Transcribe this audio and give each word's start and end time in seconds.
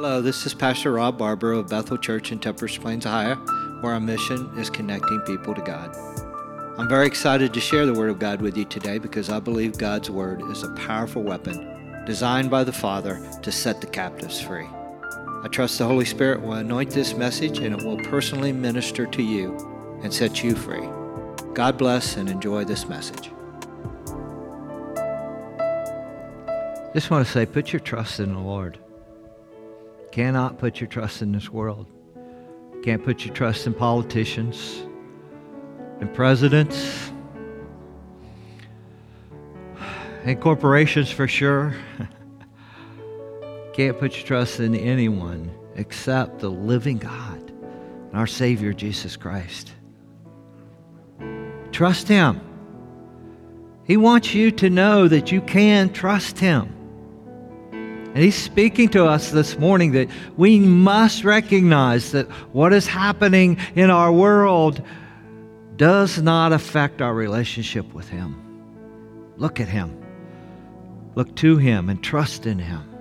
Hello, 0.00 0.22
this 0.22 0.46
is 0.46 0.54
Pastor 0.54 0.92
Rob 0.92 1.18
Barber 1.18 1.54
of 1.54 1.70
Bethel 1.70 1.98
Church 1.98 2.30
in 2.30 2.38
Temperance 2.38 2.78
Plains, 2.78 3.04
Ohio, 3.04 3.34
where 3.80 3.94
our 3.94 3.98
mission 3.98 4.48
is 4.56 4.70
connecting 4.70 5.18
people 5.22 5.56
to 5.56 5.60
God. 5.60 5.92
I'm 6.78 6.88
very 6.88 7.04
excited 7.04 7.52
to 7.52 7.58
share 7.58 7.84
the 7.84 7.92
Word 7.92 8.10
of 8.10 8.20
God 8.20 8.40
with 8.40 8.56
you 8.56 8.64
today 8.64 8.98
because 8.98 9.28
I 9.28 9.40
believe 9.40 9.76
God's 9.76 10.08
Word 10.08 10.40
is 10.52 10.62
a 10.62 10.72
powerful 10.74 11.24
weapon 11.24 12.04
designed 12.06 12.48
by 12.48 12.62
the 12.62 12.72
Father 12.72 13.20
to 13.42 13.50
set 13.50 13.80
the 13.80 13.88
captives 13.88 14.40
free. 14.40 14.68
I 15.42 15.48
trust 15.50 15.78
the 15.78 15.88
Holy 15.88 16.04
Spirit 16.04 16.42
will 16.42 16.52
anoint 16.52 16.92
this 16.92 17.14
message 17.14 17.58
and 17.58 17.74
it 17.74 17.84
will 17.84 17.98
personally 18.04 18.52
minister 18.52 19.04
to 19.04 19.22
you 19.24 19.56
and 20.04 20.14
set 20.14 20.44
you 20.44 20.54
free. 20.54 20.88
God 21.54 21.76
bless 21.76 22.16
and 22.16 22.28
enjoy 22.28 22.62
this 22.62 22.88
message. 22.88 23.32
Just 26.94 27.10
want 27.10 27.26
to 27.26 27.32
say, 27.32 27.46
put 27.46 27.72
your 27.72 27.80
trust 27.80 28.20
in 28.20 28.32
the 28.32 28.38
Lord. 28.38 28.78
Cannot 30.10 30.58
put 30.58 30.80
your 30.80 30.88
trust 30.88 31.22
in 31.22 31.32
this 31.32 31.50
world. 31.50 31.86
Can't 32.82 33.04
put 33.04 33.24
your 33.24 33.34
trust 33.34 33.66
in 33.66 33.74
politicians 33.74 34.86
and 36.00 36.12
presidents 36.14 37.10
and 40.24 40.40
corporations 40.40 41.10
for 41.10 41.26
sure. 41.28 41.74
Can't 43.72 43.98
put 43.98 44.16
your 44.16 44.26
trust 44.26 44.60
in 44.60 44.74
anyone 44.74 45.50
except 45.76 46.40
the 46.40 46.50
living 46.50 46.98
God 46.98 47.50
and 47.50 48.14
our 48.14 48.26
Savior 48.26 48.72
Jesus 48.72 49.16
Christ. 49.16 49.72
Trust 51.72 52.08
Him. 52.08 52.40
He 53.84 53.96
wants 53.96 54.34
you 54.34 54.50
to 54.52 54.68
know 54.68 55.08
that 55.08 55.32
you 55.32 55.40
can 55.40 55.90
trust 55.92 56.38
Him. 56.38 56.74
And 58.18 58.24
he's 58.24 58.34
speaking 58.34 58.88
to 58.88 59.04
us 59.04 59.30
this 59.30 59.60
morning 59.60 59.92
that 59.92 60.10
we 60.36 60.58
must 60.58 61.22
recognize 61.22 62.10
that 62.10 62.26
what 62.52 62.72
is 62.72 62.84
happening 62.84 63.58
in 63.76 63.90
our 63.90 64.10
world 64.10 64.82
does 65.76 66.20
not 66.20 66.52
affect 66.52 67.00
our 67.00 67.14
relationship 67.14 67.94
with 67.94 68.08
him. 68.08 69.34
Look 69.36 69.60
at 69.60 69.68
him. 69.68 70.04
Look 71.14 71.36
to 71.36 71.58
him 71.58 71.88
and 71.88 72.02
trust 72.02 72.44
in 72.44 72.58
him. 72.58 72.92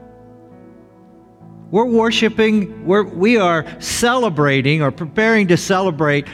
We're 1.72 1.86
worshiping, 1.86 2.86
we're, 2.86 3.02
we 3.02 3.38
are 3.38 3.66
celebrating 3.82 4.84
or 4.84 4.92
preparing 4.92 5.48
to 5.48 5.58
celebrate 5.58 6.28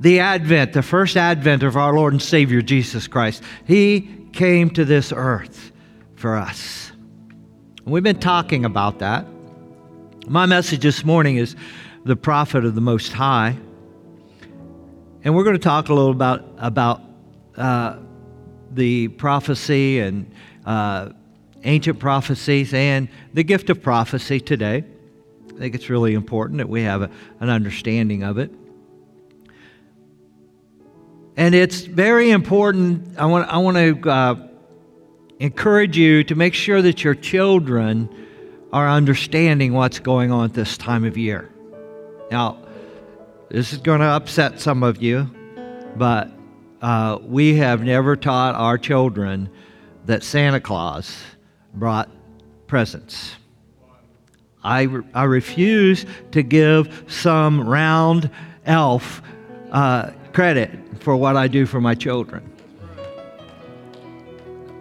the 0.00 0.20
advent, 0.20 0.74
the 0.74 0.82
first 0.82 1.16
advent 1.16 1.62
of 1.62 1.78
our 1.78 1.94
Lord 1.94 2.12
and 2.12 2.20
Savior 2.20 2.60
Jesus 2.60 3.06
Christ. 3.06 3.42
He 3.66 4.28
came 4.34 4.68
to 4.72 4.84
this 4.84 5.14
earth 5.16 5.72
for 6.14 6.36
us. 6.36 6.91
We've 7.84 8.04
been 8.04 8.20
talking 8.20 8.64
about 8.64 9.00
that. 9.00 9.26
My 10.28 10.46
message 10.46 10.82
this 10.82 11.04
morning 11.04 11.34
is 11.34 11.56
the 12.04 12.14
prophet 12.14 12.64
of 12.64 12.76
the 12.76 12.80
Most 12.80 13.12
High. 13.12 13.56
And 15.24 15.34
we're 15.34 15.42
going 15.42 15.56
to 15.56 15.62
talk 15.62 15.88
a 15.88 15.92
little 15.92 16.12
about, 16.12 16.44
about 16.58 17.00
uh, 17.56 17.96
the 18.70 19.08
prophecy 19.08 19.98
and 19.98 20.32
uh, 20.64 21.08
ancient 21.64 21.98
prophecies 21.98 22.72
and 22.72 23.08
the 23.34 23.42
gift 23.42 23.68
of 23.68 23.82
prophecy 23.82 24.38
today. 24.38 24.84
I 25.48 25.58
think 25.58 25.74
it's 25.74 25.90
really 25.90 26.14
important 26.14 26.58
that 26.58 26.68
we 26.68 26.82
have 26.82 27.02
a, 27.02 27.10
an 27.40 27.48
understanding 27.48 28.22
of 28.22 28.38
it. 28.38 28.52
And 31.36 31.52
it's 31.52 31.80
very 31.80 32.30
important. 32.30 33.18
I 33.18 33.26
want, 33.26 33.48
I 33.48 33.58
want 33.58 33.76
to 33.76 34.08
uh, 34.08 34.48
encourage 35.42 35.96
you 35.96 36.22
to 36.22 36.36
make 36.36 36.54
sure 36.54 36.80
that 36.80 37.02
your 37.02 37.16
children 37.16 38.08
are 38.72 38.88
understanding 38.88 39.72
what's 39.72 39.98
going 39.98 40.30
on 40.30 40.44
at 40.44 40.54
this 40.54 40.78
time 40.78 41.04
of 41.04 41.18
year. 41.18 41.50
Now, 42.30 42.58
this 43.48 43.72
is 43.72 43.80
going 43.80 44.00
to 44.00 44.06
upset 44.06 44.60
some 44.60 44.84
of 44.84 45.02
you, 45.02 45.28
but 45.96 46.30
uh, 46.80 47.18
we 47.22 47.56
have 47.56 47.82
never 47.82 48.14
taught 48.14 48.54
our 48.54 48.78
children 48.78 49.50
that 50.06 50.22
Santa 50.22 50.60
Claus 50.60 51.20
brought 51.74 52.08
presents. 52.68 53.34
I, 54.62 54.82
re- 54.82 55.04
I 55.12 55.24
refuse 55.24 56.06
to 56.30 56.44
give 56.44 57.04
some 57.08 57.68
round 57.68 58.30
elf 58.64 59.22
uh, 59.72 60.12
credit 60.32 60.70
for 61.00 61.16
what 61.16 61.36
I 61.36 61.48
do 61.48 61.66
for 61.66 61.80
my 61.80 61.96
children. 61.96 62.51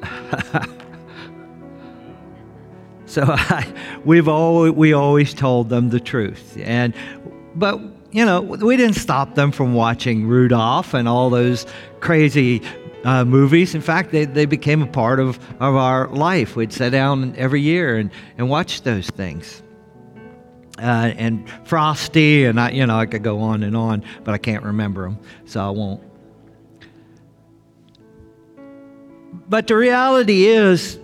so 3.06 3.24
I, 3.28 3.72
we've 4.06 4.28
always, 4.28 4.74
we 4.74 4.94
always 4.94 5.34
told 5.34 5.70
them 5.70 5.90
the 5.90 6.00
truth. 6.00 6.58
And, 6.62 6.94
but, 7.56 7.80
you 8.12 8.26
know, 8.26 8.42
we 8.42 8.78
didn't 8.78 8.96
stop 8.96 9.36
them 9.36 9.52
from 9.52 9.74
watching 9.74 10.28
Rudolph 10.28 10.94
and 10.94 11.08
all 11.08 11.30
those 11.30 11.66
crazy 12.00 12.62
uh, 13.04 13.26
movies. 13.26 13.76
In 13.76 13.82
fact, 13.82 14.12
they, 14.12 14.26
they 14.26 14.46
became 14.46 14.82
a 14.82 14.88
part 14.88 15.20
of, 15.20 15.40
of 15.60 15.76
our 15.76 16.08
life. 16.10 16.56
We'd 16.56 16.74
sit 16.74 16.92
down 16.92 17.36
every 17.36 17.62
year 17.62 17.98
and, 17.98 18.12
and 18.38 18.50
watch 18.50 18.84
those 18.84 19.10
things. 19.10 19.62
Uh, 20.78 21.14
and 21.16 21.48
Frosty, 21.66 22.46
and 22.46 22.60
I, 22.60 22.72
you 22.72 22.86
know, 22.86 22.98
I 22.98 23.06
could 23.06 23.24
go 23.24 23.40
on 23.40 23.62
and 23.62 23.78
on, 23.78 24.04
but 24.24 24.34
I 24.34 24.40
can't 24.40 24.64
remember 24.64 25.04
them, 25.04 25.20
so 25.46 25.66
I 25.66 25.70
won't. 25.70 26.11
But 29.52 29.68
the 29.68 29.76
reality 29.76 30.46
is, 30.46 30.98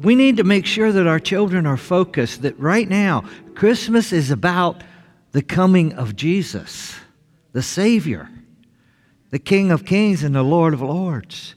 we 0.00 0.14
need 0.14 0.36
to 0.36 0.44
make 0.44 0.64
sure 0.64 0.92
that 0.92 1.08
our 1.08 1.18
children 1.18 1.66
are 1.66 1.76
focused 1.76 2.42
that 2.42 2.56
right 2.56 2.88
now, 2.88 3.24
Christmas 3.56 4.12
is 4.12 4.30
about 4.30 4.84
the 5.32 5.42
coming 5.42 5.92
of 5.94 6.14
Jesus, 6.14 6.94
the 7.50 7.62
Savior, 7.62 8.30
the 9.30 9.40
King 9.40 9.72
of 9.72 9.84
Kings 9.84 10.22
and 10.22 10.36
the 10.36 10.44
Lord 10.44 10.72
of 10.72 10.82
Lords. 10.82 11.56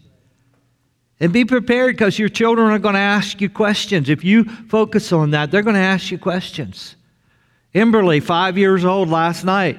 And 1.20 1.32
be 1.32 1.46
prepared 1.46 1.96
because 1.96 2.18
your 2.18 2.30
children 2.30 2.72
are 2.72 2.80
going 2.80 2.96
to 2.96 3.00
ask 3.00 3.40
you 3.40 3.48
questions. 3.48 4.10
If 4.10 4.24
you 4.24 4.46
focus 4.46 5.14
on 5.14 5.30
that, 5.32 5.52
they're 5.52 5.62
going 5.62 5.76
to 5.76 5.80
ask 5.80 6.10
you 6.10 6.18
questions. 6.18 6.96
Emberly, 7.76 8.24
five 8.24 8.58
years 8.58 8.84
old 8.84 9.10
last 9.10 9.46
night, 9.46 9.78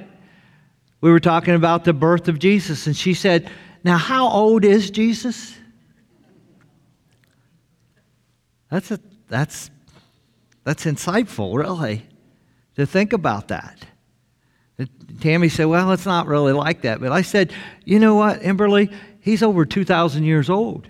we 1.01 1.11
were 1.11 1.19
talking 1.19 1.57
about 1.57 1.83
the 1.83 1.93
birth 1.93 2.29
of 2.29 2.39
Jesus, 2.39 2.87
and 2.87 2.97
she 2.97 3.13
said, 3.13 3.51
Now, 3.83 3.97
how 3.97 4.29
old 4.29 4.65
is 4.65 4.89
Jesus? 4.93 5.59
That's, 8.71 8.91
a, 8.91 9.01
that's, 9.29 9.71
that's 10.65 10.85
insightful, 10.85 11.57
really, 11.57 12.07
to 12.77 12.87
think 12.87 13.13
about 13.13 13.49
that. 13.49 13.87
Tammy 15.21 15.49
said, 15.49 15.67
Well, 15.67 15.93
it's 15.93 16.07
not 16.07 16.27
really 16.27 16.53
like 16.53 16.83
that. 16.83 17.01
But 17.01 17.13
I 17.13 17.23
said, 17.23 17.53
You 17.85 17.99
know 17.99 18.15
what, 18.15 18.41
Emberly? 18.41 18.95
He's 19.21 19.43
over 19.43 19.65
2,000 19.65 20.25
years 20.25 20.49
old. 20.49 20.89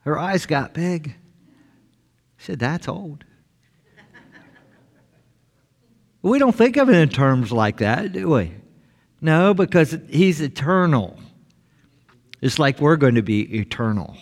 Her 0.00 0.18
eyes 0.18 0.46
got 0.46 0.74
big. 0.74 1.08
I 1.08 2.42
said, 2.42 2.58
That's 2.58 2.88
old. 2.88 3.24
we 6.22 6.38
don't 6.38 6.54
think 6.54 6.76
of 6.76 6.88
it 6.90 6.96
in 6.96 7.08
terms 7.08 7.50
like 7.52 7.78
that, 7.78 8.12
do 8.12 8.28
we? 8.28 8.52
No, 9.20 9.54
because 9.54 9.96
he's 10.10 10.40
eternal. 10.40 11.18
It's 12.40 12.58
like 12.58 12.80
we're 12.80 12.96
going 12.96 13.16
to 13.16 13.22
be 13.22 13.58
eternal. 13.58 14.16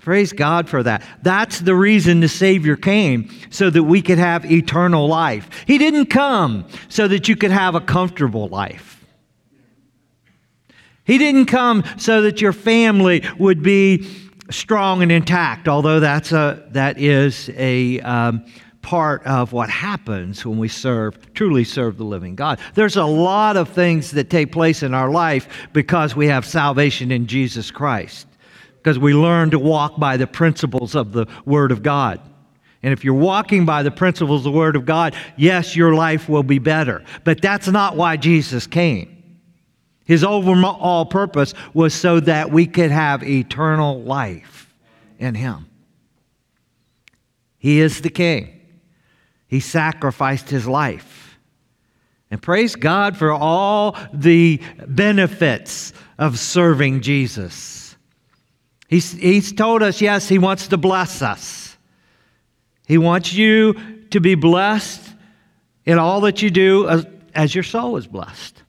Praise 0.00 0.32
God 0.32 0.68
for 0.68 0.82
that. 0.82 1.02
That's 1.22 1.60
the 1.60 1.74
reason 1.74 2.20
the 2.20 2.28
Savior 2.28 2.76
came, 2.76 3.30
so 3.50 3.70
that 3.70 3.82
we 3.82 4.02
could 4.02 4.18
have 4.18 4.50
eternal 4.50 5.06
life. 5.08 5.48
He 5.66 5.78
didn't 5.78 6.06
come 6.06 6.66
so 6.88 7.08
that 7.08 7.28
you 7.28 7.36
could 7.36 7.50
have 7.50 7.74
a 7.74 7.80
comfortable 7.80 8.48
life. 8.48 9.04
He 11.04 11.16
didn't 11.16 11.46
come 11.46 11.84
so 11.96 12.22
that 12.22 12.42
your 12.42 12.52
family 12.52 13.24
would 13.38 13.62
be 13.62 14.06
strong 14.50 15.02
and 15.02 15.10
intact, 15.10 15.68
although 15.68 16.00
that's 16.00 16.32
a, 16.32 16.66
that 16.72 16.98
is 16.98 17.50
a 17.56 18.00
um, 18.00 18.44
part 18.82 19.24
of 19.24 19.52
what 19.52 19.70
happens 19.70 20.44
when 20.44 20.58
we 20.58 20.68
serve, 20.68 21.32
truly 21.34 21.64
serve 21.64 21.96
the 21.96 22.04
living 22.04 22.34
God. 22.34 22.60
There's 22.74 22.96
a 22.96 23.04
lot 23.04 23.56
of 23.56 23.70
things 23.70 24.10
that 24.12 24.30
take 24.30 24.52
place 24.52 24.82
in 24.82 24.94
our 24.94 25.10
life 25.10 25.68
because 25.72 26.14
we 26.14 26.26
have 26.28 26.44
salvation 26.44 27.10
in 27.10 27.26
Jesus 27.26 27.70
Christ 27.70 28.26
because 28.78 28.98
we 28.98 29.12
learn 29.14 29.50
to 29.50 29.58
walk 29.58 29.98
by 29.98 30.16
the 30.16 30.26
principles 30.26 30.94
of 30.94 31.12
the 31.12 31.26
Word 31.44 31.72
of 31.72 31.82
God. 31.82 32.20
And 32.82 32.92
if 32.92 33.04
you're 33.04 33.14
walking 33.14 33.66
by 33.66 33.82
the 33.82 33.90
principles 33.90 34.40
of 34.40 34.52
the 34.52 34.58
Word 34.58 34.76
of 34.76 34.86
God, 34.86 35.14
yes, 35.36 35.74
your 35.74 35.94
life 35.94 36.28
will 36.28 36.44
be 36.44 36.58
better. 36.58 37.04
But 37.24 37.42
that's 37.42 37.68
not 37.68 37.96
why 37.96 38.16
Jesus 38.16 38.66
came. 38.66 39.14
His 40.04 40.24
overall 40.24 41.04
purpose 41.04 41.54
was 41.74 41.92
so 41.92 42.20
that 42.20 42.50
we 42.50 42.66
could 42.66 42.90
have 42.90 43.22
eternal 43.22 44.00
life 44.02 44.72
in 45.18 45.34
Him. 45.34 45.66
He 47.58 47.80
is 47.80 48.00
the 48.00 48.10
King, 48.10 48.60
He 49.48 49.60
sacrificed 49.60 50.48
His 50.48 50.66
life. 50.66 51.38
And 52.30 52.40
praise 52.40 52.76
God 52.76 53.16
for 53.16 53.32
all 53.32 53.96
the 54.12 54.60
benefits 54.86 55.94
of 56.18 56.38
serving 56.38 57.00
Jesus. 57.00 57.87
He's, 58.88 59.12
he's 59.12 59.52
told 59.52 59.82
us, 59.82 60.00
yes, 60.00 60.28
He 60.28 60.38
wants 60.38 60.68
to 60.68 60.76
bless 60.76 61.22
us. 61.22 61.76
He 62.86 62.98
wants 62.98 63.34
you 63.34 63.74
to 64.10 64.20
be 64.20 64.34
blessed 64.34 65.02
in 65.84 65.98
all 65.98 66.22
that 66.22 66.42
you 66.42 66.50
do 66.50 66.88
as, 66.88 67.06
as 67.34 67.54
your 67.54 67.64
soul 67.64 67.96
is 67.98 68.06
blessed. 68.06 68.62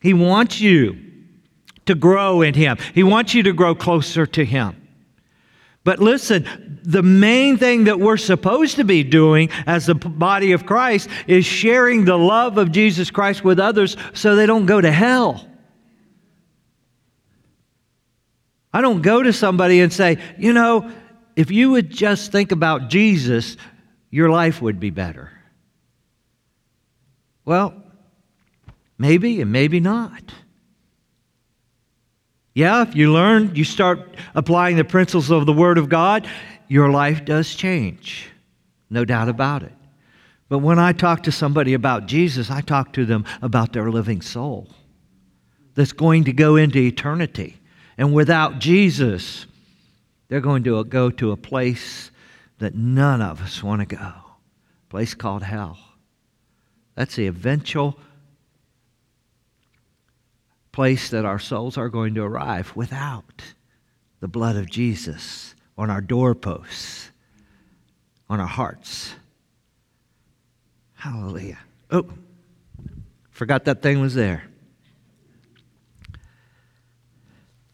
He 0.00 0.14
wants 0.14 0.60
you 0.60 0.98
to 1.86 1.94
grow 1.94 2.42
in 2.42 2.54
Him, 2.54 2.76
He 2.92 3.04
wants 3.04 3.34
you 3.34 3.44
to 3.44 3.52
grow 3.52 3.74
closer 3.74 4.26
to 4.26 4.44
Him. 4.44 4.76
But 5.84 5.98
listen, 5.98 6.80
the 6.84 7.02
main 7.02 7.56
thing 7.56 7.84
that 7.84 7.98
we're 7.98 8.16
supposed 8.16 8.76
to 8.76 8.84
be 8.84 9.02
doing 9.02 9.48
as 9.66 9.86
the 9.86 9.94
body 9.94 10.52
of 10.52 10.64
Christ 10.64 11.08
is 11.26 11.44
sharing 11.44 12.04
the 12.04 12.18
love 12.18 12.56
of 12.56 12.70
Jesus 12.70 13.10
Christ 13.10 13.42
with 13.42 13.58
others 13.58 13.96
so 14.12 14.36
they 14.36 14.46
don't 14.46 14.66
go 14.66 14.80
to 14.80 14.92
hell. 14.92 15.48
I 18.72 18.80
don't 18.80 19.02
go 19.02 19.22
to 19.22 19.32
somebody 19.32 19.80
and 19.80 19.92
say, 19.92 20.18
you 20.38 20.52
know, 20.52 20.90
if 21.36 21.50
you 21.50 21.70
would 21.70 21.90
just 21.90 22.32
think 22.32 22.52
about 22.52 22.88
Jesus, 22.88 23.56
your 24.10 24.30
life 24.30 24.62
would 24.62 24.80
be 24.80 24.90
better. 24.90 25.30
Well, 27.44 27.74
maybe 28.98 29.40
and 29.40 29.52
maybe 29.52 29.80
not. 29.80 30.32
Yeah, 32.54 32.82
if 32.82 32.94
you 32.94 33.12
learn, 33.12 33.54
you 33.54 33.64
start 33.64 34.16
applying 34.34 34.76
the 34.76 34.84
principles 34.84 35.30
of 35.30 35.46
the 35.46 35.52
Word 35.52 35.78
of 35.78 35.88
God, 35.88 36.28
your 36.68 36.90
life 36.90 37.24
does 37.24 37.54
change. 37.54 38.28
No 38.90 39.04
doubt 39.04 39.28
about 39.28 39.62
it. 39.62 39.72
But 40.50 40.58
when 40.58 40.78
I 40.78 40.92
talk 40.92 41.22
to 41.22 41.32
somebody 41.32 41.72
about 41.72 42.06
Jesus, 42.06 42.50
I 42.50 42.60
talk 42.60 42.92
to 42.92 43.06
them 43.06 43.24
about 43.40 43.72
their 43.72 43.90
living 43.90 44.20
soul 44.20 44.68
that's 45.74 45.92
going 45.92 46.24
to 46.24 46.32
go 46.34 46.56
into 46.56 46.78
eternity. 46.78 47.56
And 48.02 48.12
without 48.12 48.58
Jesus, 48.58 49.46
they're 50.26 50.40
going 50.40 50.64
to 50.64 50.82
go 50.82 51.08
to 51.08 51.30
a 51.30 51.36
place 51.36 52.10
that 52.58 52.74
none 52.74 53.22
of 53.22 53.40
us 53.40 53.62
want 53.62 53.78
to 53.78 53.86
go 53.86 53.96
a 53.96 54.24
place 54.88 55.14
called 55.14 55.44
hell. 55.44 55.78
That's 56.96 57.14
the 57.14 57.28
eventual 57.28 57.96
place 60.72 61.10
that 61.10 61.24
our 61.24 61.38
souls 61.38 61.78
are 61.78 61.88
going 61.88 62.14
to 62.14 62.24
arrive 62.24 62.74
without 62.74 63.40
the 64.18 64.26
blood 64.26 64.56
of 64.56 64.68
Jesus 64.68 65.54
on 65.78 65.88
our 65.88 66.00
doorposts, 66.00 67.12
on 68.28 68.40
our 68.40 68.48
hearts. 68.48 69.14
Hallelujah. 70.94 71.60
Oh, 71.88 72.08
forgot 73.30 73.66
that 73.66 73.80
thing 73.80 74.00
was 74.00 74.16
there. 74.16 74.42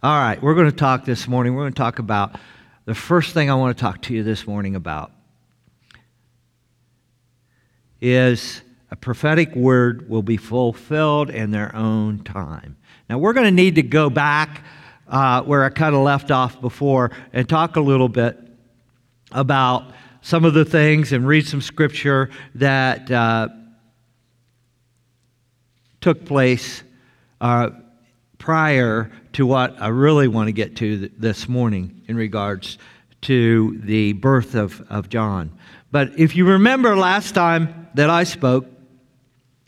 All 0.01 0.17
right, 0.17 0.41
we're 0.41 0.55
going 0.55 0.71
to 0.71 0.77
talk 0.77 1.05
this 1.05 1.27
morning. 1.27 1.57
We're 1.57 1.63
going 1.63 1.73
to 1.73 1.77
talk 1.79 1.99
about 1.99 2.37
the 2.85 2.95
first 2.95 3.35
thing 3.35 3.51
I 3.51 3.55
want 3.57 3.77
to 3.77 3.81
talk 3.81 4.01
to 4.03 4.15
you 4.15 4.23
this 4.23 4.47
morning 4.47 4.77
about 4.77 5.11
is 8.01 8.63
a 8.93 8.97
prophetic 8.97 9.57
word 9.57 10.09
will 10.09 10.23
be 10.23 10.37
fulfilled 10.37 11.31
in 11.31 11.51
their 11.51 11.75
own 11.75 12.23
time. 12.23 12.77
Now, 13.11 13.19
we're 13.19 13.33
going 13.33 13.47
to 13.47 13.51
need 13.51 13.75
to 13.75 13.83
go 13.83 14.09
back 14.09 14.63
uh, 15.09 15.43
where 15.43 15.65
I 15.65 15.71
kind 15.71 15.97
of 15.97 16.03
left 16.03 16.31
off 16.31 16.61
before 16.61 17.11
and 17.33 17.49
talk 17.49 17.75
a 17.75 17.81
little 17.81 18.09
bit 18.09 18.39
about 19.33 19.95
some 20.21 20.45
of 20.45 20.55
the 20.55 20.65
things 20.65 21.11
and 21.11 21.27
read 21.27 21.45
some 21.45 21.61
scripture 21.61 22.31
that 22.55 23.11
uh, 23.11 23.49
took 26.01 26.25
place 26.25 26.85
uh, 27.41 27.71
prior 28.39 29.11
to 29.39 29.47
what 29.47 29.81
I 29.81 29.87
really 29.87 30.27
want 30.27 30.49
to 30.49 30.53
get 30.53 30.75
to 30.79 30.99
th- 30.99 31.13
this 31.17 31.49
morning 31.49 32.03
in 32.09 32.17
regards 32.17 32.77
to 33.21 33.79
the 33.85 34.15
birth 34.15 34.57
of, 34.57 34.85
of 34.91 35.09
John. 35.11 35.57
But 35.93 36.19
if 36.19 36.35
you 36.35 36.45
remember 36.45 36.97
last 36.97 37.37
time 37.37 37.87
that 37.95 38.11
I 38.11 38.25
spoke, 38.25 38.67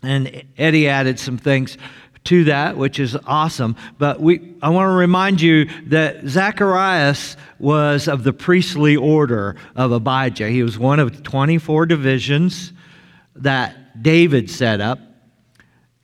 and 0.03 0.43
Eddie 0.59 0.89
added 0.89 1.21
some 1.21 1.39
things 1.39 1.79
to 2.25 2.43
that, 2.45 2.79
which 2.79 2.99
is 2.99 3.17
awesome. 3.29 3.77
But 3.97 4.21
we, 4.21 4.57
I 4.61 4.71
want 4.71 4.89
to 4.89 4.97
remind 4.97 5.41
you 5.41 5.67
that 5.87 6.27
Zacharias 6.27 7.37
was 7.61 8.09
of 8.09 8.25
the 8.25 8.33
priestly 8.33 8.97
order 8.97 9.55
of 9.77 9.93
Abijah. 9.93 10.49
He 10.49 10.65
was 10.65 10.81
one 10.81 10.99
of 10.99 11.23
24 11.23 11.87
divisions 11.87 12.73
that 13.37 14.03
David 14.03 14.51
set 14.51 14.81
up. 14.81 14.99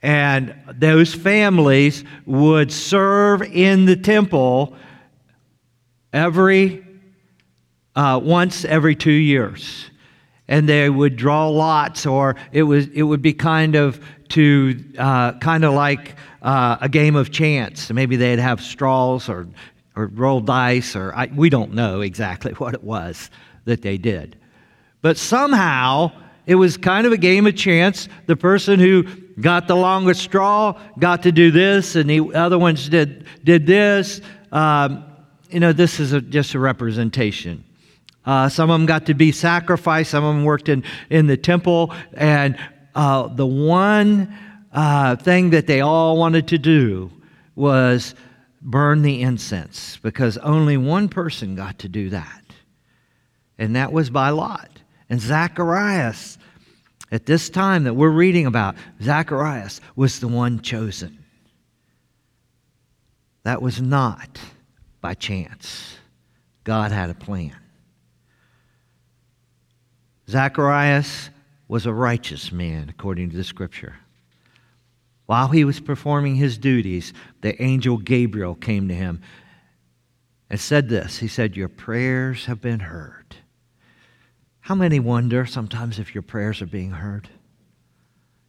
And 0.07 0.55
those 0.73 1.13
families 1.13 2.05
would 2.25 2.71
serve 2.71 3.41
in 3.41 3.83
the 3.83 3.97
temple 3.97 4.73
every 6.13 6.81
uh, 7.93 8.17
once 8.23 8.63
every 8.63 8.95
two 8.95 9.11
years 9.11 9.91
and 10.47 10.69
they 10.69 10.89
would 10.89 11.17
draw 11.17 11.49
lots, 11.49 12.05
or 12.05 12.37
it 12.53 12.63
was 12.63 12.87
it 12.93 13.03
would 13.03 13.21
be 13.21 13.33
kind 13.33 13.75
of 13.75 14.01
to 14.29 14.81
uh, 14.97 15.33
kind 15.39 15.65
of 15.65 15.73
like 15.73 16.15
uh, 16.41 16.77
a 16.79 16.87
game 16.87 17.17
of 17.17 17.29
chance. 17.29 17.91
Maybe 17.91 18.15
they'd 18.15 18.39
have 18.39 18.61
straws 18.61 19.27
or 19.27 19.45
or 19.93 20.07
roll 20.07 20.39
dice, 20.39 20.95
or 20.95 21.13
I, 21.13 21.25
we 21.35 21.49
don't 21.49 21.73
know 21.73 21.99
exactly 21.99 22.51
what 22.57 22.73
it 22.73 22.83
was 22.85 23.29
that 23.65 23.81
they 23.81 23.97
did, 23.97 24.37
but 25.01 25.17
somehow 25.17 26.13
it 26.47 26.55
was 26.55 26.77
kind 26.77 27.05
of 27.05 27.13
a 27.13 27.17
game 27.17 27.45
of 27.45 27.55
chance. 27.55 28.09
The 28.25 28.35
person 28.35 28.79
who 28.79 29.03
got 29.39 29.67
the 29.67 29.75
longest 29.75 30.21
straw 30.21 30.81
got 30.97 31.23
to 31.23 31.31
do 31.31 31.51
this, 31.51 31.95
and 31.95 32.09
the 32.09 32.33
other 32.33 32.57
ones 32.57 32.89
did 32.89 33.27
did 33.43 33.67
this. 33.67 34.21
Um, 34.51 35.03
you 35.49 35.59
know, 35.59 35.73
this 35.73 35.99
is 35.99 36.13
a, 36.13 36.21
just 36.21 36.55
a 36.55 36.59
representation. 36.59 37.63
Uh, 38.25 38.49
some 38.49 38.69
of 38.69 38.77
them 38.77 38.85
got 38.85 39.05
to 39.05 39.13
be 39.13 39.31
sacrificed. 39.31 40.11
Some 40.11 40.23
of 40.23 40.35
them 40.35 40.43
worked 40.43 40.67
in, 40.67 40.83
in 41.09 41.27
the 41.27 41.37
temple. 41.37 41.93
And 42.13 42.57
uh, 42.93 43.27
the 43.29 43.45
one 43.45 44.35
uh, 44.73 45.15
thing 45.15 45.51
that 45.51 45.65
they 45.65 45.79
all 45.79 46.17
wanted 46.17 46.49
to 46.49 46.57
do 46.57 47.09
was 47.55 48.15
burn 48.61 49.01
the 49.01 49.21
incense 49.21 49.97
because 50.01 50.37
only 50.39 50.75
one 50.75 51.07
person 51.07 51.55
got 51.55 51.79
to 51.79 51.89
do 51.89 52.09
that. 52.09 52.43
And 53.57 53.77
that 53.77 53.93
was 53.93 54.09
by 54.09 54.31
Lot. 54.31 54.76
And 55.09 55.21
Zacharias, 55.21 56.37
at 57.11 57.25
this 57.25 57.49
time 57.49 57.85
that 57.85 57.93
we're 57.93 58.09
reading 58.09 58.45
about, 58.45 58.75
Zacharias 59.01 59.79
was 59.95 60.19
the 60.19 60.27
one 60.27 60.61
chosen. 60.61 61.23
That 63.43 63.61
was 63.61 63.81
not 63.81 64.39
by 64.99 65.13
chance. 65.13 65.95
God 66.65 66.91
had 66.91 67.09
a 67.09 67.13
plan. 67.13 67.55
Zacharias 70.29 71.29
was 71.69 71.85
a 71.85 71.93
righteous 71.93 72.51
man, 72.51 72.89
according 72.89 73.29
to 73.29 73.37
the 73.37 73.45
scripture. 73.45 73.95
While 75.27 75.47
he 75.47 75.63
was 75.63 75.79
performing 75.79 76.35
his 76.35 76.57
duties, 76.57 77.13
the 77.39 77.61
angel 77.61 77.97
Gabriel 77.97 78.55
came 78.55 78.89
to 78.89 78.93
him 78.93 79.21
and 80.49 80.59
said 80.59 80.89
this 80.89 81.19
He 81.19 81.29
said, 81.29 81.55
Your 81.55 81.69
prayers 81.69 82.45
have 82.45 82.61
been 82.61 82.81
heard. 82.81 83.36
How 84.67 84.75
many 84.75 84.99
wonder 84.99 85.45
sometimes 85.45 85.97
if 85.97 86.13
your 86.13 86.23
prayers 86.23 86.61
are 86.61 86.65
being 86.65 86.91
heard? 86.91 87.29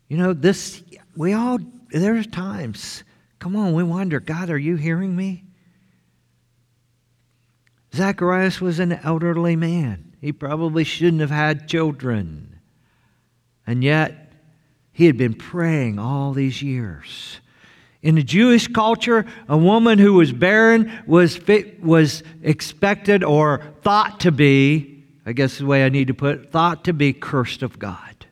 You 0.08 0.16
know, 0.16 0.32
this, 0.32 0.82
we 1.16 1.32
all, 1.32 1.60
there's 1.90 2.26
times, 2.26 3.04
come 3.38 3.54
on, 3.54 3.72
we 3.72 3.84
wonder, 3.84 4.18
God, 4.18 4.50
are 4.50 4.58
you 4.58 4.74
hearing 4.74 5.14
me? 5.14 5.44
Zacharias 7.94 8.60
was 8.60 8.80
an 8.80 8.94
elderly 9.04 9.54
man. 9.54 10.16
He 10.20 10.32
probably 10.32 10.82
shouldn't 10.82 11.20
have 11.20 11.30
had 11.30 11.68
children. 11.68 12.58
And 13.64 13.84
yet, 13.84 14.32
he 14.90 15.06
had 15.06 15.16
been 15.16 15.34
praying 15.34 16.00
all 16.00 16.32
these 16.32 16.60
years. 16.60 17.38
In 18.02 18.16
the 18.16 18.24
Jewish 18.24 18.66
culture, 18.66 19.24
a 19.48 19.56
woman 19.56 20.00
who 20.00 20.14
was 20.14 20.32
barren 20.32 20.90
was, 21.06 21.36
fit, 21.36 21.80
was 21.80 22.24
expected 22.42 23.22
or 23.22 23.62
thought 23.82 24.18
to 24.18 24.32
be, 24.32 24.97
I 25.28 25.32
guess 25.32 25.58
the 25.58 25.66
way 25.66 25.84
I 25.84 25.90
need 25.90 26.06
to 26.06 26.14
put 26.14 26.36
it, 26.36 26.50
thought 26.50 26.84
to 26.84 26.94
be 26.94 27.12
cursed 27.12 27.62
of 27.62 27.78
God. 27.78 28.24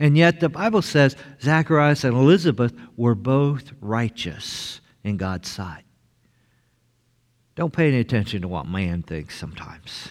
And 0.00 0.16
yet 0.16 0.40
the 0.40 0.48
Bible 0.48 0.80
says 0.80 1.16
Zacharias 1.42 2.02
and 2.02 2.16
Elizabeth 2.16 2.72
were 2.96 3.14
both 3.14 3.72
righteous 3.82 4.80
in 5.04 5.18
God's 5.18 5.50
sight. 5.50 5.84
Don't 7.56 7.74
pay 7.74 7.88
any 7.88 8.00
attention 8.00 8.40
to 8.40 8.48
what 8.48 8.66
man 8.66 9.02
thinks 9.02 9.36
sometimes. 9.36 10.08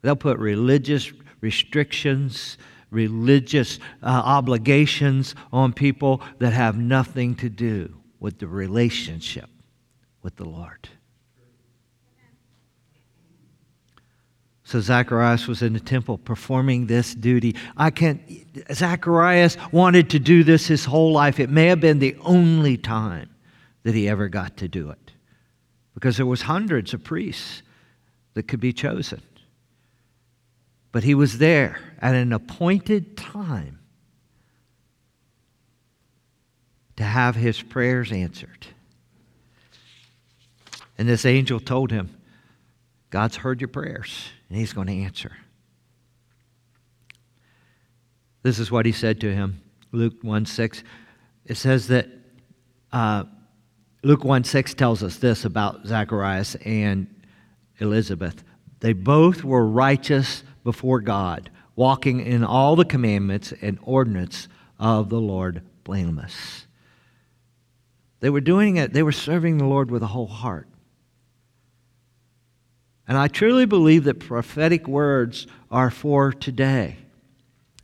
They'll 0.00 0.16
put 0.16 0.38
religious 0.38 1.12
restrictions, 1.42 2.56
religious 2.90 3.78
uh, 4.02 4.06
obligations 4.06 5.34
on 5.52 5.74
people 5.74 6.22
that 6.38 6.54
have 6.54 6.78
nothing 6.78 7.34
to 7.34 7.50
do 7.50 7.94
with 8.18 8.38
the 8.38 8.48
relationship 8.48 9.50
with 10.22 10.36
the 10.36 10.48
Lord. 10.48 10.88
So 14.74 14.80
Zacharias 14.80 15.46
was 15.46 15.62
in 15.62 15.72
the 15.72 15.78
temple 15.78 16.18
performing 16.18 16.88
this 16.88 17.14
duty. 17.14 17.54
I 17.76 17.90
can't, 17.90 18.20
Zacharias 18.72 19.56
wanted 19.70 20.10
to 20.10 20.18
do 20.18 20.42
this 20.42 20.66
his 20.66 20.84
whole 20.84 21.12
life. 21.12 21.38
It 21.38 21.48
may 21.48 21.66
have 21.66 21.78
been 21.78 22.00
the 22.00 22.16
only 22.22 22.76
time 22.76 23.30
that 23.84 23.94
he 23.94 24.08
ever 24.08 24.28
got 24.28 24.56
to 24.56 24.66
do 24.66 24.90
it 24.90 25.12
because 25.94 26.16
there 26.16 26.26
was 26.26 26.42
hundreds 26.42 26.92
of 26.92 27.04
priests 27.04 27.62
that 28.32 28.48
could 28.48 28.58
be 28.58 28.72
chosen. 28.72 29.22
But 30.90 31.04
he 31.04 31.14
was 31.14 31.38
there 31.38 31.78
at 32.00 32.16
an 32.16 32.32
appointed 32.32 33.16
time 33.16 33.78
to 36.96 37.04
have 37.04 37.36
his 37.36 37.62
prayers 37.62 38.10
answered. 38.10 38.66
And 40.98 41.08
this 41.08 41.24
angel 41.24 41.60
told 41.60 41.92
him, 41.92 42.10
God's 43.10 43.36
heard 43.36 43.60
your 43.60 43.68
prayers, 43.68 44.30
and 44.54 44.60
he's 44.60 44.72
going 44.72 44.86
to 44.86 44.96
answer. 44.96 45.32
This 48.44 48.60
is 48.60 48.70
what 48.70 48.86
he 48.86 48.92
said 48.92 49.20
to 49.22 49.34
him. 49.34 49.60
Luke 49.90 50.22
1 50.22 50.46
6. 50.46 50.84
It 51.44 51.56
says 51.56 51.88
that 51.88 52.06
uh, 52.92 53.24
Luke 54.04 54.22
1 54.22 54.44
6 54.44 54.74
tells 54.74 55.02
us 55.02 55.16
this 55.16 55.44
about 55.44 55.84
Zacharias 55.88 56.54
and 56.64 57.08
Elizabeth. 57.80 58.44
They 58.78 58.92
both 58.92 59.42
were 59.42 59.66
righteous 59.66 60.44
before 60.62 61.00
God, 61.00 61.50
walking 61.74 62.20
in 62.20 62.44
all 62.44 62.76
the 62.76 62.84
commandments 62.84 63.52
and 63.60 63.76
ordinance 63.82 64.46
of 64.78 65.08
the 65.08 65.20
Lord 65.20 65.62
blameless. 65.82 66.68
They 68.20 68.30
were 68.30 68.40
doing 68.40 68.76
it, 68.76 68.92
they 68.92 69.02
were 69.02 69.10
serving 69.10 69.58
the 69.58 69.66
Lord 69.66 69.90
with 69.90 70.04
a 70.04 70.06
whole 70.06 70.28
heart. 70.28 70.68
And 73.06 73.18
I 73.18 73.28
truly 73.28 73.66
believe 73.66 74.04
that 74.04 74.20
prophetic 74.20 74.88
words 74.88 75.46
are 75.70 75.90
for 75.90 76.32
today 76.32 76.96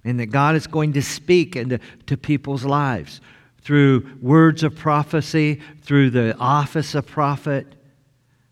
and 0.05 0.19
that 0.19 0.27
God 0.27 0.57
is 0.57 0.67
going 0.67 0.95
to 0.95 1.03
speak 1.03 1.57
into 1.57 1.79
to 2.07 2.17
people's 2.17 2.65
lives 2.65 3.21
through 3.61 4.09
words 4.23 4.62
of 4.62 4.75
prophecy, 4.75 5.61
through 5.83 6.11
the 6.11 6.35
office 6.39 6.95
of 6.95 7.07
prophet. 7.07 7.67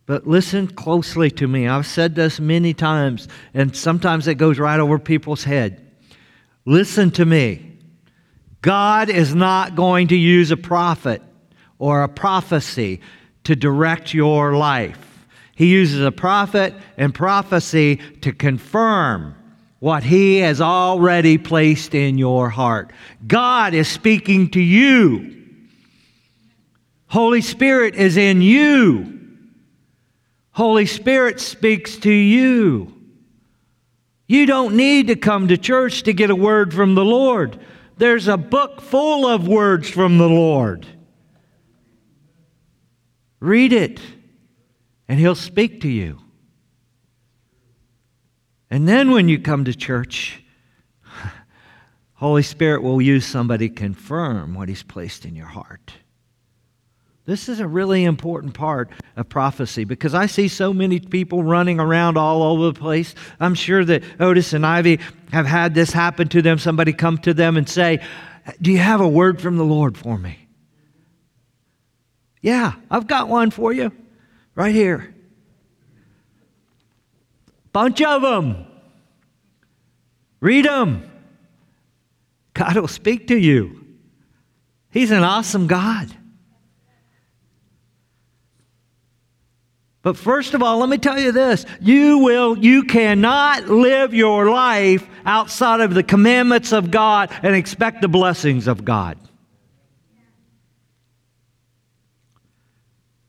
But 0.05 0.27
listen 0.27 0.67
closely 0.67 1.31
to 1.33 1.49
me. 1.49 1.67
I've 1.67 1.87
said 1.87 2.15
this 2.15 2.39
many 2.39 2.75
times, 2.75 3.29
and 3.55 3.75
sometimes 3.75 4.27
it 4.27 4.35
goes 4.35 4.59
right 4.59 4.79
over 4.79 4.99
people's 4.99 5.45
head. 5.45 5.85
Listen 6.67 7.11
to 7.13 7.25
me. 7.25 7.79
God 8.61 9.09
is 9.09 9.35
not 9.35 9.75
going 9.75 10.09
to 10.09 10.17
use 10.17 10.51
a 10.51 10.57
prophet 10.57 11.23
or 11.79 12.03
a 12.03 12.09
prophecy 12.09 13.01
to 13.45 13.57
direct 13.57 14.13
your 14.13 14.55
life. 14.55 15.08
He 15.59 15.67
uses 15.67 16.05
a 16.05 16.13
prophet 16.13 16.73
and 16.97 17.13
prophecy 17.13 17.97
to 18.21 18.33
confirm 18.33 19.35
what 19.81 20.05
He 20.05 20.37
has 20.37 20.61
already 20.61 21.37
placed 21.37 21.97
in 21.97 22.17
your 22.17 22.49
heart. 22.49 22.93
God 23.27 23.75
is 23.75 23.89
speaking 23.89 24.51
to 24.51 24.61
you. 24.61 25.35
Holy 27.09 27.41
Spirit 27.41 27.97
is 27.97 28.17
in 28.17 28.41
you. 28.41 29.19
Holy 30.53 30.87
Spirit 30.87 31.41
speaks 31.41 31.97
to 31.97 32.13
you. 32.13 32.95
You 34.29 34.47
don't 34.47 34.77
need 34.77 35.09
to 35.09 35.17
come 35.17 35.49
to 35.49 35.59
church 35.59 36.05
to 36.05 36.13
get 36.13 36.31
a 36.31 36.37
word 36.37 36.73
from 36.73 36.95
the 36.95 37.05
Lord. 37.05 37.59
There's 37.97 38.29
a 38.29 38.37
book 38.37 38.81
full 38.81 39.27
of 39.27 39.49
words 39.49 39.91
from 39.91 40.19
the 40.19 40.29
Lord. 40.29 40.87
Read 43.41 43.73
it, 43.73 44.01
and 45.09 45.19
He'll 45.19 45.35
speak 45.35 45.81
to 45.81 45.89
you. 45.89 46.19
And 48.71 48.87
then 48.87 49.11
when 49.11 49.29
you 49.29 49.39
come 49.39 49.65
to 49.65 49.75
church, 49.75 50.43
Holy 52.15 52.43
Spirit 52.43 52.83
will 52.83 53.01
use 53.01 53.25
somebody 53.25 53.69
to 53.69 53.75
confirm 53.75 54.55
what 54.55 54.69
He's 54.69 54.83
placed 54.83 55.25
in 55.25 55.35
your 55.35 55.47
heart. 55.47 55.95
This 57.25 57.49
is 57.49 57.61
a 57.61 57.69
really 57.69 58.05
important 58.05 58.55
part 58.55 58.91
of 59.17 59.29
prophecy 59.29 59.85
because 59.85 60.15
I 60.15 60.27
see 60.27 60.49
so 60.49 60.73
many 60.73 60.99
people 60.99 61.43
running 61.43 61.79
around 61.79 62.17
all 62.17 62.43
over 62.43 62.73
the 62.73 62.81
place. 62.81 63.15
I'm 63.39 63.55
sure 63.55 63.85
that 63.85 64.03
Otis 64.19 64.55
and 64.55 64.65
Ivy 64.65 64.99
have 65.31 65.45
had 65.45 65.75
this 65.75 65.93
happen 65.93 66.29
to 66.29 66.41
them. 66.41 66.59
Somebody 66.59 66.95
come 66.95 67.19
to 67.19 67.35
them 67.35 67.59
and 67.59 67.69
say, 67.69 68.01
Do 68.63 68.73
you 68.73 68.79
have 68.79 69.03
a 69.03 69.09
word 69.09 69.43
from 69.43 69.59
the 69.59 69.65
Lord 69.65 69.99
for 69.99 70.17
me? 70.17 70.39
Yeah, 72.41 72.73
I've 72.91 73.07
got 73.07 73.29
one 73.29 73.51
for 73.51 73.75
you 73.75 73.93
right 74.59 74.75
here. 74.75 75.15
Bunch 77.73 78.03
of 78.03 78.23
them. 78.23 78.67
Read 80.41 80.65
them. 80.65 81.09
God 82.55 82.77
will 82.77 82.89
speak 82.89 83.29
to 83.29 83.39
you. 83.39 83.85
He's 84.91 85.13
an 85.13 85.23
awesome 85.23 85.69
God. 85.69 86.13
But 90.03 90.17
first 90.17 90.55
of 90.55 90.63
all, 90.63 90.79
let 90.79 90.89
me 90.89 90.99
tell 90.99 91.21
you 91.21 91.31
this. 91.31 91.65
You 91.81 92.19
will 92.19 92.59
you 92.59 92.83
cannot 92.83 93.69
live 93.69 94.13
your 94.13 94.51
life 94.51 95.07
outside 95.25 95.81
of 95.81 95.95
the 95.95 96.03
commandments 96.03 96.73
of 96.73 96.91
God 96.91 97.31
and 97.45 97.55
expect 97.55 98.03
the 98.03 98.09
blessings 98.09 98.67
of 98.67 98.85
God. 98.85 99.19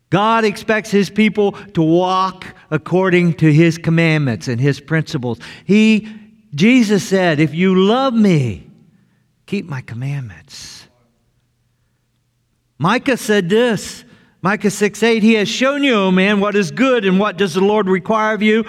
God 0.10 0.44
expects 0.44 0.90
his 0.90 1.10
people 1.10 1.52
to 1.74 1.82
walk 1.82 2.56
according 2.72 3.36
to 3.36 3.54
his 3.54 3.78
commandments 3.78 4.48
and 4.48 4.60
his 4.60 4.80
principles. 4.80 5.40
He 5.66 6.08
Jesus 6.54 7.08
said, 7.08 7.40
"If 7.40 7.54
you 7.54 7.76
love 7.76 8.14
me, 8.14 8.70
keep 9.46 9.66
my 9.70 9.82
commandments." 9.82 10.88
Micah 12.80 13.18
said 13.18 13.50
this, 13.50 14.06
Micah 14.42 14.72
6 14.72 15.04
8, 15.04 15.22
He 15.22 15.34
has 15.34 15.50
shown 15.50 15.84
you, 15.84 15.94
O 15.94 16.12
man, 16.12 16.40
what 16.40 16.56
is 16.56 16.72
good 16.72 17.06
and 17.06 17.20
what 17.20 17.38
does 17.38 17.54
the 17.54 17.62
Lord 17.62 17.88
require 17.88 18.34
of 18.34 18.42
you, 18.42 18.66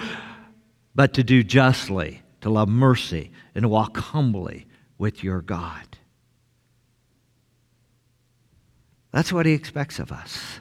but 0.93 1.13
to 1.13 1.23
do 1.23 1.43
justly, 1.43 2.21
to 2.41 2.49
love 2.49 2.67
mercy, 2.67 3.31
and 3.55 3.63
to 3.63 3.69
walk 3.69 3.97
humbly 3.97 4.67
with 4.97 5.23
your 5.23 5.41
God. 5.41 5.97
That's 9.11 9.31
what 9.31 9.45
He 9.45 9.53
expects 9.53 9.97
of 9.99 10.11
us. 10.11 10.59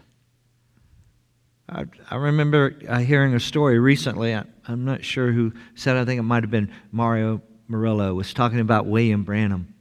I, 1.70 1.84
I 2.10 2.16
remember 2.16 2.74
uh, 2.88 2.98
hearing 2.98 3.34
a 3.34 3.40
story 3.40 3.78
recently. 3.78 4.34
I, 4.34 4.44
am 4.68 4.84
not 4.84 5.04
sure 5.04 5.30
who 5.30 5.52
said. 5.76 5.96
I 5.96 6.04
think 6.04 6.18
it 6.18 6.24
might 6.24 6.42
have 6.42 6.50
been 6.50 6.72
Mario 6.90 7.42
Murillo 7.68 8.14
was 8.14 8.34
talking 8.34 8.58
about 8.58 8.86
William 8.86 9.22
Branham, 9.22 9.72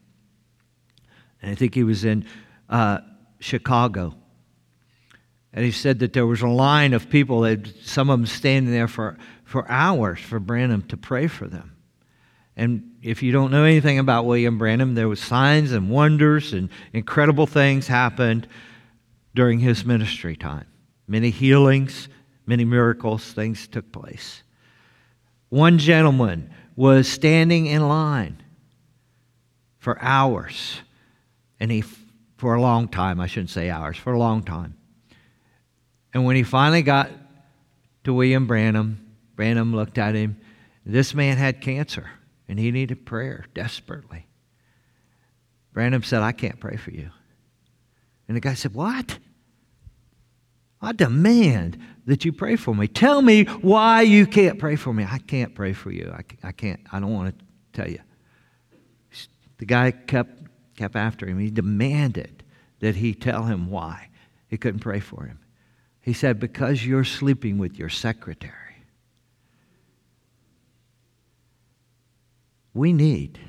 and 1.41 1.51
I 1.51 1.55
think 1.55 1.74
he 1.74 1.84
was 1.84 2.05
in 2.05 2.25
uh, 2.69 3.00
Chicago. 3.39 4.13
And 5.51 5.65
he 5.65 5.72
said 5.72 6.00
that 6.00 6.13
there 6.13 6.27
was 6.27 6.41
a 6.41 6.48
line 6.48 6.93
of 6.93 7.10
people, 7.10 7.41
that 7.41 7.67
some 7.84 8.12
of 8.12 8.19
them 8.19 8.27
standing 8.27 8.72
there 8.72 8.88
for, 8.88 9.17
for 9.43 9.69
hours 9.69 10.19
for 10.19 10.39
Branham 10.39 10.84
to 10.84 10.98
pray 10.98 11.25
for 11.25 11.48
them. 11.48 11.75
And 12.55 12.98
if 13.01 13.24
you 13.24 13.31
don't 13.31 13.50
know 13.50 13.63
anything 13.63 13.98
about 13.98 14.25
William 14.25 14.60
Branham, 14.60 14.93
there 14.93 15.08
was 15.08 15.19
signs 15.19 15.72
and 15.72 15.89
wonders 15.89 16.53
and 16.53 16.69
incredible 16.93 17.48
things 17.48 17.88
happened 17.88 18.48
during 19.34 19.58
his 19.58 19.84
ministry 19.84 20.36
time. 20.36 20.69
Many 21.10 21.32
healings, 21.32 22.08
many 22.46 22.63
miracles, 22.63 23.34
things 23.34 23.68
took 23.68 23.92
place. 23.92 24.44
One 25.50 25.80
gentleman 25.80 26.51
was 26.75 27.08
standing 27.08 27.66
in 27.66 27.88
line 27.89 28.44
for 29.80 30.00
hours, 30.04 30.82
and 31.60 31.72
he, 31.72 31.84
for 32.38 32.54
a 32.54 32.62
long 32.62 32.88
time, 32.88 33.20
I 33.20 33.25
shouldn't 33.25 33.50
say 33.50 33.72
hours, 33.72 33.98
for 33.98 34.13
a 34.13 34.20
long 34.20 34.44
time. 34.44 34.78
And 36.13 36.25
when 36.25 36.36
he 36.36 36.44
finally 36.44 36.84
got 36.84 37.10
to 38.04 38.13
William 38.13 38.46
Branham, 38.46 39.16
Branham 39.36 39.75
looked 39.75 39.98
at 39.98 40.13
him. 40.13 40.39
This 40.86 41.16
man 41.16 41.38
had 41.38 41.60
cancer, 41.60 42.08
and 42.48 42.60
he 42.60 42.70
needed 42.70 43.08
prayer 43.08 43.46
desperately. 43.56 44.28
Branham 45.74 46.04
said, 46.04 46.22
I 46.22 46.34
can't 46.34 46.60
pray 46.60 46.75
for 46.75 46.92
you. 46.92 47.10
And 48.28 48.38
the 48.38 48.42
guy 48.42 48.54
said, 48.54 48.75
What? 48.75 49.18
I 50.82 50.94
demand 50.94 51.78
that 52.06 52.26
you 52.26 52.32
pray 52.32 52.56
for 52.56 52.74
me. 52.74 52.88
Tell 52.88 53.22
me 53.22 53.44
why 53.44 54.02
you 54.02 54.26
can't 54.26 54.58
pray 54.58 54.76
for 54.76 54.94
me. 54.94 55.06
I 55.10 55.20
can't 55.20 55.54
pray 55.54 55.74
for 55.74 55.92
you. 55.92 56.14
I, 56.16 56.48
I 56.48 56.52
can't. 56.52 56.80
I 56.92 57.00
don't 57.00 57.14
want 57.14 57.38
to 57.38 57.46
tell 57.74 57.90
you. 57.90 58.00
The 59.58 59.66
guy 59.66 59.92
kept, 59.92 60.42
kept 60.78 60.96
after 60.96 61.28
him. 61.28 61.38
He 61.38 61.52
demanded 61.52 62.44
that 62.80 62.96
he 62.96 63.14
tell 63.14 63.44
him 63.44 63.70
why 63.70 64.10
he 64.48 64.58
couldn't 64.58 64.80
pray 64.80 65.02
for 65.02 65.26
him. 65.26 65.40
He 66.02 66.14
said, 66.14 66.40
Because 66.40 66.86
you're 66.86 67.04
sleeping 67.04 67.58
with 67.58 67.78
your 67.78 67.90
secretary. 67.90 68.54
We 72.74 72.94
need, 72.94 73.40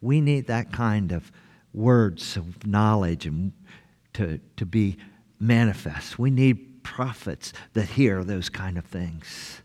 we 0.00 0.20
need 0.20 0.48
that 0.48 0.72
kind 0.72 1.12
of 1.12 1.30
words 1.72 2.36
of 2.36 2.66
knowledge 2.66 3.26
and 3.26 3.52
to, 4.14 4.40
to 4.56 4.66
be 4.66 4.96
manifest. 5.38 6.18
We 6.18 6.30
need 6.30 6.82
prophets 6.82 7.52
that 7.74 7.90
hear 7.90 8.24
those 8.24 8.48
kind 8.48 8.78
of 8.78 8.84
things. 8.84 9.62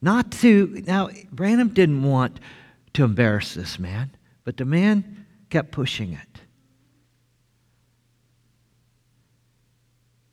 Not 0.00 0.32
to, 0.32 0.82
now, 0.86 1.10
Branham 1.30 1.68
didn't 1.68 2.02
want 2.02 2.40
to 2.94 3.04
embarrass 3.04 3.54
this 3.54 3.78
man, 3.78 4.10
but 4.44 4.56
the 4.56 4.64
man 4.64 5.26
kept 5.50 5.70
pushing 5.70 6.12
it. 6.12 6.40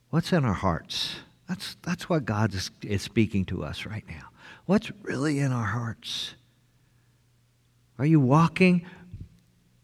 What's 0.10 0.34
in 0.34 0.44
our 0.44 0.54
hearts? 0.54 1.18
That's, 1.48 1.76
that's 1.84 2.10
what 2.10 2.26
God 2.26 2.54
is, 2.54 2.72
is 2.82 3.02
speaking 3.02 3.46
to 3.46 3.64
us 3.64 3.86
right 3.86 4.04
now. 4.08 4.30
What's 4.66 4.92
really 5.04 5.40
in 5.40 5.52
our 5.52 5.66
hearts? 5.66 6.34
Are 7.98 8.06
you 8.06 8.20
walking 8.20 8.86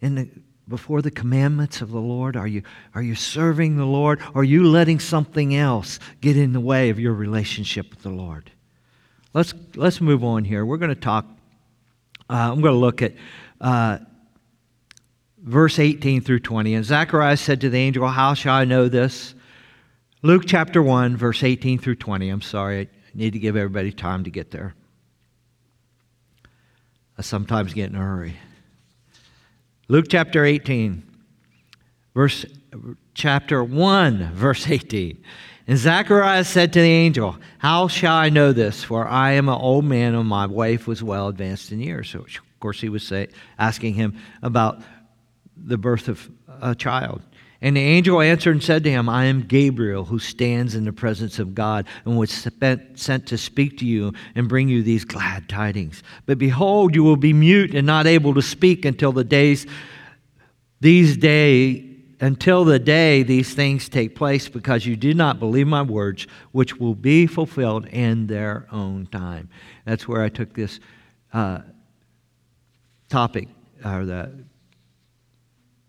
in 0.01 0.15
the, 0.15 0.29
before 0.67 1.01
the 1.01 1.12
commandments 1.12 1.81
of 1.81 1.91
the 1.91 2.00
Lord? 2.00 2.36
Are 2.36 2.48
you, 2.48 2.63
are 2.93 3.01
you 3.01 3.15
serving 3.15 3.77
the 3.77 3.86
Lord? 3.86 4.22
Or 4.34 4.41
are 4.41 4.43
you 4.43 4.63
letting 4.67 5.00
something 5.00 5.55
else 5.55 6.00
get 6.22 6.38
in 6.38 6.53
the 6.53 6.60
way 6.60 6.89
of 6.89 7.00
your 7.00 7.13
relationship 7.13 7.89
with 7.91 8.01
the 8.01 8.10
Lord? 8.10 8.51
Let's, 9.34 9.53
let's 9.75 10.01
move 10.01 10.24
on 10.24 10.45
here. 10.45 10.65
We're 10.65 10.77
going 10.77 10.93
to 10.93 11.00
talk, 11.00 11.25
uh, 12.29 12.51
I'm 12.51 12.62
going 12.62 12.74
to 12.74 12.79
look 12.79 13.01
at 13.01 13.13
uh, 13.62 14.00
verse 15.38 15.77
18 15.77 16.22
through 16.22 16.39
20. 16.39 16.74
And 16.74 16.86
Zacharias 16.86 17.41
said 17.41 17.62
to 17.62 17.69
the 17.69 17.77
angel, 17.77 18.07
How 18.07 18.34
shall 18.34 18.55
I 18.55 18.65
know 18.65 18.89
this? 18.89 19.36
Luke 20.22 20.43
chapter 20.48 20.81
1, 20.81 21.17
verse 21.17 21.43
18 21.43 21.77
through 21.77 21.95
20. 21.95 22.29
I'm 22.29 22.41
sorry, 22.41 22.79
I 22.81 22.88
need 23.13 23.34
to 23.34 23.39
give 23.39 23.55
everybody 23.55 23.91
time 23.91 24.24
to 24.24 24.31
get 24.31 24.51
there. 24.51 24.74
I 27.17 27.22
sometimes 27.22 27.74
get 27.74 27.89
in 27.89 27.95
a 27.95 28.00
hurry. 28.00 28.36
Luke 29.88 30.08
chapter 30.10 30.44
18, 30.44 31.04
verse 32.15 32.44
chapter 33.13 33.63
1, 33.63 34.32
verse 34.34 34.68
18. 34.68 35.24
And 35.68 35.77
Zacharias 35.77 36.48
said 36.48 36.74
to 36.74 36.82
the 36.82 36.89
angel, 36.89 37.36
How 37.60 37.88
shall 37.88 38.15
I 38.15 38.30
know 38.30 38.51
this? 38.51 38.84
For 38.84 39.08
I 39.08 39.34
am 39.34 39.48
an 39.48 39.54
old 39.54 39.86
man, 39.86 40.15
and 40.15 40.27
my 40.27 40.48
wife 40.48 40.88
was 40.88 41.04
well 41.04 41.27
advanced 41.27 41.72
in 41.72 41.80
years. 41.80 42.10
So, 42.10 42.22
of 42.22 42.60
course, 42.60 42.82
he 42.82 42.89
was 42.89 43.06
say, 43.06 43.27
asking 43.60 43.94
him 43.94 44.18
about 44.42 44.82
the 45.56 45.77
birth 45.77 46.08
of 46.08 46.32
a 46.62 46.74
child. 46.74 47.22
And 47.62 47.77
the 47.77 47.81
angel 47.81 48.21
answered 48.21 48.51
and 48.51 48.63
said 48.63 48.83
to 48.83 48.91
him, 48.91 49.07
I 49.07 49.25
am 49.25 49.41
Gabriel, 49.43 50.05
who 50.05 50.19
stands 50.19 50.75
in 50.75 50.83
the 50.83 50.93
presence 50.93 51.39
of 51.39 51.55
God, 51.55 51.88
and 52.03 52.17
was 52.17 52.47
sent 52.95 53.27
to 53.27 53.38
speak 53.38 53.77
to 53.79 53.85
you 53.85 54.13
and 54.35 54.50
bring 54.50 54.67
you 54.67 54.83
these 54.83 55.05
glad 55.05 55.47
tidings. 55.47 56.03
But 56.25 56.38
behold, 56.38 56.93
you 56.93 57.03
will 57.03 57.15
be 57.15 57.33
mute 57.33 57.74
and 57.74 57.88
not 57.88 58.07
able 58.07 58.33
to 58.33 58.41
speak 58.41 58.83
until 58.83 59.13
the 59.13 59.24
days, 59.24 59.65
these 60.81 61.15
day, 61.15 61.89
until 62.19 62.65
the 62.65 62.77
day 62.77 63.24
these 63.24 63.53
things 63.53 63.88
take 63.88 64.15
place, 64.15 64.50
because 64.50 64.85
you 64.85 64.97
did 64.97 65.15
not 65.15 65.39
believe 65.39 65.67
my 65.67 65.81
words, 65.81 66.27
which 66.51 66.75
will 66.77 66.95
be 66.95 67.25
fulfilled 67.25 67.88
in 67.88 68.27
their 68.27 68.67
own 68.71 69.07
time. 69.07 69.50
That's 69.85 70.07
where 70.07 70.21
I 70.21 70.29
took 70.29 70.53
this 70.53 70.79
uh, 71.33 71.62
topic, 73.09 73.47
or 73.83 74.05
the, 74.05 74.43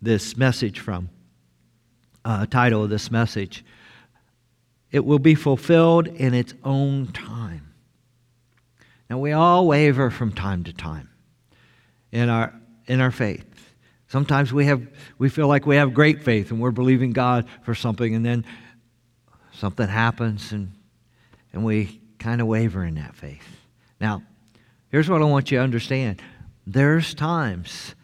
this 0.01 0.37
message 0.37 0.79
from 0.79 1.09
uh, 2.27 2.45
title 2.45 2.83
of 2.83 2.89
this 2.89 3.09
message. 3.09 3.63
It 4.91 5.05
will 5.05 5.19
be 5.19 5.33
fulfilled 5.33 6.07
in 6.07 6.33
its 6.33 6.53
own 6.61 7.07
time. 7.07 7.73
Now, 9.09 9.17
we 9.19 9.31
all 9.31 9.65
waver 9.65 10.11
from 10.11 10.33
time 10.33 10.65
to 10.65 10.73
time 10.73 11.09
in 12.11 12.27
our, 12.27 12.53
in 12.85 12.99
our 12.99 13.11
faith. 13.11 13.45
Sometimes 14.09 14.51
we, 14.51 14.65
have, 14.65 14.85
we 15.17 15.29
feel 15.29 15.47
like 15.47 15.65
we 15.65 15.77
have 15.77 15.93
great 15.93 16.21
faith 16.21 16.51
and 16.51 16.59
we're 16.59 16.71
believing 16.71 17.13
God 17.13 17.47
for 17.63 17.73
something, 17.73 18.13
and 18.13 18.25
then 18.25 18.43
something 19.53 19.87
happens 19.87 20.51
and, 20.51 20.73
and 21.53 21.63
we 21.63 22.01
kind 22.19 22.41
of 22.41 22.47
waver 22.47 22.83
in 22.83 22.95
that 22.95 23.15
faith. 23.15 23.47
Now, 24.01 24.21
here's 24.89 25.09
what 25.09 25.21
I 25.21 25.25
want 25.25 25.49
you 25.49 25.59
to 25.59 25.63
understand 25.63 26.21
there's 26.65 27.13
times 27.13 27.95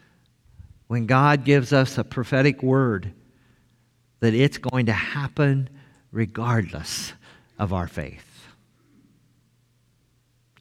when 0.86 1.04
God 1.04 1.44
gives 1.44 1.74
us 1.74 1.98
a 1.98 2.04
prophetic 2.04 2.62
word 2.62 3.12
that 4.24 4.32
it's 4.32 4.56
going 4.56 4.86
to 4.86 4.92
happen 4.92 5.68
regardless 6.10 7.12
of 7.58 7.74
our 7.74 7.86
faith. 7.86 8.48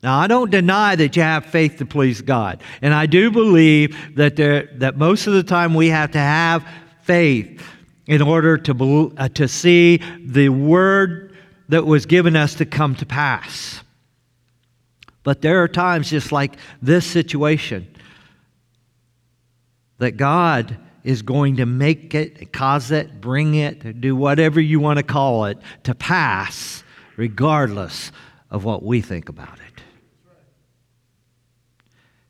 Now, 0.03 0.19
I 0.19 0.27
don't 0.27 0.51
deny 0.51 0.97
that 0.97 1.15
you 1.15 1.21
have 1.21 1.45
faith 1.45 1.77
to 1.77 1.85
please 1.85 2.21
God. 2.21 2.61
And 2.81 2.93
I 2.93 3.05
do 3.05 3.31
believe 3.31 4.17
that, 4.17 4.35
there, 4.35 4.67
that 4.73 4.97
most 4.97 5.27
of 5.27 5.33
the 5.33 5.43
time 5.43 5.75
we 5.75 5.87
have 5.87 6.11
to 6.11 6.19
have 6.19 6.67
faith 7.03 7.65
in 8.05 8.21
order 8.21 8.57
to, 8.57 9.13
uh, 9.17 9.29
to 9.29 9.47
see 9.47 10.01
the 10.19 10.49
word 10.49 11.37
that 11.69 11.85
was 11.85 12.05
given 12.05 12.35
us 12.35 12.55
to 12.55 12.65
come 12.65 12.95
to 12.95 13.05
pass. 13.05 13.81
But 15.23 15.41
there 15.41 15.63
are 15.63 15.69
times, 15.69 16.09
just 16.09 16.33
like 16.33 16.57
this 16.81 17.05
situation, 17.05 17.87
that 19.99 20.17
God 20.17 20.77
is 21.03 21.21
going 21.21 21.57
to 21.57 21.65
make 21.65 22.15
it, 22.15 22.53
cause 22.53 22.91
it, 22.91 23.19
bring 23.19 23.55
it, 23.55 23.99
do 23.99 24.15
whatever 24.15 24.61
you 24.61 24.79
want 24.79 24.97
to 24.97 25.03
call 25.03 25.45
it, 25.45 25.57
to 25.83 25.93
pass, 25.93 26.83
regardless 27.17 28.11
of 28.49 28.63
what 28.63 28.83
we 28.83 29.01
think 29.01 29.29
about 29.29 29.59
it. 29.59 29.81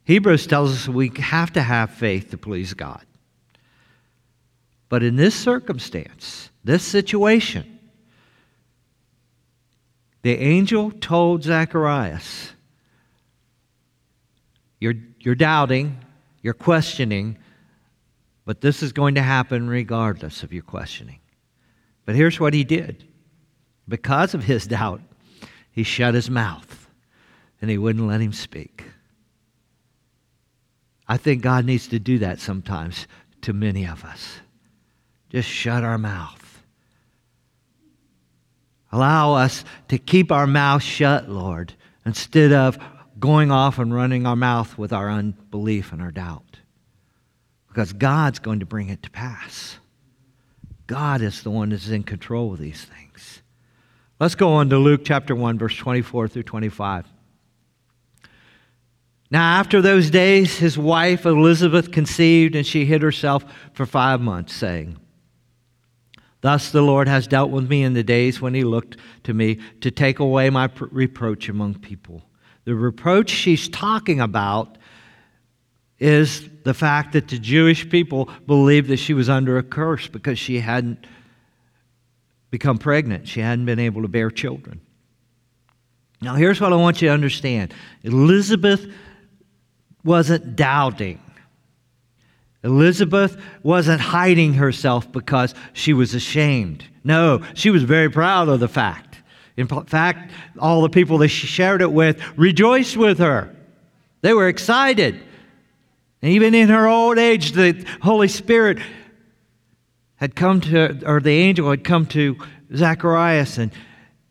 Hebrews 0.06 0.48
tells 0.48 0.74
us 0.74 0.88
we 0.90 1.12
have 1.18 1.54
to 1.54 1.62
have 1.62 1.92
faith 1.92 2.32
to 2.32 2.38
please 2.38 2.74
God. 2.74 3.06
But 4.90 5.04
in 5.04 5.16
this 5.16 5.34
circumstance, 5.34 6.50
this 6.64 6.84
situation, 6.84 7.80
the 10.24 10.38
angel 10.38 10.92
told 10.92 11.44
Zacharias, 11.44 12.52
You're, 14.80 14.96
you're 15.20 15.36
doubting, 15.36 16.00
you're 16.42 16.54
questioning, 16.54 17.38
but 18.46 18.62
this 18.62 18.84
is 18.84 18.92
going 18.92 19.16
to 19.16 19.22
happen 19.22 19.70
regardless 19.70 20.44
of 20.44 20.52
your 20.52 20.64
questioning. 20.64 21.20
But 22.06 22.16
here's 22.16 22.40
what 22.40 22.54
he 22.54 22.64
did 22.64 23.04
because 23.88 24.34
of 24.34 24.44
his 24.44 24.68
doubt, 24.68 25.02
he 25.72 25.84
shut 25.84 26.14
his 26.14 26.30
mouth 26.30 26.88
and 27.62 27.70
he 27.70 27.78
wouldn't 27.78 28.08
let 28.08 28.22
him 28.22 28.34
speak. 28.34 28.86
I 31.08 31.18
think 31.18 31.42
God 31.42 31.66
needs 31.66 31.88
to 31.90 32.00
do 32.00 32.20
that 32.20 32.40
sometimes 32.40 33.08
to 33.42 33.54
many 33.54 33.86
of 33.86 34.06
us. 34.06 34.40
Just 35.30 35.50
shut 35.50 35.84
our 35.84 35.98
mouth. 35.98 36.40
Allow 38.92 39.34
us 39.34 39.66
to 39.90 39.98
keep 39.98 40.32
our 40.32 40.48
mouth 40.48 40.84
shut, 40.84 41.30
Lord, 41.30 41.74
instead 42.06 42.54
of 42.54 42.78
going 43.20 43.52
off 43.52 43.80
and 43.80 43.94
running 43.94 44.26
our 44.26 44.36
mouth 44.36 44.78
with 44.78 44.94
our 44.94 45.10
unbelief 45.10 45.92
and 45.92 46.02
our 46.02 46.12
doubt 46.12 46.53
because 47.74 47.92
God's 47.92 48.38
going 48.38 48.60
to 48.60 48.68
bring 48.68 48.90
it 48.90 49.02
to 49.02 49.10
pass. 49.10 49.80
God 50.86 51.24
is 51.24 51.42
the 51.42 51.50
one 51.50 51.70
that's 51.70 51.90
in 51.90 52.04
control 52.04 52.54
of 52.54 52.60
these 52.60 52.86
things. 52.86 53.42
Let's 54.20 54.36
go 54.36 54.54
on 54.54 54.70
to 54.70 54.78
Luke 54.78 55.02
chapter 55.04 55.34
1, 55.34 55.58
verse 55.58 55.76
24 55.76 56.28
through 56.28 56.44
25. 56.44 57.08
Now, 59.32 59.60
after 59.60 59.82
those 59.82 60.12
days, 60.12 60.60
his 60.60 60.78
wife 60.78 61.26
Elizabeth 61.26 61.92
conceived, 61.92 62.56
and 62.56 62.66
she 62.66 62.86
hid 62.86 63.02
herself 63.02 63.44
for 63.74 63.88
five 63.88 64.22
months, 64.22 64.54
saying, 64.54 65.00
Thus 66.42 66.70
the 66.70 66.84
Lord 66.84 67.08
has 67.08 67.26
dealt 67.26 67.50
with 67.50 67.68
me 67.68 67.82
in 67.82 67.96
the 67.96 68.04
days 68.04 68.40
when 68.40 68.54
he 68.54 68.64
looked 68.64 68.98
to 69.24 69.34
me 69.34 69.58
to 69.82 69.90
take 69.90 70.20
away 70.20 70.52
my 70.52 70.70
reproach 70.80 71.50
among 71.50 71.80
people. 71.80 72.22
The 72.66 72.76
reproach 72.76 73.32
she's 73.32 73.68
talking 73.68 74.20
about 74.22 74.78
is 76.04 76.50
the 76.66 76.74
fact 76.74 77.14
that 77.14 77.30
the 77.30 77.40
Jewish 77.40 77.90
people 77.90 78.30
believed 78.46 78.90
that 78.90 78.98
she 78.98 79.14
was 79.14 79.30
under 79.30 79.58
a 79.58 79.64
curse 79.64 80.06
because 80.10 80.38
she 80.38 80.60
hadn't 80.60 81.08
become 82.52 82.78
pregnant. 82.78 83.26
She 83.26 83.40
hadn't 83.40 83.66
been 83.66 83.80
able 83.80 84.02
to 84.02 84.10
bear 84.10 84.30
children. 84.30 84.82
Now, 86.22 86.36
here's 86.36 86.60
what 86.60 86.74
I 86.74 86.76
want 86.76 87.02
you 87.02 87.08
to 87.08 87.14
understand 87.14 87.74
Elizabeth 88.04 88.86
wasn't 90.04 90.58
doubting. 90.58 91.22
Elizabeth 92.66 93.42
wasn't 93.62 94.02
hiding 94.02 94.56
herself 94.56 95.10
because 95.10 95.56
she 95.72 95.94
was 95.94 96.14
ashamed. 96.14 96.84
No, 97.06 97.42
she 97.54 97.70
was 97.70 97.84
very 97.84 98.10
proud 98.10 98.50
of 98.50 98.60
the 98.60 98.68
fact. 98.68 99.22
In 99.56 99.68
fact, 99.68 100.32
all 100.60 100.82
the 100.82 100.90
people 100.90 101.18
that 101.20 101.30
she 101.30 101.48
shared 101.48 101.82
it 101.82 101.94
with 101.94 102.22
rejoiced 102.38 102.98
with 102.98 103.20
her. 103.20 103.56
They 104.22 104.34
were 104.34 104.50
excited. 104.50 105.22
And 106.24 106.32
even 106.32 106.56
in 106.56 106.70
her 106.70 106.88
old 106.88 107.18
age, 107.18 107.52
the 107.52 107.86
Holy 108.02 108.30
Spirit 108.30 108.80
had 110.16 110.38
come 110.38 110.62
to, 110.62 111.06
or 111.06 111.20
the 111.20 111.32
angel 111.32 111.70
had 111.70 111.84
come 111.84 112.06
to 112.08 112.38
Zacharias, 112.74 113.58
and, 113.58 113.74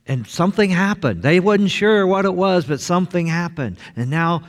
and 0.06 0.26
something 0.26 0.70
happened. 0.70 1.22
They 1.22 1.38
wasn't 1.38 1.70
sure 1.70 2.06
what 2.06 2.24
it 2.24 2.32
was, 2.32 2.64
but 2.64 2.80
something 2.80 3.26
happened. 3.26 3.76
And 3.94 4.08
now 4.08 4.44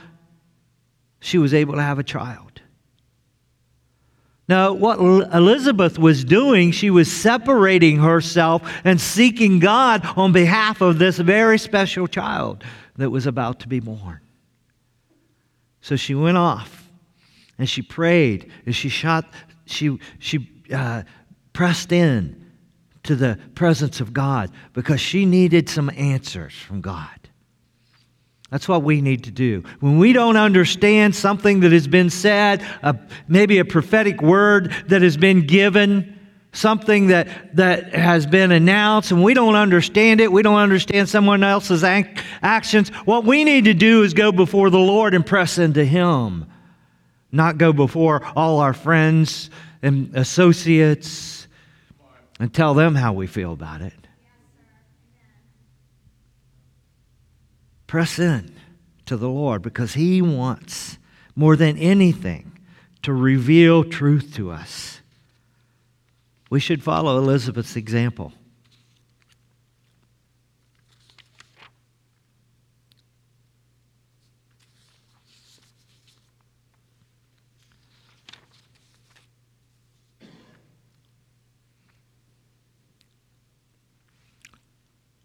she 1.20 1.36
was 1.36 1.52
able 1.52 1.74
to 1.74 1.82
have 1.82 1.98
a 1.98 2.02
child. 2.02 2.62
Now, 4.48 4.72
what 4.72 4.98
Elizabeth 4.98 5.98
was 5.98 6.24
doing, 6.24 6.70
she 6.70 6.88
was 6.88 7.12
separating 7.12 7.98
herself 7.98 8.62
and 8.84 8.98
seeking 8.98 9.58
God 9.58 10.02
on 10.16 10.32
behalf 10.32 10.80
of 10.80 10.98
this 10.98 11.18
very 11.18 11.58
special 11.58 12.06
child 12.06 12.64
that 12.96 13.10
was 13.10 13.26
about 13.26 13.60
to 13.60 13.68
be 13.68 13.80
born. 13.80 14.20
So 15.82 15.96
she 15.96 16.14
went 16.14 16.38
off 16.38 16.83
and 17.58 17.68
she 17.68 17.82
prayed 17.82 18.50
and 18.66 18.74
she 18.74 18.88
shot, 18.88 19.26
she, 19.66 19.98
she 20.18 20.50
uh, 20.72 21.02
pressed 21.52 21.92
in 21.92 22.44
to 23.04 23.14
the 23.14 23.38
presence 23.54 24.00
of 24.00 24.12
God 24.12 24.50
because 24.72 25.00
she 25.00 25.26
needed 25.26 25.68
some 25.68 25.90
answers 25.90 26.54
from 26.54 26.80
God. 26.80 27.08
That's 28.50 28.68
what 28.68 28.82
we 28.82 29.00
need 29.00 29.24
to 29.24 29.30
do. 29.30 29.64
When 29.80 29.98
we 29.98 30.12
don't 30.12 30.36
understand 30.36 31.14
something 31.14 31.60
that 31.60 31.72
has 31.72 31.88
been 31.88 32.10
said, 32.10 32.64
uh, 32.82 32.94
maybe 33.26 33.58
a 33.58 33.64
prophetic 33.64 34.22
word 34.22 34.72
that 34.88 35.02
has 35.02 35.16
been 35.16 35.46
given, 35.46 36.18
something 36.52 37.08
that, 37.08 37.56
that 37.56 37.92
has 37.94 38.26
been 38.26 38.52
announced, 38.52 39.10
and 39.10 39.24
we 39.24 39.34
don't 39.34 39.56
understand 39.56 40.20
it, 40.20 40.30
we 40.30 40.42
don't 40.42 40.58
understand 40.58 41.08
someone 41.08 41.42
else's 41.42 41.82
ac- 41.82 42.10
actions, 42.42 42.90
what 43.04 43.24
we 43.24 43.44
need 43.44 43.64
to 43.64 43.74
do 43.74 44.02
is 44.02 44.14
go 44.14 44.30
before 44.30 44.70
the 44.70 44.78
Lord 44.78 45.14
and 45.14 45.26
press 45.26 45.58
into 45.58 45.84
Him, 45.84 46.46
not 47.34 47.58
go 47.58 47.72
before 47.72 48.24
all 48.36 48.60
our 48.60 48.72
friends 48.72 49.50
and 49.82 50.14
associates 50.14 51.48
and 52.38 52.52
tell 52.52 52.74
them 52.74 52.94
how 52.94 53.12
we 53.12 53.26
feel 53.26 53.52
about 53.52 53.80
it. 53.80 53.92
Press 57.86 58.18
in 58.18 58.54
to 59.06 59.16
the 59.16 59.28
Lord 59.28 59.62
because 59.62 59.94
He 59.94 60.22
wants 60.22 60.98
more 61.36 61.56
than 61.56 61.76
anything 61.78 62.58
to 63.02 63.12
reveal 63.12 63.84
truth 63.84 64.34
to 64.34 64.50
us. 64.50 65.00
We 66.50 66.60
should 66.60 66.82
follow 66.82 67.18
Elizabeth's 67.18 67.76
example. 67.76 68.32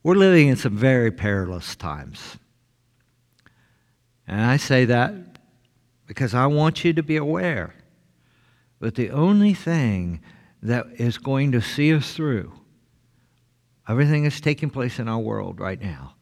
We're 0.09 0.15
living 0.15 0.47
in 0.47 0.55
some 0.55 0.75
very 0.75 1.11
perilous 1.11 1.75
times. 1.75 2.37
And 4.25 4.41
I 4.41 4.57
say 4.57 4.85
that 4.85 5.13
because 6.07 6.33
I 6.33 6.47
want 6.47 6.83
you 6.83 6.93
to 6.93 7.03
be 7.03 7.15
aware 7.15 7.75
that 8.79 8.95
the 8.95 9.11
only 9.11 9.53
thing 9.53 10.21
that 10.63 10.87
is 10.95 11.19
going 11.19 11.51
to 11.51 11.61
see 11.61 11.93
us 11.93 12.11
through 12.11 12.51
everything 13.87 14.23
that's 14.23 14.41
taking 14.41 14.71
place 14.71 14.97
in 14.97 15.07
our 15.07 15.19
world 15.19 15.59
right 15.59 15.79
now 15.79 16.15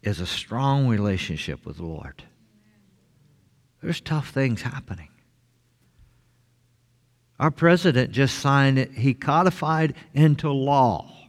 is 0.00 0.20
a 0.20 0.26
strong 0.26 0.86
relationship 0.86 1.66
with 1.66 1.78
the 1.78 1.86
Lord. 1.86 2.22
There's 3.82 4.00
tough 4.00 4.30
things 4.30 4.62
happening. 4.62 5.08
Our 7.40 7.50
president 7.50 8.12
just 8.12 8.38
signed 8.38 8.78
it, 8.78 8.92
he 8.92 9.12
codified 9.12 9.96
into 10.14 10.52
law 10.52 11.23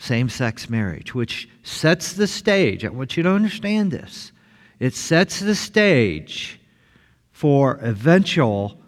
same 0.00 0.30
sex 0.30 0.70
marriage, 0.70 1.14
which 1.14 1.46
sets 1.62 2.14
the 2.14 2.26
stage. 2.26 2.86
I 2.86 2.88
want 2.88 3.18
you 3.18 3.22
to 3.22 3.30
understand 3.30 3.90
this 3.90 4.32
it 4.78 4.94
sets 4.94 5.40
the 5.40 5.54
stage 5.54 6.58
for 7.32 7.78
eventual 7.82 8.80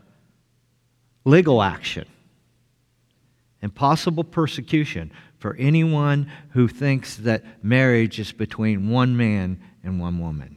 legal 1.24 1.62
action 1.62 2.06
and 3.60 3.74
possible 3.74 4.24
persecution 4.24 5.12
for 5.36 5.54
anyone 5.56 6.30
who 6.50 6.66
thinks 6.66 7.16
that 7.16 7.44
marriage 7.62 8.18
is 8.18 8.32
between 8.32 8.88
one 8.88 9.14
man 9.14 9.60
and 9.84 10.00
one 10.00 10.18
woman. 10.18 10.56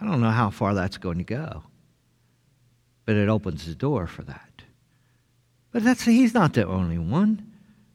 I 0.00 0.06
don't 0.06 0.20
know 0.20 0.30
how 0.30 0.50
far 0.50 0.74
that's 0.74 0.96
going 0.96 1.18
to 1.18 1.24
go, 1.24 1.64
but 3.04 3.16
it 3.16 3.28
opens 3.28 3.66
the 3.66 3.74
door 3.74 4.06
for 4.06 4.22
that. 4.22 4.62
But 5.72 5.82
that's, 5.82 6.04
he's 6.04 6.34
not 6.34 6.54
the 6.54 6.66
only 6.66 6.98
one. 6.98 7.49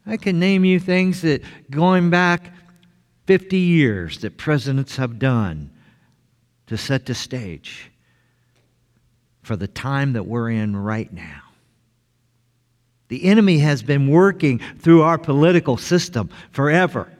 I 0.06 0.18
can 0.18 0.40
name 0.40 0.66
you 0.66 0.80
things 0.80 1.22
that 1.22 1.42
going 1.72 2.10
back 2.10 2.54
50 3.26 3.58
years 3.58 4.20
that 4.20 4.38
presidents 4.38 4.98
have 4.98 5.18
done 5.18 5.72
to 6.68 6.78
set 6.78 7.06
the 7.06 7.16
stage 7.16 7.92
for 9.44 9.56
the 9.56 9.68
time 9.68 10.14
that 10.14 10.26
we're 10.26 10.50
in 10.50 10.76
right 10.76 11.12
now. 11.12 11.42
The 13.08 13.26
enemy 13.26 13.60
has 13.60 13.84
been 13.84 14.10
working 14.10 14.60
through 14.80 15.04
our 15.04 15.18
political 15.18 15.78
system 15.78 16.30
forever. 16.52 17.12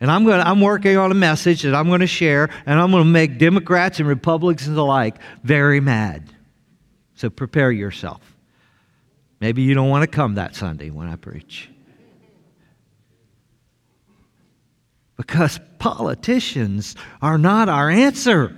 And 0.00 0.10
I'm, 0.10 0.24
going 0.24 0.40
to, 0.40 0.48
I'm 0.48 0.60
working 0.60 0.96
on 0.96 1.12
a 1.12 1.14
message 1.14 1.62
that 1.62 1.74
I'm 1.74 1.86
going 1.86 2.00
to 2.00 2.06
share, 2.06 2.50
and 2.66 2.80
I'm 2.80 2.90
going 2.90 3.04
to 3.04 3.08
make 3.08 3.38
Democrats 3.38 4.00
and 4.00 4.08
Republicans 4.08 4.76
alike 4.76 5.16
very 5.44 5.80
mad. 5.80 6.24
So 7.14 7.30
prepare 7.30 7.70
yourself. 7.70 8.20
Maybe 9.40 9.62
you 9.62 9.74
don't 9.74 9.88
want 9.88 10.02
to 10.02 10.08
come 10.08 10.34
that 10.34 10.56
Sunday 10.56 10.90
when 10.90 11.08
I 11.08 11.16
preach. 11.16 11.70
Because 15.34 15.58
politicians 15.80 16.94
are 17.20 17.38
not 17.38 17.68
our 17.68 17.90
answer. 17.90 18.56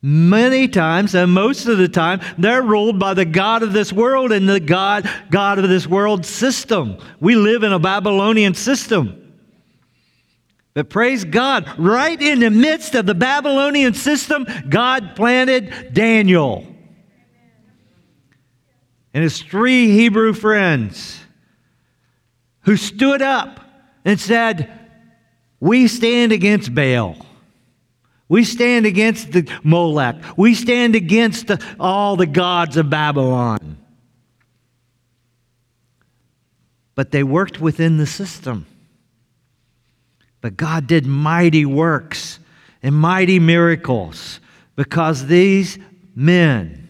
Many 0.00 0.68
times, 0.68 1.16
and 1.16 1.32
most 1.32 1.66
of 1.66 1.76
the 1.76 1.88
time, 1.88 2.20
they're 2.38 2.62
ruled 2.62 3.00
by 3.00 3.14
the 3.14 3.24
God 3.24 3.64
of 3.64 3.72
this 3.72 3.92
world 3.92 4.30
and 4.30 4.48
the 4.48 4.60
God, 4.60 5.10
God 5.32 5.58
of 5.58 5.68
this 5.68 5.88
world 5.88 6.24
system. 6.24 6.98
We 7.18 7.34
live 7.34 7.64
in 7.64 7.72
a 7.72 7.80
Babylonian 7.80 8.54
system. 8.54 9.34
But 10.72 10.88
praise 10.88 11.24
God, 11.24 11.68
right 11.80 12.22
in 12.22 12.38
the 12.38 12.50
midst 12.50 12.94
of 12.94 13.06
the 13.06 13.14
Babylonian 13.16 13.94
system, 13.94 14.46
God 14.68 15.16
planted 15.16 15.92
Daniel 15.92 16.64
and 19.12 19.24
his 19.24 19.42
three 19.42 19.90
Hebrew 19.90 20.32
friends 20.32 21.24
who 22.68 22.76
stood 22.76 23.22
up 23.22 23.60
and 24.04 24.20
said, 24.20 24.70
We 25.58 25.88
stand 25.88 26.32
against 26.32 26.74
Baal. 26.74 27.16
We 28.28 28.44
stand 28.44 28.84
against 28.84 29.32
the 29.32 29.50
Molech. 29.62 30.16
We 30.36 30.54
stand 30.54 30.94
against 30.94 31.46
the, 31.46 31.64
all 31.80 32.16
the 32.16 32.26
gods 32.26 32.76
of 32.76 32.90
Babylon. 32.90 33.78
But 36.94 37.10
they 37.10 37.22
worked 37.22 37.58
within 37.58 37.96
the 37.96 38.06
system. 38.06 38.66
But 40.42 40.58
God 40.58 40.86
did 40.86 41.06
mighty 41.06 41.64
works 41.64 42.38
and 42.82 42.94
mighty 42.94 43.38
miracles 43.38 44.40
because 44.76 45.24
these 45.24 45.78
men, 46.14 46.86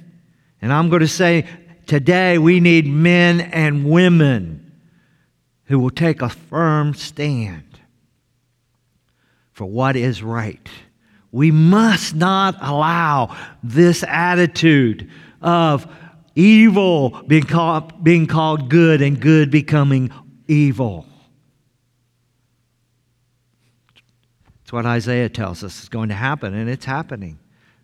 and 0.60 0.72
I'm 0.72 0.88
going 0.88 1.02
to 1.02 1.06
say 1.06 1.46
today 1.86 2.36
we 2.36 2.58
need 2.58 2.88
men 2.88 3.40
and 3.40 3.88
women 3.88 4.67
who 5.68 5.78
will 5.78 5.90
take 5.90 6.22
a 6.22 6.28
firm 6.28 6.94
stand 6.94 7.62
for 9.52 9.66
what 9.66 9.96
is 9.96 10.22
right. 10.22 10.68
We 11.30 11.50
must 11.50 12.14
not 12.14 12.56
allow 12.60 13.36
this 13.62 14.02
attitude 14.02 15.10
of 15.42 15.86
evil 16.34 17.22
being 17.26 17.44
called, 17.44 18.02
being 18.02 18.26
called 18.26 18.70
good 18.70 19.02
and 19.02 19.20
good 19.20 19.50
becoming 19.50 20.10
evil. 20.46 21.04
It's 24.62 24.72
what 24.72 24.86
Isaiah 24.86 25.28
tells 25.28 25.62
us 25.64 25.82
is 25.82 25.88
going 25.88 26.08
to 26.08 26.14
happen, 26.14 26.54
and 26.54 26.68
it's 26.68 26.84
happening. 26.84 27.38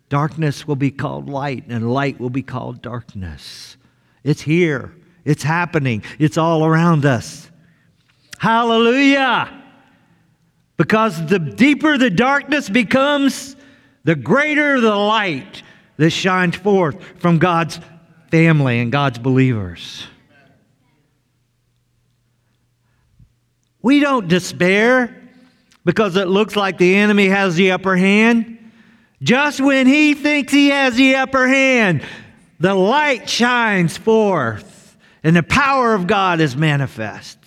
Darkness 0.09 0.67
will 0.67 0.75
be 0.75 0.91
called 0.91 1.29
light, 1.29 1.65
and 1.67 1.91
light 1.91 2.19
will 2.19 2.29
be 2.29 2.43
called 2.43 2.81
darkness. 2.81 3.77
It's 4.23 4.41
here, 4.41 4.95
it's 5.23 5.43
happening, 5.43 6.03
it's 6.19 6.37
all 6.37 6.65
around 6.65 7.05
us. 7.05 7.44
Hallelujah. 8.39 9.63
Because 10.77 11.25
the 11.27 11.39
deeper 11.39 11.97
the 11.97 12.09
darkness 12.09 12.69
becomes, 12.69 13.55
the 14.03 14.15
greater 14.15 14.79
the 14.81 14.95
light 14.95 15.63
that 15.97 16.11
shines 16.11 16.55
forth 16.55 17.01
from 17.19 17.37
God's 17.39 17.79
family 18.29 18.79
and 18.79 18.91
God's 18.91 19.17
believers. 19.17 20.05
We 23.81 23.99
don't 23.99 24.27
despair 24.27 25.15
because 25.85 26.15
it 26.15 26.27
looks 26.27 26.55
like 26.55 26.77
the 26.77 26.95
enemy 26.95 27.27
has 27.27 27.55
the 27.55 27.71
upper 27.71 27.95
hand. 27.95 28.71
Just 29.21 29.61
when 29.61 29.87
he 29.87 30.13
thinks 30.13 30.51
he 30.51 30.69
has 30.69 30.95
the 30.95 31.15
upper 31.15 31.47
hand, 31.47 32.03
the 32.59 32.73
light 32.73 33.29
shines 33.29 33.95
forth 33.95 34.97
and 35.23 35.35
the 35.35 35.43
power 35.43 35.93
of 35.93 36.07
God 36.07 36.41
is 36.41 36.55
manifest. 36.55 37.37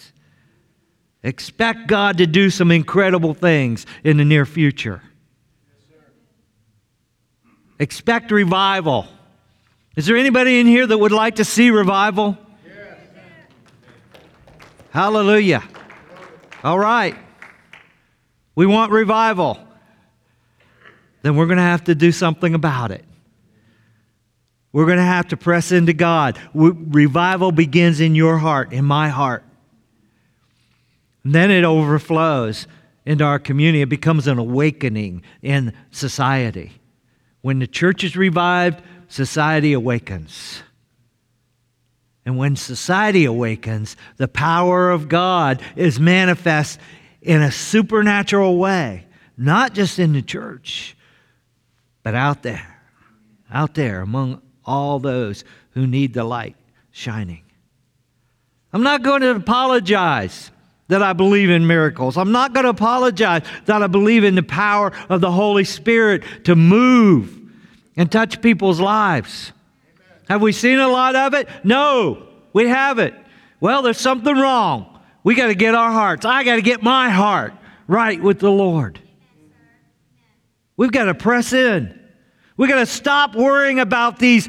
Expect 1.28 1.88
God 1.88 2.16
to 2.18 2.26
do 2.26 2.48
some 2.48 2.70
incredible 2.70 3.34
things 3.34 3.84
in 4.02 4.16
the 4.16 4.24
near 4.24 4.46
future. 4.46 5.02
Expect 7.78 8.30
revival. 8.30 9.06
Is 9.94 10.06
there 10.06 10.16
anybody 10.16 10.58
in 10.58 10.66
here 10.66 10.86
that 10.86 10.96
would 10.96 11.12
like 11.12 11.34
to 11.34 11.44
see 11.44 11.68
revival? 11.68 12.38
Yes. 12.66 12.96
Hallelujah. 14.88 15.62
All 16.64 16.78
right. 16.78 17.14
We 18.54 18.64
want 18.64 18.90
revival. 18.90 19.58
Then 21.20 21.36
we're 21.36 21.44
going 21.44 21.58
to 21.58 21.62
have 21.62 21.84
to 21.84 21.94
do 21.94 22.10
something 22.10 22.54
about 22.54 22.90
it. 22.90 23.04
We're 24.72 24.86
going 24.86 24.96
to 24.96 25.04
have 25.04 25.28
to 25.28 25.36
press 25.36 25.72
into 25.72 25.92
God. 25.92 26.38
Revival 26.54 27.52
begins 27.52 28.00
in 28.00 28.14
your 28.14 28.38
heart, 28.38 28.72
in 28.72 28.86
my 28.86 29.10
heart. 29.10 29.44
And 31.28 31.34
then 31.34 31.50
it 31.50 31.62
overflows 31.62 32.66
into 33.04 33.22
our 33.22 33.38
community. 33.38 33.82
It 33.82 33.90
becomes 33.90 34.26
an 34.26 34.38
awakening 34.38 35.24
in 35.42 35.74
society. 35.90 36.72
When 37.42 37.58
the 37.58 37.66
church 37.66 38.02
is 38.02 38.16
revived, 38.16 38.80
society 39.08 39.74
awakens. 39.74 40.62
And 42.24 42.38
when 42.38 42.56
society 42.56 43.26
awakens, 43.26 43.94
the 44.16 44.26
power 44.26 44.90
of 44.90 45.10
God 45.10 45.60
is 45.76 46.00
manifest 46.00 46.80
in 47.20 47.42
a 47.42 47.52
supernatural 47.52 48.56
way, 48.56 49.04
not 49.36 49.74
just 49.74 49.98
in 49.98 50.14
the 50.14 50.22
church, 50.22 50.96
but 52.02 52.14
out 52.14 52.42
there, 52.42 52.80
out 53.52 53.74
there 53.74 54.00
among 54.00 54.40
all 54.64 54.98
those 54.98 55.44
who 55.72 55.86
need 55.86 56.14
the 56.14 56.24
light 56.24 56.56
shining. 56.90 57.42
I'm 58.72 58.82
not 58.82 59.02
going 59.02 59.20
to 59.20 59.32
apologize 59.32 60.52
that 60.88 61.02
I 61.02 61.12
believe 61.12 61.50
in 61.50 61.66
miracles. 61.66 62.16
I'm 62.16 62.32
not 62.32 62.52
going 62.54 62.64
to 62.64 62.70
apologize 62.70 63.42
that 63.66 63.82
I 63.82 63.86
believe 63.86 64.24
in 64.24 64.34
the 64.34 64.42
power 64.42 64.92
of 65.08 65.20
the 65.20 65.30
Holy 65.30 65.64
Spirit 65.64 66.24
to 66.44 66.56
move 66.56 67.38
and 67.96 68.10
touch 68.10 68.40
people's 68.40 68.80
lives. 68.80 69.52
Have 70.28 70.42
we 70.42 70.52
seen 70.52 70.78
a 70.78 70.88
lot 70.88 71.14
of 71.14 71.34
it? 71.34 71.48
No, 71.64 72.26
we 72.52 72.68
haven't. 72.68 73.14
Well, 73.60 73.82
there's 73.82 73.98
something 73.98 74.34
wrong. 74.34 75.00
We 75.24 75.34
got 75.34 75.48
to 75.48 75.54
get 75.54 75.74
our 75.74 75.90
hearts. 75.90 76.24
I 76.24 76.44
got 76.44 76.56
to 76.56 76.62
get 76.62 76.82
my 76.82 77.10
heart 77.10 77.52
right 77.86 78.20
with 78.22 78.38
the 78.38 78.50
Lord. 78.50 79.00
We've 80.76 80.92
got 80.92 81.04
to 81.04 81.14
press 81.14 81.52
in. 81.52 81.98
We've 82.56 82.68
got 82.68 82.78
to 82.78 82.86
stop 82.86 83.34
worrying 83.34 83.80
about 83.80 84.18
these 84.18 84.48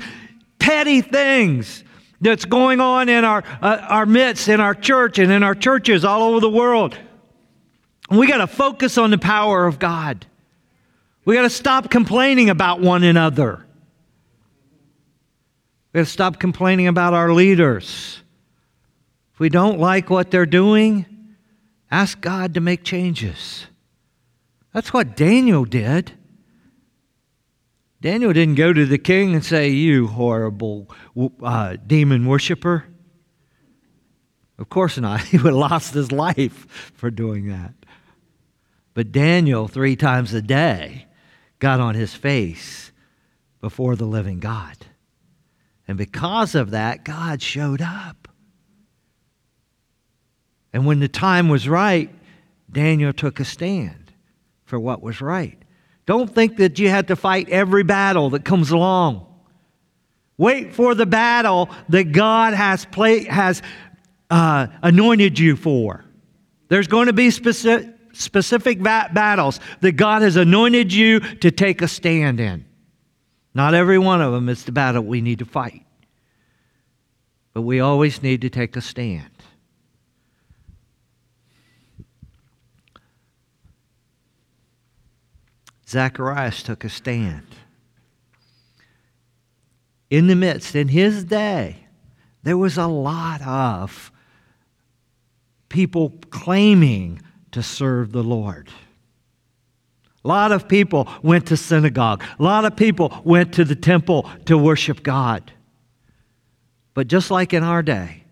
petty 0.59 1.01
things 1.01 1.83
that's 2.21 2.45
going 2.45 2.79
on 2.81 3.09
in 3.09 3.23
our, 3.23 3.43
uh, 3.61 3.77
our 3.87 4.05
midst, 4.05 4.47
in 4.49 4.59
our 4.59 4.75
church, 4.75 5.19
and 5.19 5.31
in 5.31 5.43
our 5.43 5.55
churches 5.55 6.03
all 6.03 6.23
over 6.23 6.39
the 6.39 6.49
world. 6.49 6.97
We 8.09 8.27
got 8.27 8.37
to 8.37 8.47
focus 8.47 8.97
on 8.97 9.11
the 9.11 9.17
power 9.17 9.65
of 9.65 9.79
God. 9.79 10.25
We 11.25 11.35
got 11.35 11.43
to 11.43 11.49
stop 11.49 11.89
complaining 11.89 12.49
about 12.49 12.81
one 12.81 13.03
another. 13.03 13.65
We 15.93 15.99
got 15.99 16.05
to 16.05 16.11
stop 16.11 16.39
complaining 16.39 16.87
about 16.87 17.13
our 17.13 17.31
leaders. 17.33 18.21
If 19.33 19.39
we 19.39 19.49
don't 19.49 19.79
like 19.79 20.09
what 20.09 20.31
they're 20.31 20.45
doing, 20.45 21.05
ask 21.91 22.19
God 22.19 22.55
to 22.55 22.61
make 22.61 22.83
changes. 22.83 23.67
That's 24.73 24.91
what 24.93 25.15
Daniel 25.15 25.65
did. 25.65 26.11
Daniel 28.01 28.31
didn't 28.31 28.55
go 28.55 28.71
to 28.71 28.85
the 28.85 28.97
king 28.97 29.33
and 29.33 29.43
say, 29.43 29.69
You 29.69 30.07
horrible 30.07 30.89
uh, 31.41 31.75
demon 31.85 32.25
worshiper. 32.25 32.85
Of 34.57 34.69
course 34.69 34.97
not. 34.97 35.21
He 35.25 35.37
would 35.37 35.47
have 35.47 35.55
lost 35.55 35.93
his 35.93 36.11
life 36.11 36.91
for 36.95 37.11
doing 37.11 37.47
that. 37.49 37.73
But 38.93 39.11
Daniel, 39.11 39.67
three 39.67 39.95
times 39.95 40.33
a 40.33 40.41
day, 40.41 41.07
got 41.59 41.79
on 41.79 41.95
his 41.95 42.13
face 42.13 42.91
before 43.61 43.95
the 43.95 44.05
living 44.05 44.39
God. 44.39 44.77
And 45.87 45.97
because 45.97 46.55
of 46.55 46.71
that, 46.71 47.03
God 47.03 47.41
showed 47.41 47.81
up. 47.81 48.27
And 50.71 50.85
when 50.85 50.99
the 50.99 51.07
time 51.07 51.49
was 51.49 51.67
right, 51.67 52.13
Daniel 52.71 53.11
took 53.11 53.39
a 53.39 53.45
stand 53.45 54.13
for 54.65 54.79
what 54.79 55.01
was 55.01 55.19
right. 55.19 55.57
Don't 56.09 56.33
think 56.33 56.57
that 56.57 56.79
you 56.79 56.89
have 56.89 57.05
to 57.05 57.15
fight 57.15 57.49
every 57.49 57.83
battle 57.83 58.31
that 58.31 58.43
comes 58.43 58.71
along. 58.71 59.27
Wait 60.39 60.73
for 60.73 60.95
the 60.95 61.05
battle 61.05 61.69
that 61.89 62.11
God 62.11 62.55
has, 62.55 62.83
play, 62.83 63.25
has 63.25 63.61
uh, 64.31 64.65
anointed 64.81 65.37
you 65.37 65.55
for. 65.55 66.03
There's 66.67 66.87
going 66.87 67.05
to 67.05 67.13
be 67.13 67.29
specific, 67.29 67.93
specific 68.13 68.81
battles 68.81 69.59
that 69.81 69.91
God 69.91 70.23
has 70.23 70.35
anointed 70.35 70.91
you 70.91 71.19
to 71.19 71.51
take 71.51 71.83
a 71.83 71.87
stand 71.87 72.39
in. 72.39 72.65
Not 73.53 73.75
every 73.75 73.99
one 73.99 74.19
of 74.19 74.33
them 74.33 74.49
is 74.49 74.63
the 74.63 74.71
battle 74.71 75.03
we 75.03 75.21
need 75.21 75.37
to 75.37 75.45
fight. 75.45 75.85
But 77.53 77.61
we 77.61 77.81
always 77.81 78.23
need 78.23 78.41
to 78.41 78.49
take 78.49 78.75
a 78.75 78.81
stand. 78.81 79.29
Zacharias 85.89 86.61
took 86.61 86.83
a 86.83 86.89
stand. 86.89 87.47
In 90.09 90.27
the 90.27 90.35
midst, 90.35 90.75
in 90.75 90.89
his 90.89 91.23
day, 91.23 91.87
there 92.43 92.57
was 92.57 92.77
a 92.77 92.87
lot 92.87 93.41
of 93.41 94.11
people 95.67 96.13
claiming 96.29 97.21
to 97.51 97.63
serve 97.63 98.11
the 98.11 98.23
Lord. 98.23 98.69
A 100.23 100.27
lot 100.27 100.51
of 100.51 100.67
people 100.67 101.07
went 101.23 101.47
to 101.47 101.57
synagogue. 101.57 102.23
A 102.37 102.43
lot 102.43 102.65
of 102.65 102.75
people 102.75 103.21
went 103.23 103.53
to 103.53 103.65
the 103.65 103.75
temple 103.75 104.29
to 104.45 104.57
worship 104.57 105.01
God. 105.01 105.51
But 106.93 107.07
just 107.07 107.31
like 107.31 107.53
in 107.53 107.63
our 107.63 107.81
day, 107.81 108.25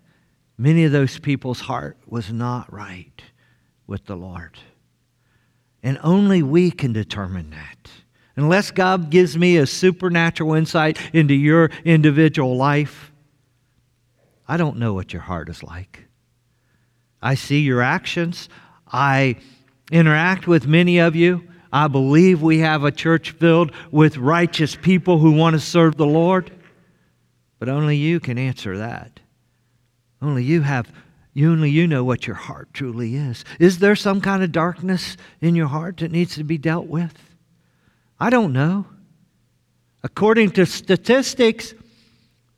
many 0.57 0.83
of 0.83 0.91
those 0.91 1.17
people's 1.19 1.61
heart 1.61 1.97
was 2.05 2.31
not 2.31 2.71
right 2.71 3.21
with 3.87 4.05
the 4.05 4.15
Lord. 4.15 4.57
And 5.87 5.97
only 6.03 6.43
we 6.43 6.69
can 6.69 6.91
determine 6.91 7.51
that. 7.51 7.89
Unless 8.35 8.71
God 8.71 9.09
gives 9.09 9.37
me 9.37 9.55
a 9.55 9.65
supernatural 9.65 10.53
insight 10.53 10.99
into 11.13 11.33
your 11.33 11.71
individual 11.85 12.57
life, 12.57 13.13
I 14.49 14.57
don't 14.57 14.79
know 14.79 14.93
what 14.93 15.13
your 15.13 15.21
heart 15.21 15.47
is 15.47 15.63
like. 15.63 16.03
I 17.21 17.35
see 17.35 17.61
your 17.61 17.81
actions. 17.81 18.49
I 18.91 19.37
interact 19.89 20.45
with 20.45 20.67
many 20.67 20.97
of 20.97 21.15
you. 21.15 21.47
I 21.71 21.87
believe 21.87 22.41
we 22.41 22.59
have 22.59 22.83
a 22.83 22.91
church 22.91 23.31
filled 23.31 23.71
with 23.89 24.17
righteous 24.17 24.75
people 24.75 25.19
who 25.19 25.31
want 25.31 25.53
to 25.53 25.59
serve 25.61 25.95
the 25.95 26.05
Lord. 26.05 26.51
But 27.59 27.69
only 27.69 27.95
you 27.95 28.19
can 28.19 28.37
answer 28.37 28.77
that. 28.79 29.21
Only 30.21 30.43
you 30.43 30.63
have 30.63 30.91
you 31.37 31.51
only 31.51 31.69
you 31.69 31.85
know 31.85 32.03
what 32.03 32.25
your 32.25 32.35
heart 32.35 32.73
truly 32.73 33.13
is. 33.13 33.45
Is 33.59 33.77
there 33.77 33.95
some 33.95 34.21
kind 34.21 34.41
of 34.41 34.51
darkness 34.51 35.17
in 35.39 35.53
your 35.53 35.67
heart 35.67 35.97
that 35.97 36.11
needs 36.11 36.33
to 36.33 36.43
be 36.43 36.57
dealt 36.57 36.87
with? 36.87 37.13
I 38.19 38.31
don't 38.31 38.53
know. 38.53 38.87
According 40.01 40.49
to 40.53 40.65
statistics, 40.65 41.75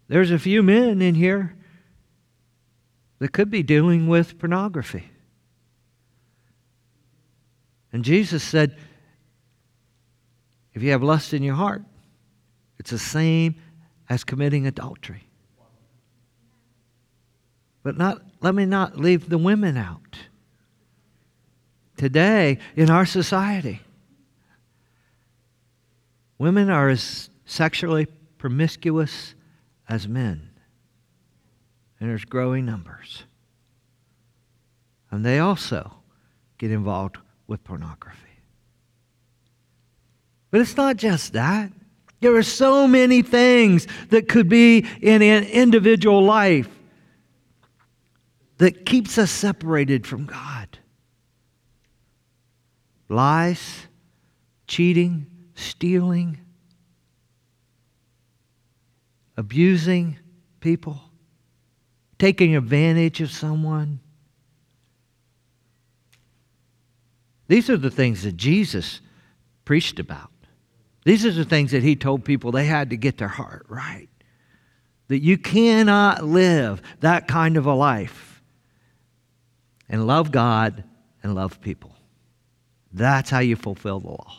there's 0.07 0.31
a 0.31 0.39
few 0.39 0.63
men 0.63 1.01
in 1.01 1.13
here 1.13 1.57
that 3.17 3.33
could 3.33 3.51
be 3.51 3.63
dealing 3.63 4.07
with 4.07 4.39
pornography. 4.39 5.09
And 7.91 8.05
Jesus 8.05 8.43
said, 8.45 8.77
if 10.73 10.81
you 10.81 10.91
have 10.91 11.03
lust 11.03 11.33
in 11.33 11.43
your 11.43 11.55
heart, 11.55 11.83
it's 12.79 12.91
the 12.91 12.97
same 12.97 13.55
as 14.07 14.23
committing 14.23 14.67
adultery. 14.67 15.25
But 17.83 17.97
not, 17.97 18.21
let 18.41 18.55
me 18.55 18.65
not 18.65 18.97
leave 18.97 19.29
the 19.29 19.37
women 19.37 19.77
out. 19.77 20.17
Today, 21.97 22.59
in 22.75 22.89
our 22.89 23.05
society, 23.05 23.81
women 26.37 26.69
are 26.69 26.89
as 26.89 27.29
sexually 27.45 28.07
promiscuous 28.37 29.35
as 29.89 30.07
men. 30.07 30.49
And 31.99 32.09
there's 32.09 32.23
growing 32.23 32.65
numbers. 32.65 33.25
And 35.11 35.25
they 35.25 35.39
also 35.39 35.91
get 36.57 36.71
involved 36.71 37.17
with 37.47 37.63
pornography. 37.65 38.15
But 40.51 40.61
it's 40.61 40.77
not 40.77 40.95
just 40.95 41.33
that. 41.33 41.71
There 42.21 42.35
are 42.35 42.43
so 42.43 42.87
many 42.87 43.21
things 43.21 43.87
that 44.09 44.29
could 44.29 44.47
be 44.47 44.85
in 45.01 45.21
an 45.21 45.43
individual 45.43 46.23
life 46.23 46.69
that 48.59 48.85
keeps 48.85 49.17
us 49.17 49.31
separated 49.31 50.05
from 50.05 50.25
God. 50.25 50.79
Lies, 53.07 53.87
cheating, 54.67 55.25
stealing, 55.55 56.39
abusing 59.35 60.19
people, 60.59 61.01
taking 62.19 62.55
advantage 62.55 63.21
of 63.21 63.31
someone. 63.31 64.01
These 67.47 67.69
are 67.69 67.77
the 67.77 67.89
things 67.89 68.23
that 68.23 68.35
Jesus 68.35 68.99
preached 69.63 69.99
about. 69.99 70.31
These 71.05 71.25
are 71.25 71.31
the 71.31 71.45
things 71.45 71.71
that 71.71 71.81
he 71.81 71.95
told 71.95 72.25
people 72.25 72.51
they 72.51 72.65
had 72.65 72.89
to 72.89 72.97
get 72.97 73.17
their 73.17 73.29
heart 73.29 73.65
right. 73.69 74.09
That 75.07 75.23
you 75.23 75.37
cannot 75.37 76.25
live 76.25 76.81
that 76.99 77.27
kind 77.27 77.55
of 77.55 77.65
a 77.65 77.73
life 77.73 78.28
and 79.89 80.05
love 80.05 80.31
God 80.31 80.83
and 81.23 81.35
love 81.35 81.59
people. 81.61 81.95
That's 82.93 83.29
how 83.29 83.39
you 83.39 83.55
fulfill 83.55 83.99
the 83.99 84.07
law. 84.07 84.33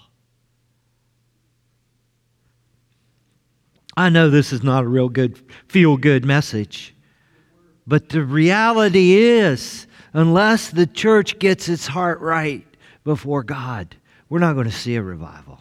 I 3.97 4.09
know 4.09 4.31
this 4.31 4.53
is 4.53 4.63
not 4.63 4.85
a 4.85 4.89
real 4.89 5.09
good, 5.09 5.39
feel 5.69 5.97
good 5.97 6.25
message, 6.25 6.95
but 7.87 8.09
the 8.09 8.25
reality 8.25 9.15
is 9.15 9.87
unless 10.13 10.71
the 10.71 10.87
church 10.87 11.39
gets 11.39 11.69
its 11.69 11.87
heart 11.87 12.21
right 12.21 12.65
before 13.05 13.43
God, 13.43 13.97
we're 14.29 14.39
not 14.39 14.55
going 14.55 14.67
to 14.67 14.73
see 14.73 14.95
a 14.95 15.03
revival. 15.03 15.59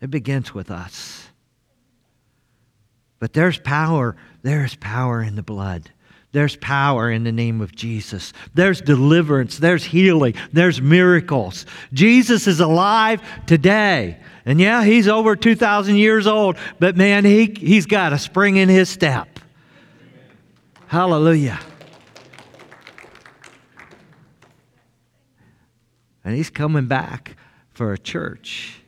It 0.00 0.10
begins 0.10 0.54
with 0.54 0.70
us. 0.70 1.28
But 3.18 3.32
there's 3.32 3.58
power, 3.58 4.16
there's 4.42 4.74
power 4.76 5.22
in 5.22 5.34
the 5.34 5.42
blood. 5.42 5.90
There's 6.34 6.56
power 6.56 7.12
in 7.12 7.22
the 7.22 7.30
name 7.30 7.60
of 7.60 7.76
Jesus. 7.76 8.32
There's 8.54 8.80
deliverance, 8.80 9.58
there's 9.58 9.84
healing, 9.84 10.34
there's 10.52 10.82
miracles. 10.82 11.64
Jesus 11.92 12.48
is 12.48 12.58
alive 12.58 13.22
today. 13.46 14.18
And 14.44 14.60
yeah, 14.60 14.82
he's 14.82 15.06
over 15.06 15.36
2,000 15.36 15.94
years 15.94 16.26
old, 16.26 16.56
but 16.80 16.96
man, 16.96 17.24
he, 17.24 17.54
he's 17.56 17.86
got 17.86 18.12
a 18.12 18.18
spring 18.18 18.56
in 18.56 18.68
his 18.68 18.88
step. 18.88 19.38
Hallelujah. 20.88 21.60
And 26.24 26.34
he's 26.34 26.50
coming 26.50 26.86
back 26.86 27.36
for 27.74 27.92
a 27.92 27.98
church 27.98 28.80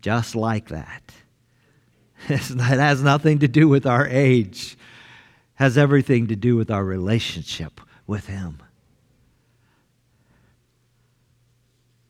just 0.00 0.36
like 0.36 0.68
that. 0.68 1.02
It 2.28 2.60
has 2.60 3.02
nothing 3.02 3.40
to 3.40 3.48
do 3.48 3.66
with 3.66 3.84
our 3.84 4.06
age. 4.06 4.76
Has 5.58 5.76
everything 5.76 6.28
to 6.28 6.36
do 6.36 6.54
with 6.54 6.70
our 6.70 6.84
relationship 6.84 7.80
with 8.06 8.28
him. 8.28 8.62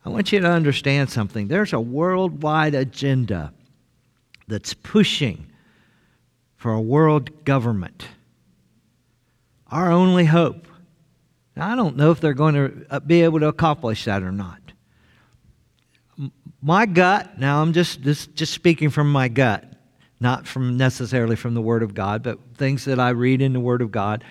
I 0.05 0.11
want 0.11 0.33
you 0.33 0.41
to 0.41 0.51
understand 0.51 1.09
something. 1.09 1.49
There's 1.49 1.73
a 1.73 1.81
worldwide 1.81 2.75
agenda 2.75 3.55
that's 4.49 4.75
pushing 4.75 5.47
for 6.57 6.73
a 6.73 6.81
world 6.81 7.47
government. 7.47 8.09
Our 9.71 9.91
only 9.93 10.27
hope. 10.27 10.69
Now, 11.57 11.73
I 11.73 11.75
don't 11.75 11.97
know 11.97 12.11
if 12.11 12.21
they're 12.21 12.35
going 12.35 12.55
to 12.55 12.87
uh, 12.91 13.01
be 13.01 13.23
able 13.23 13.41
to 13.41 13.49
accomplish 13.49 14.05
that 14.05 14.23
or 14.23 14.33
not. 14.33 14.61
My 16.61 16.85
gut, 16.85 17.39
now 17.39 17.63
I'm 17.63 17.73
just, 17.73 18.03
just, 18.03 18.35
just 18.35 18.53
speaking 18.53 18.91
from 18.91 19.11
my 19.11 19.29
gut, 19.29 19.68
not 20.21 20.47
from 20.47 20.77
necessarily 20.77 21.37
from 21.37 21.55
the 21.55 21.61
Word 21.61 21.83
of 21.83 21.95
God, 21.95 22.23
but 22.23 22.39
things 22.55 22.85
that 22.87 22.99
I 22.99 23.11
read 23.11 23.41
in 23.41 23.53
the 23.53 23.61
Word 23.61 23.83
of 23.83 23.91
God. 23.91 24.25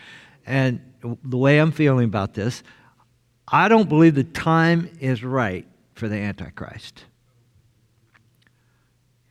And 0.46 0.82
the 1.24 1.38
way 1.38 1.60
I'm 1.60 1.72
feeling 1.72 2.06
about 2.06 2.34
this, 2.34 2.64
I 3.48 3.68
don't 3.68 3.88
believe 3.88 4.16
the 4.16 4.24
time 4.24 4.90
is 5.00 5.24
right 5.24 5.66
for 5.96 6.08
the 6.08 6.16
Antichrist. 6.16 7.06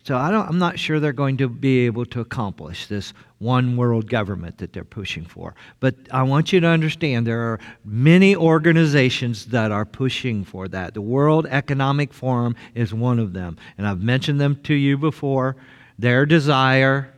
So 0.06 0.16
I 0.16 0.30
don't, 0.30 0.48
I'm 0.48 0.60
not 0.60 0.78
sure 0.78 1.00
they're 1.00 1.12
going 1.12 1.38
to 1.38 1.48
be 1.48 1.80
able 1.80 2.06
to 2.06 2.20
accomplish 2.20 2.86
this 2.86 3.12
one 3.38 3.76
world 3.76 4.08
government 4.08 4.58
that 4.58 4.72
they're 4.72 4.84
pushing 4.84 5.24
for. 5.24 5.56
But 5.80 5.96
I 6.12 6.22
want 6.22 6.52
you 6.52 6.60
to 6.60 6.66
understand 6.68 7.26
there 7.26 7.52
are 7.52 7.58
many 7.84 8.36
organizations 8.36 9.46
that 9.46 9.72
are 9.72 9.84
pushing 9.84 10.44
for 10.44 10.68
that. 10.68 10.94
The 10.94 11.00
World 11.00 11.46
Economic 11.46 12.12
Forum 12.12 12.54
is 12.76 12.94
one 12.94 13.18
of 13.18 13.32
them. 13.32 13.58
And 13.76 13.84
I've 13.84 14.00
mentioned 14.00 14.40
them 14.40 14.60
to 14.62 14.74
you 14.74 14.96
before. 14.96 15.56
Their 15.98 16.26
desire 16.26 17.12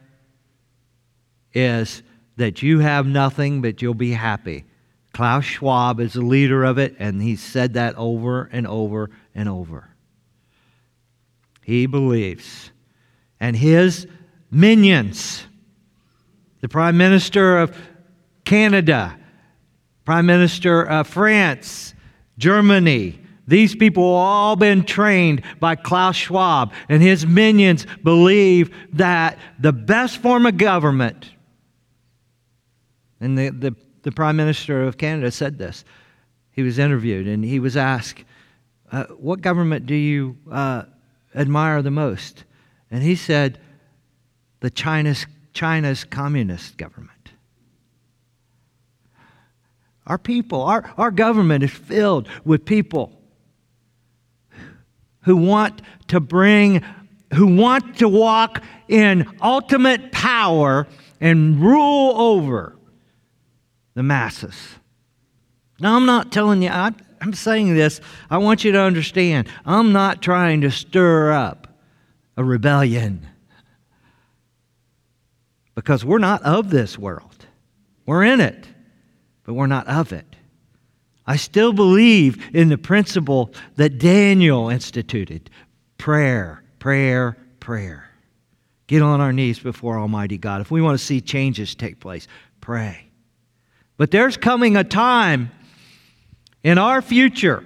is 1.52 2.02
that 2.36 2.62
you 2.62 2.78
have 2.78 3.06
nothing, 3.06 3.60
but 3.60 3.82
you'll 3.82 3.94
be 3.94 4.12
happy. 4.12 4.64
Klaus 5.12 5.44
Schwab 5.44 5.98
is 5.98 6.12
the 6.12 6.20
leader 6.20 6.64
of 6.64 6.78
it, 6.78 6.94
and 6.98 7.20
he 7.20 7.34
said 7.34 7.74
that 7.74 7.96
over 7.96 8.48
and 8.52 8.66
over 8.66 9.10
and 9.34 9.48
over. 9.48 9.88
He 11.64 11.86
believes. 11.86 12.70
And 13.40 13.56
his 13.56 14.06
minions, 14.50 15.44
the 16.60 16.68
Prime 16.68 16.96
Minister 16.96 17.58
of 17.58 17.76
Canada, 18.44 19.18
Prime 20.04 20.26
Minister 20.26 20.82
of 20.82 21.06
France, 21.08 21.94
Germany, 22.38 23.18
these 23.48 23.74
people 23.74 24.04
all 24.04 24.54
been 24.54 24.84
trained 24.84 25.42
by 25.58 25.74
Klaus 25.74 26.14
Schwab, 26.14 26.72
and 26.88 27.02
his 27.02 27.26
minions 27.26 27.86
believe 28.04 28.72
that 28.92 29.38
the 29.58 29.72
best 29.72 30.18
form 30.18 30.46
of 30.46 30.56
government, 30.56 31.32
and 33.20 33.36
the, 33.36 33.50
the 33.50 33.76
the 34.02 34.12
Prime 34.12 34.36
Minister 34.36 34.84
of 34.84 34.96
Canada 34.96 35.30
said 35.30 35.58
this. 35.58 35.84
He 36.50 36.62
was 36.62 36.78
interviewed 36.78 37.26
and 37.26 37.44
he 37.44 37.60
was 37.60 37.76
asked, 37.76 38.24
uh, 38.90 39.04
What 39.18 39.40
government 39.40 39.86
do 39.86 39.94
you 39.94 40.36
uh, 40.50 40.84
admire 41.34 41.82
the 41.82 41.90
most? 41.90 42.44
And 42.90 43.02
he 43.02 43.16
said, 43.16 43.60
The 44.60 44.70
China's, 44.70 45.26
China's 45.52 46.04
communist 46.04 46.78
government. 46.78 47.10
Our 50.06 50.18
people, 50.18 50.62
our, 50.62 50.90
our 50.96 51.10
government 51.10 51.64
is 51.64 51.70
filled 51.70 52.28
with 52.44 52.64
people 52.64 53.17
who 55.22 55.36
want 55.36 55.82
to 56.08 56.20
bring, 56.20 56.82
who 57.34 57.56
want 57.56 57.98
to 57.98 58.08
walk 58.08 58.62
in 58.88 59.30
ultimate 59.42 60.12
power 60.12 60.86
and 61.20 61.60
rule 61.60 62.20
over 62.20 62.76
the 63.94 64.02
masses. 64.02 64.54
Now, 65.80 65.96
I'm 65.96 66.06
not 66.06 66.32
telling 66.32 66.62
you, 66.62 66.70
I, 66.70 66.92
I'm 67.20 67.32
saying 67.32 67.74
this, 67.74 68.00
I 68.30 68.38
want 68.38 68.64
you 68.64 68.72
to 68.72 68.80
understand. 68.80 69.48
I'm 69.64 69.92
not 69.92 70.22
trying 70.22 70.60
to 70.62 70.70
stir 70.70 71.32
up 71.32 71.68
a 72.36 72.44
rebellion 72.44 73.26
because 75.74 76.04
we're 76.04 76.18
not 76.18 76.42
of 76.42 76.70
this 76.70 76.98
world. 76.98 77.46
We're 78.06 78.24
in 78.24 78.40
it, 78.40 78.66
but 79.44 79.54
we're 79.54 79.66
not 79.66 79.86
of 79.86 80.12
it. 80.12 80.27
I 81.28 81.36
still 81.36 81.74
believe 81.74 82.42
in 82.54 82.70
the 82.70 82.78
principle 82.78 83.52
that 83.76 83.98
Daniel 83.98 84.70
instituted 84.70 85.50
prayer, 85.98 86.64
prayer, 86.78 87.36
prayer. 87.60 88.08
Get 88.86 89.02
on 89.02 89.20
our 89.20 89.30
knees 89.30 89.58
before 89.58 89.98
Almighty 89.98 90.38
God. 90.38 90.62
If 90.62 90.70
we 90.70 90.80
want 90.80 90.98
to 90.98 91.04
see 91.04 91.20
changes 91.20 91.74
take 91.74 92.00
place, 92.00 92.26
pray. 92.62 93.10
But 93.98 94.10
there's 94.10 94.38
coming 94.38 94.74
a 94.78 94.84
time 94.84 95.50
in 96.62 96.78
our 96.78 97.02
future 97.02 97.62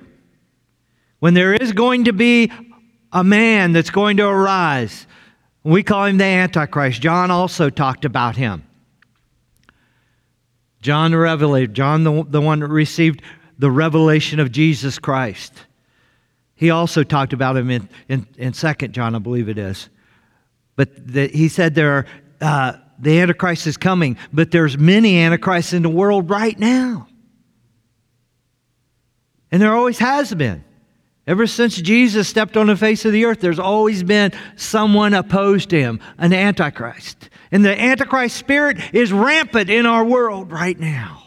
when 1.20 1.34
there 1.34 1.54
is 1.54 1.70
going 1.72 2.06
to 2.06 2.12
be 2.12 2.50
a 3.12 3.22
man 3.22 3.70
that's 3.70 3.90
going 3.90 4.16
to 4.16 4.26
arise. 4.26 5.06
We 5.62 5.84
call 5.84 6.06
him 6.06 6.18
the 6.18 6.24
Antichrist. 6.24 7.00
John 7.00 7.30
also 7.30 7.70
talked 7.70 8.04
about 8.04 8.34
him. 8.34 8.66
John 10.80 11.12
the 11.12 11.18
Revelator, 11.18 11.72
John 11.72 12.02
the, 12.02 12.24
the 12.28 12.40
one 12.40 12.58
that 12.58 12.66
received 12.66 13.22
the 13.58 13.70
revelation 13.70 14.40
of 14.40 14.50
Jesus 14.50 14.98
Christ. 14.98 15.52
He 16.54 16.70
also 16.70 17.02
talked 17.02 17.32
about 17.32 17.56
him 17.56 17.70
in, 17.70 17.88
in, 18.08 18.26
in 18.38 18.52
2 18.52 18.72
John, 18.88 19.14
I 19.14 19.18
believe 19.18 19.48
it 19.48 19.58
is. 19.58 19.88
But 20.76 21.06
the, 21.06 21.28
he 21.28 21.48
said 21.48 21.74
there 21.74 21.92
are 21.92 22.06
uh, 22.40 22.72
the 22.98 23.20
Antichrist 23.20 23.66
is 23.66 23.76
coming, 23.76 24.16
but 24.32 24.50
there's 24.50 24.78
many 24.78 25.18
Antichrists 25.18 25.72
in 25.72 25.82
the 25.82 25.88
world 25.88 26.30
right 26.30 26.58
now. 26.58 27.08
And 29.50 29.60
there 29.60 29.74
always 29.74 29.98
has 29.98 30.32
been. 30.34 30.64
Ever 31.26 31.46
since 31.46 31.76
Jesus 31.76 32.28
stepped 32.28 32.56
on 32.56 32.66
the 32.66 32.76
face 32.76 33.04
of 33.04 33.12
the 33.12 33.24
earth, 33.26 33.40
there's 33.40 33.58
always 33.58 34.02
been 34.02 34.32
someone 34.56 35.14
opposed 35.14 35.70
to 35.70 35.78
him, 35.80 36.00
an 36.18 36.32
Antichrist. 36.32 37.28
And 37.52 37.64
the 37.64 37.80
Antichrist 37.80 38.36
spirit 38.36 38.78
is 38.94 39.12
rampant 39.12 39.70
in 39.70 39.86
our 39.86 40.04
world 40.04 40.50
right 40.50 40.78
now. 40.78 41.21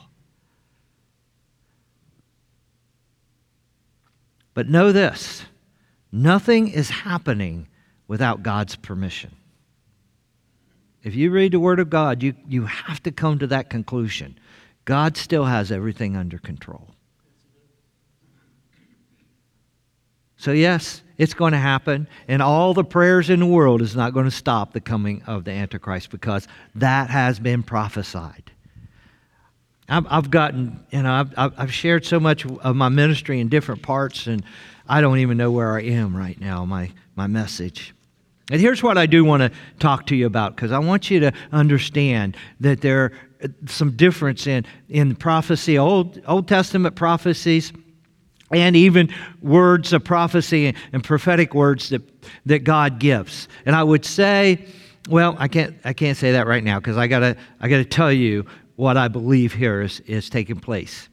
But 4.56 4.68
know 4.68 4.92
this 4.92 5.44
nothing 6.12 6.70
is 6.70 6.90
happening 6.90 7.68
without 8.08 8.42
God's 8.42 8.76
permission. 8.76 9.36
If 11.04 11.14
you 11.14 11.30
read 11.30 11.52
the 11.52 11.60
Word 11.60 11.80
of 11.80 11.92
God, 11.92 12.24
you, 12.24 12.34
you 12.48 12.66
have 12.66 13.04
to 13.04 13.12
come 13.12 13.38
to 13.38 13.48
that 13.48 13.70
conclusion. 13.70 14.40
God 14.86 15.18
still 15.18 15.46
has 15.46 15.72
everything 15.72 16.16
under 16.16 16.40
control. 16.40 16.90
So, 20.38 20.52
yes, 20.52 21.04
it's 21.18 21.34
going 21.34 21.54
to 21.54 21.60
happen, 21.60 22.08
and 22.28 22.42
all 22.42 22.74
the 22.74 22.84
prayers 22.84 23.30
in 23.30 23.40
the 23.40 23.46
world 23.46 23.82
is 23.82 23.96
not 23.96 24.14
going 24.14 24.26
to 24.26 24.32
stop 24.32 24.74
the 24.74 24.82
coming 24.82 25.22
of 25.24 25.44
the 25.44 25.52
Antichrist 25.52 26.10
because 26.10 26.48
that 26.76 27.10
has 27.10 27.40
been 27.40 27.64
prophesied. 27.64 28.52
I've, 29.88 30.06
I've 30.10 30.32
gotten, 30.32 30.84
you 30.92 31.04
know, 31.04 31.30
I've, 31.38 31.54
I've 31.58 31.74
shared 31.74 32.06
so 32.06 32.20
much 32.20 32.46
of 32.46 32.76
my 32.76 32.90
ministry 32.90 33.40
in 33.40 33.50
different 33.50 33.82
parts, 33.82 34.28
and 34.28 34.44
I 34.88 35.02
don't 35.02 35.20
even 35.20 35.38
know 35.38 35.52
where 35.52 35.76
I 35.76 35.84
am 35.84 36.16
right 36.16 36.40
now, 36.40 36.66
my, 36.66 36.92
my 37.16 37.28
message. 37.28 37.94
And 38.52 38.62
here's 38.62 38.84
what 38.84 38.98
I 38.98 39.06
do 39.06 39.26
want 39.26 39.42
to 39.42 39.52
talk 39.80 40.06
to 40.08 40.16
you 40.16 40.28
about 40.28 40.56
because 40.56 40.72
I 40.72 40.80
want 40.80 41.10
you 41.10 41.20
to 41.22 41.32
understand 41.52 42.38
that 42.60 42.82
there 42.82 43.04
are 43.04 43.12
some 43.68 43.92
difference 43.92 44.48
in, 44.48 44.66
in 44.90 45.16
prophecy, 45.16 45.78
Old, 45.78 46.22
Old 46.28 46.48
Testament 46.48 46.96
prophecies, 46.96 47.74
and 48.52 48.76
even 48.76 49.10
words 49.42 49.94
of 49.94 50.04
prophecy 50.04 50.68
and, 50.68 50.78
and 50.94 51.04
prophetic 51.04 51.54
words 51.54 51.90
that, 51.90 52.02
that 52.46 52.60
God 52.60 53.00
gives. 53.00 53.48
And 53.66 53.76
I 53.76 53.84
would 53.84 54.06
say, 54.06 54.66
well, 55.10 55.36
I 55.40 55.48
can't, 55.48 55.76
I 55.84 55.94
can't 55.94 56.18
say 56.18 56.32
that 56.34 56.48
right 56.48 56.64
now 56.64 56.80
because 56.80 56.98
I 56.98 57.08
got 57.08 57.20
to 57.20 57.36
I 57.60 57.68
gotta 57.68 57.86
tell 57.86 58.12
you 58.12 58.46
what 58.76 58.98
I 58.98 59.08
believe 59.08 59.54
here 59.54 59.82
is, 59.82 60.00
is 60.02 60.30
taking 60.30 60.60
place. 60.60 61.10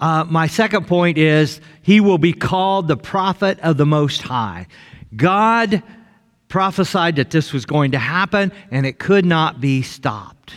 Uh, 0.00 0.24
my 0.28 0.46
second 0.46 0.86
point 0.86 1.18
is 1.18 1.60
he 1.82 2.00
will 2.00 2.18
be 2.18 2.32
called 2.32 2.86
the 2.88 2.96
prophet 2.96 3.58
of 3.60 3.76
the 3.76 3.86
Most 3.86 4.22
High. 4.22 4.68
God 5.16 5.82
prophesied 6.48 7.16
that 7.16 7.30
this 7.30 7.52
was 7.52 7.66
going 7.66 7.92
to 7.92 7.98
happen 7.98 8.52
and 8.70 8.86
it 8.86 8.98
could 8.98 9.24
not 9.24 9.60
be 9.60 9.82
stopped. 9.82 10.54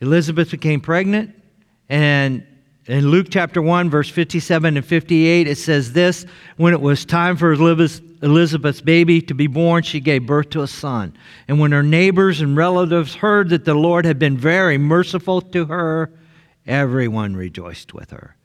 Elizabeth 0.00 0.52
became 0.52 0.80
pregnant, 0.80 1.34
and 1.88 2.46
in 2.86 3.10
Luke 3.10 3.26
chapter 3.30 3.60
1, 3.60 3.90
verse 3.90 4.08
57 4.08 4.76
and 4.76 4.86
58, 4.86 5.48
it 5.48 5.58
says 5.58 5.92
this 5.92 6.24
When 6.56 6.72
it 6.72 6.80
was 6.80 7.04
time 7.04 7.36
for 7.36 7.56
Elizabeth's 8.22 8.80
baby 8.80 9.20
to 9.22 9.34
be 9.34 9.46
born, 9.46 9.82
she 9.82 10.00
gave 10.00 10.26
birth 10.26 10.50
to 10.50 10.62
a 10.62 10.66
son. 10.66 11.16
And 11.46 11.60
when 11.60 11.72
her 11.72 11.82
neighbors 11.82 12.40
and 12.40 12.56
relatives 12.56 13.14
heard 13.14 13.50
that 13.50 13.64
the 13.64 13.74
Lord 13.74 14.04
had 14.04 14.18
been 14.18 14.36
very 14.36 14.78
merciful 14.78 15.40
to 15.40 15.66
her, 15.66 16.10
everyone 16.66 17.36
rejoiced 17.36 17.94
with 17.94 18.10
her. 18.10 18.36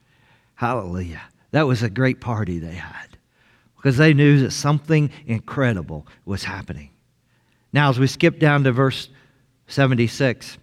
Hallelujah. 0.55 1.21
That 1.51 1.67
was 1.67 1.83
a 1.83 1.89
great 1.89 2.21
party 2.21 2.59
they 2.59 2.75
had 2.75 3.17
because 3.75 3.97
they 3.97 4.13
knew 4.13 4.39
that 4.39 4.51
something 4.51 5.09
incredible 5.25 6.07
was 6.25 6.43
happening. 6.43 6.89
Now, 7.73 7.89
as 7.89 7.99
we 7.99 8.07
skip 8.07 8.39
down 8.39 8.63
to 8.63 8.71
verse 8.71 9.09
76, 9.67 10.57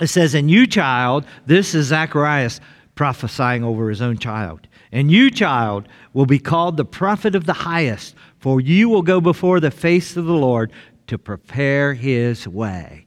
it 0.00 0.06
says, 0.06 0.34
And 0.34 0.50
you, 0.50 0.66
child, 0.66 1.26
this 1.46 1.74
is 1.74 1.86
Zacharias 1.86 2.60
prophesying 2.94 3.64
over 3.64 3.88
his 3.88 4.02
own 4.02 4.18
child. 4.18 4.66
And 4.90 5.10
you, 5.10 5.30
child, 5.30 5.88
will 6.12 6.26
be 6.26 6.38
called 6.38 6.76
the 6.76 6.84
prophet 6.84 7.34
of 7.34 7.46
the 7.46 7.52
highest, 7.52 8.14
for 8.38 8.60
you 8.60 8.88
will 8.88 9.02
go 9.02 9.20
before 9.20 9.60
the 9.60 9.70
face 9.70 10.16
of 10.16 10.26
the 10.26 10.34
Lord 10.34 10.72
to 11.06 11.18
prepare 11.18 11.94
his 11.94 12.46
way. 12.46 13.06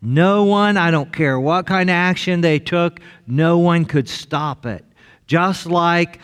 No 0.00 0.44
one, 0.44 0.76
I 0.76 0.90
don't 0.90 1.12
care 1.12 1.38
what 1.38 1.66
kind 1.66 1.90
of 1.90 1.94
action 1.94 2.40
they 2.40 2.58
took, 2.58 3.00
no 3.26 3.58
one 3.58 3.84
could 3.84 4.08
stop 4.08 4.64
it. 4.66 4.84
Just 5.26 5.66
like 5.66 6.20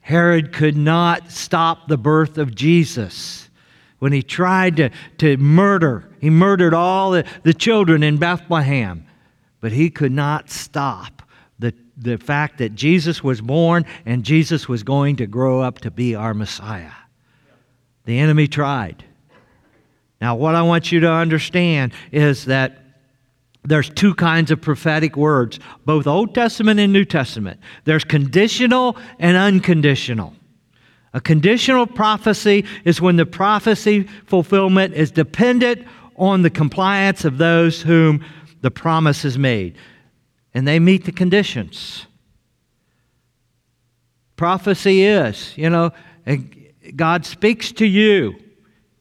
Herod 0.00 0.52
could 0.52 0.76
not 0.76 1.30
stop 1.30 1.88
the 1.88 1.98
birth 1.98 2.38
of 2.38 2.54
Jesus. 2.54 3.48
When 3.98 4.12
he 4.12 4.22
tried 4.22 4.76
to, 4.76 4.90
to 5.18 5.36
murder, 5.36 6.08
he 6.20 6.30
murdered 6.30 6.74
all 6.74 7.12
the, 7.12 7.24
the 7.42 7.54
children 7.54 8.02
in 8.02 8.16
Bethlehem, 8.16 9.06
but 9.60 9.72
he 9.72 9.90
could 9.90 10.12
not 10.12 10.50
stop 10.50 11.22
the, 11.96 12.18
fact 12.18 12.58
that 12.58 12.74
Jesus 12.74 13.22
was 13.22 13.40
born 13.40 13.84
and 14.04 14.24
Jesus 14.24 14.68
was 14.68 14.82
going 14.82 15.16
to 15.16 15.26
grow 15.26 15.60
up 15.60 15.80
to 15.80 15.90
be 15.90 16.14
our 16.14 16.34
Messiah. 16.34 16.92
The 18.04 18.18
enemy 18.18 18.48
tried. 18.48 19.04
Now, 20.20 20.36
what 20.36 20.54
I 20.54 20.62
want 20.62 20.92
you 20.92 21.00
to 21.00 21.10
understand 21.10 21.92
is 22.12 22.46
that 22.46 22.78
there's 23.64 23.90
two 23.90 24.14
kinds 24.14 24.50
of 24.50 24.60
prophetic 24.60 25.16
words, 25.16 25.58
both 25.84 26.06
Old 26.06 26.34
Testament 26.34 26.78
and 26.78 26.92
New 26.92 27.04
Testament. 27.04 27.60
There's 27.84 28.04
conditional 28.04 28.96
and 29.18 29.36
unconditional. 29.36 30.34
A 31.12 31.20
conditional 31.20 31.86
prophecy 31.86 32.64
is 32.84 33.00
when 33.00 33.16
the 33.16 33.26
prophecy 33.26 34.04
fulfillment 34.26 34.94
is 34.94 35.10
dependent 35.10 35.86
on 36.16 36.42
the 36.42 36.50
compliance 36.50 37.24
of 37.24 37.38
those 37.38 37.82
whom 37.82 38.24
the 38.60 38.70
promise 38.70 39.24
is 39.24 39.38
made, 39.38 39.76
and 40.56 40.66
they 40.66 40.80
meet 40.80 41.04
the 41.04 41.12
conditions. 41.12 42.06
Prophecy 44.36 45.04
is, 45.04 45.52
you 45.54 45.68
know, 45.68 45.92
God 46.96 47.26
speaks 47.26 47.72
to 47.72 47.84
you. 47.84 48.34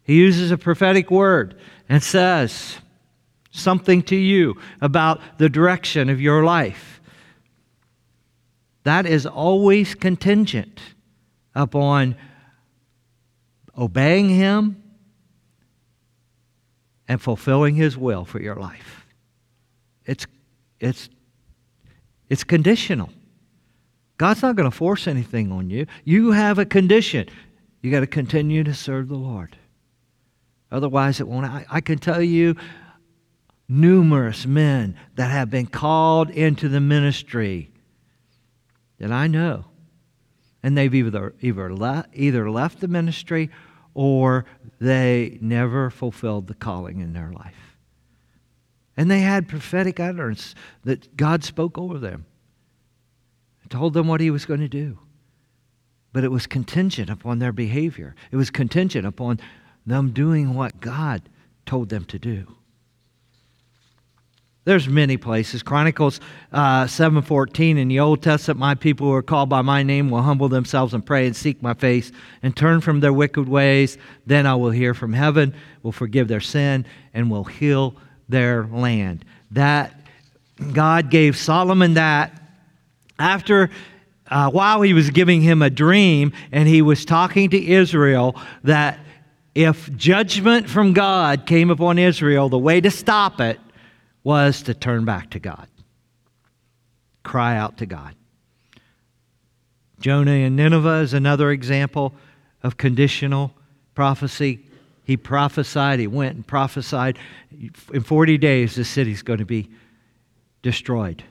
He 0.03 0.16
uses 0.16 0.51
a 0.51 0.58
prophetic 0.58 1.10
word 1.10 1.58
and 1.88 2.03
says, 2.03 2.80
something 3.51 4.03
to 4.03 4.18
you 4.18 4.60
about 4.82 5.22
the 5.38 5.47
direction 5.47 6.10
of 6.10 6.20
your 6.20 6.43
life. 6.43 6.99
That 8.84 9.06
is 9.06 9.26
always 9.26 9.95
contingent 9.95 10.82
upon 11.56 12.18
obeying 13.78 14.28
Him 14.28 14.84
and 17.08 17.22
fulfilling 17.22 17.76
His 17.76 17.97
will 17.97 18.26
for 18.26 18.41
your 18.41 18.56
life. 18.56 19.06
It's, 20.06 20.28
it's, 20.82 21.08
it's 22.30 22.43
conditional. 22.43 23.09
God's 24.17 24.41
not 24.41 24.55
going 24.55 24.69
to 24.69 24.76
force 24.76 25.07
anything 25.07 25.51
on 25.51 25.69
you. 25.69 25.88
You 26.03 26.32
have 26.32 26.57
a 26.57 26.65
condition. 26.65 27.28
You 27.82 27.91
got 27.91 27.99
to 27.99 28.07
continue 28.07 28.63
to 28.63 28.73
serve 28.73 29.09
the 29.09 29.15
Lord. 29.15 29.57
Otherwise, 30.71 31.19
it 31.19 31.28
won't. 31.28 31.45
I, 31.45 31.65
I 31.69 31.82
can 31.82 31.99
tell 31.99 32.21
you 32.21 32.55
numerous 33.67 34.45
men 34.45 34.97
that 35.15 35.32
have 35.32 35.49
been 35.49 35.67
called 35.67 36.30
into 36.30 36.69
the 36.69 36.80
ministry 36.80 37.71
that 38.99 39.11
I 39.11 39.28
know. 39.28 39.65
And 40.63 40.78
they've 40.78 40.93
either, 40.93 41.36
either, 41.41 41.73
le- 41.73 42.05
either 42.13 42.49
left 42.49 42.80
the 42.80 42.88
ministry 42.88 43.51
or 43.93 44.45
they 44.80 45.38
never 45.41 45.89
fulfilled 45.89 46.47
the 46.47 46.53
calling 46.55 46.99
in 46.99 47.13
their 47.13 47.32
life. 47.32 47.64
And 48.97 49.11
they 49.11 49.19
had 49.19 49.47
prophetic 49.47 49.99
utterance 49.99 50.55
that 50.83 51.17
God 51.17 51.43
spoke 51.43 51.77
over 51.77 51.99
them, 51.99 52.25
told 53.69 53.93
them 53.93 54.07
what 54.07 54.21
He 54.21 54.31
was 54.31 54.45
going 54.45 54.61
to 54.61 54.67
do. 54.67 54.99
But 56.13 56.23
it 56.23 56.31
was 56.31 56.47
contingent 56.47 57.09
upon 57.09 57.39
their 57.39 57.51
behavior, 57.51 58.15
it 58.31 58.37
was 58.37 58.49
contingent 58.49 59.05
upon 59.05 59.39
them 59.85 60.11
doing 60.11 60.53
what 60.53 60.79
God 60.79 61.21
told 61.65 61.89
them 61.89 62.05
to 62.05 62.19
do. 62.19 62.55
There's 64.65 64.87
many 64.87 65.15
places. 65.17 65.61
Chronicles 65.61 66.19
uh, 66.51 66.85
7.14 66.85 67.77
in 67.77 67.87
the 67.87 67.99
Old 67.99 68.23
Testament, 68.23 68.59
my 68.59 68.73
people 68.73 69.05
who 69.05 69.13
are 69.13 69.21
called 69.21 69.47
by 69.47 69.61
my 69.61 69.83
name 69.83 70.09
will 70.09 70.23
humble 70.23 70.49
themselves 70.49 70.95
and 70.95 71.05
pray 71.05 71.27
and 71.27 71.35
seek 71.35 71.61
my 71.61 71.75
face 71.75 72.11
and 72.41 72.55
turn 72.57 72.81
from 72.81 72.99
their 72.99 73.13
wicked 73.13 73.47
ways. 73.47 73.99
Then 74.25 74.47
I 74.47 74.55
will 74.55 74.71
hear 74.71 74.95
from 74.95 75.13
heaven, 75.13 75.53
will 75.83 75.91
forgive 75.91 76.27
their 76.27 76.41
sin, 76.41 76.87
and 77.13 77.29
will 77.29 77.43
heal 77.43 77.95
their 78.30 78.65
land. 78.65 79.26
That 79.51 79.93
God 80.73 81.09
gave 81.09 81.38
Solomon 81.38 81.95
that 81.95 82.41
after 83.19 83.69
uh, 84.28 84.49
while 84.49 84.82
he 84.82 84.93
was 84.93 85.09
giving 85.11 85.41
him 85.41 85.61
a 85.61 85.69
dream 85.69 86.34
and 86.51 86.67
he 86.67 86.82
was 86.82 87.05
talking 87.05 87.49
to 87.51 87.65
Israel 87.65 88.36
that 88.63 88.99
if 89.53 89.95
judgment 89.95 90.69
from 90.69 90.93
God 90.93 91.45
came 91.45 91.69
upon 91.69 91.97
Israel, 91.99 92.49
the 92.49 92.57
way 92.57 92.82
to 92.82 92.91
stop 92.91 93.39
it 93.39 93.59
was 94.23 94.63
to 94.63 94.73
turn 94.73 95.05
back 95.05 95.30
to 95.32 95.39
God, 95.39 95.67
cry 97.23 97.55
out 97.55 97.78
to 97.78 97.86
God. 97.86 98.15
Jonah 99.99 100.32
in 100.32 100.55
Nineveh 100.55 100.99
is 101.01 101.13
another 101.13 101.51
example 101.51 102.13
of 102.63 102.78
conditional 102.78 103.53
prophecy. 103.93 104.64
He 105.06 105.18
prophesied, 105.18 105.99
he 105.99 106.08
went 106.08 106.36
and 106.36 106.45
prophesied. 106.45 107.18
In 107.93 108.01
40 108.01 108.38
days, 108.38 108.76
the 108.76 108.84
city's 108.84 109.22
going 109.22 109.39
to 109.39 109.45
be 109.45 109.70
destroyed. 110.62 111.24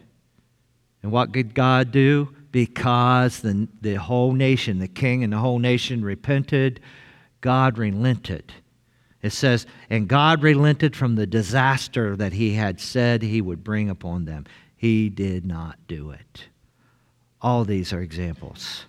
And 1.02 1.12
what 1.12 1.32
did 1.32 1.54
God 1.54 1.90
do? 1.90 2.34
Because 2.50 3.40
the, 3.40 3.68
the 3.80 3.94
whole 3.94 4.32
nation, 4.32 4.78
the 4.78 4.88
king 4.88 5.22
and 5.22 5.32
the 5.32 5.38
whole 5.38 5.58
nation 5.58 6.04
repented, 6.04 6.80
God 7.40 7.76
relented 7.76 8.52
it 9.24 9.32
says, 9.32 9.64
And 9.88 10.06
God 10.06 10.42
relented 10.42 10.94
from 10.94 11.14
the 11.14 11.26
disaster 11.26 12.14
that 12.14 12.34
he 12.34 12.52
had 12.52 12.78
said 12.78 13.22
he 13.22 13.40
would 13.40 13.64
bring 13.64 13.88
upon 13.88 14.26
them. 14.26 14.44
He 14.76 15.08
did 15.08 15.46
not 15.46 15.78
do 15.88 16.10
it. 16.10 16.48
All 17.40 17.64
these 17.64 17.94
are 17.94 18.02
examples. 18.02 18.84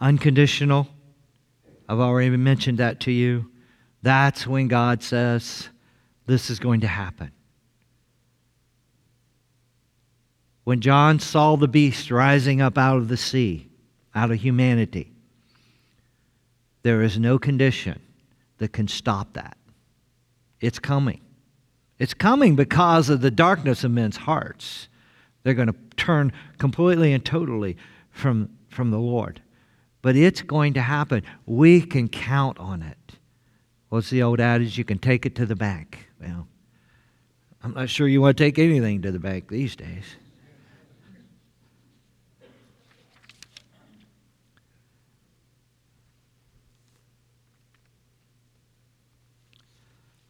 Unconditional. 0.00 0.88
I've 1.88 2.00
already 2.00 2.36
mentioned 2.36 2.78
that 2.78 3.00
to 3.00 3.12
you. 3.12 3.50
That's 4.02 4.46
when 4.46 4.68
God 4.68 5.02
says, 5.02 5.68
This 6.26 6.50
is 6.50 6.58
going 6.58 6.80
to 6.80 6.86
happen. 6.86 7.32
When 10.64 10.80
John 10.80 11.18
saw 11.18 11.56
the 11.56 11.66
beast 11.66 12.10
rising 12.10 12.60
up 12.60 12.76
out 12.76 12.98
of 12.98 13.08
the 13.08 13.16
sea, 13.16 13.68
out 14.14 14.30
of 14.30 14.38
humanity, 14.38 15.12
there 16.82 17.00
is 17.00 17.18
no 17.18 17.38
condition 17.38 18.00
that 18.58 18.72
can 18.72 18.86
stop 18.86 19.32
that. 19.32 19.56
It's 20.60 20.78
coming. 20.78 21.22
It's 21.98 22.14
coming 22.14 22.54
because 22.54 23.08
of 23.08 23.22
the 23.22 23.30
darkness 23.30 23.82
of 23.82 23.90
men's 23.90 24.18
hearts. 24.18 24.88
They're 25.42 25.54
going 25.54 25.68
to 25.68 25.76
turn 25.96 26.32
completely 26.58 27.12
and 27.12 27.24
totally 27.24 27.76
from, 28.10 28.50
from 28.68 28.90
the 28.90 28.98
Lord. 28.98 29.40
But 30.08 30.16
it's 30.16 30.40
going 30.40 30.72
to 30.72 30.80
happen. 30.80 31.22
We 31.44 31.82
can 31.82 32.08
count 32.08 32.58
on 32.58 32.80
it. 32.80 33.18
What's 33.90 34.08
the 34.08 34.22
old 34.22 34.40
adage? 34.40 34.78
You 34.78 34.84
can 34.84 34.96
take 34.96 35.26
it 35.26 35.34
to 35.34 35.44
the 35.44 35.54
bank. 35.54 36.08
Well, 36.18 36.48
I'm 37.62 37.74
not 37.74 37.90
sure 37.90 38.08
you 38.08 38.22
want 38.22 38.38
to 38.38 38.42
take 38.42 38.58
anything 38.58 39.02
to 39.02 39.12
the 39.12 39.18
bank 39.18 39.50
these 39.50 39.76
days. 39.76 40.04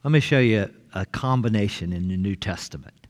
Let 0.02 0.10
me 0.10 0.18
show 0.18 0.40
you 0.40 0.74
a 0.92 1.06
combination 1.06 1.92
in 1.92 2.08
the 2.08 2.16
New 2.16 2.34
Testament 2.34 3.06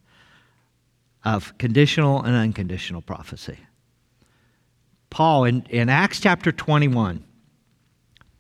of 1.25 1.57
conditional 1.57 2.23
and 2.23 2.37
unconditional 2.37 3.01
prophecy. 3.01 3.57
Paul, 5.11 5.45
in, 5.45 5.65
in 5.71 5.89
Acts 5.89 6.21
chapter 6.21 6.53
21, 6.53 7.25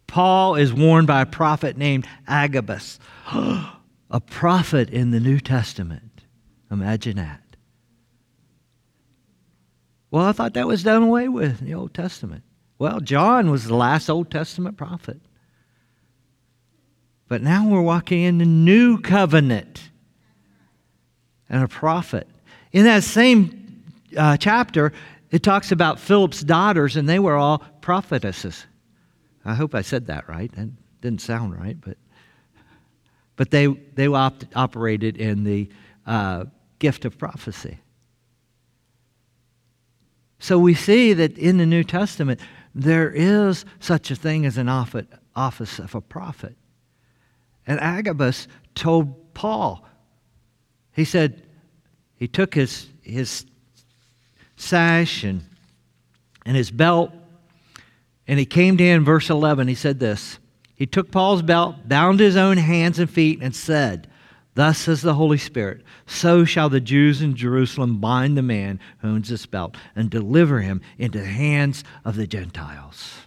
Paul 0.07 0.55
is 0.55 0.73
warned 0.73 1.07
by 1.07 1.23
a 1.23 1.27
prophet 1.27 1.77
named 1.77 2.07
Agabus, 2.27 2.99
a 3.27 4.21
prophet 4.27 4.91
in 4.91 5.11
the 5.11 5.21
New 5.21 5.41
Testament. 5.41 6.23
Imagine 6.71 7.17
that. 7.17 7.43
Well, 10.11 10.25
I 10.25 10.33
thought 10.33 10.55
that 10.55 10.67
was 10.67 10.83
done 10.83 11.03
away 11.03 11.29
with 11.29 11.61
in 11.61 11.67
the 11.67 11.75
Old 11.75 11.93
Testament. 11.93 12.43
Well, 12.79 13.01
John 13.01 13.51
was 13.51 13.67
the 13.67 13.77
last 13.77 14.09
Old 14.09 14.31
Testament 14.31 14.77
prophet. 14.77 15.21
But 17.29 17.43
now 17.43 17.69
we're 17.69 17.83
walking 17.83 18.23
in 18.23 18.39
the 18.39 18.47
new 18.47 18.99
covenant 18.99 19.91
and 21.51 21.63
a 21.63 21.69
prophet. 21.69 22.27
In 22.73 22.85
that 22.85 23.05
same 23.05 23.85
uh, 24.17 24.37
chapter, 24.39 24.93
it 25.31 25.43
talks 25.43 25.73
about 25.73 25.99
Philip's 25.99 26.43
daughters, 26.43 26.97
and 26.97 27.09
they 27.09 27.19
were 27.19 27.37
all 27.37 27.59
prophetesses. 27.81 28.67
I 29.45 29.55
hope 29.55 29.75
I 29.75 29.83
said 29.83 30.07
that 30.07 30.29
right. 30.29 30.51
That 30.53 30.69
didn't 31.01 31.21
sound 31.21 31.55
right, 31.55 31.77
but 31.81 31.97
but 33.37 33.51
they 33.51 33.67
they 33.67 34.09
op- 34.09 34.45
operated 34.57 35.17
in 35.17 35.45
the 35.45 35.69
uh, 36.07 36.47
gift 36.79 37.05
of 37.05 37.19
prophecy. 37.19 37.79
So 40.39 40.59
we 40.59 40.75
see 40.75 41.13
that 41.15 41.37
in 41.37 41.59
the 41.59 41.67
New 41.67 41.85
Testament 41.85 42.41
there 42.75 43.11
is 43.11 43.65
such 43.81 44.11
a 44.11 44.17
thing 44.17 44.47
as 44.47 44.57
an 44.57 44.69
office 44.69 45.79
of 45.79 45.95
a 45.95 46.01
prophet. 46.01 46.57
And 47.67 47.81
Agabus 47.81 48.47
told 48.75 49.35
Paul, 49.35 49.85
he 50.93 51.05
said, 51.05 51.43
he 52.15 52.29
took 52.29 52.55
his, 52.55 52.87
his 53.03 53.47
sash 54.61 55.25
and, 55.25 55.45
and 56.45 56.57
his 56.57 56.71
belt, 56.71 57.13
and 58.27 58.39
he 58.39 58.45
came 58.45 58.77
to 58.77 58.85
in 58.85 59.05
verse 59.05 59.31
11. 59.31 59.69
He 59.69 59.75
said 59.75 60.01
this 60.01 60.39
He 60.75 60.87
took 60.87 61.11
Paul's 61.11 61.43
belt, 61.43 61.89
bound 61.89 62.21
his 62.21 62.37
own 62.37 62.57
hands 62.57 62.99
and 62.99 63.09
feet, 63.09 63.39
and 63.41 63.55
said, 63.55 64.09
Thus 64.55 64.79
says 64.79 65.03
the 65.03 65.15
Holy 65.15 65.39
Spirit, 65.39 65.83
so 66.05 66.45
shall 66.45 66.69
the 66.69 66.81
Jews 66.81 67.23
in 67.23 67.37
Jerusalem 67.37 67.99
bind 67.99 68.37
the 68.37 68.43
man 68.43 68.81
who 68.99 69.09
owns 69.09 69.29
this 69.29 69.47
belt 69.47 69.77
and 69.95 70.11
deliver 70.11 70.61
him 70.61 70.81
into 70.99 71.21
the 71.21 71.27
hands 71.27 71.85
of 72.05 72.17
the 72.17 72.27
Gentiles. 72.27 73.18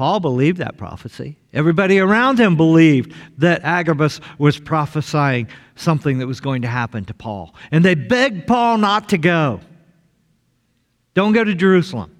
Paul 0.00 0.18
believed 0.18 0.56
that 0.60 0.78
prophecy. 0.78 1.36
Everybody 1.52 1.98
around 1.98 2.40
him 2.40 2.56
believed 2.56 3.12
that 3.36 3.62
Agabus 3.64 4.18
was 4.38 4.58
prophesying 4.58 5.46
something 5.76 6.20
that 6.20 6.26
was 6.26 6.40
going 6.40 6.62
to 6.62 6.68
happen 6.68 7.04
to 7.04 7.12
Paul. 7.12 7.54
And 7.70 7.84
they 7.84 7.94
begged 7.94 8.46
Paul 8.46 8.78
not 8.78 9.10
to 9.10 9.18
go. 9.18 9.60
Don't 11.12 11.34
go 11.34 11.44
to 11.44 11.54
Jerusalem. 11.54 12.16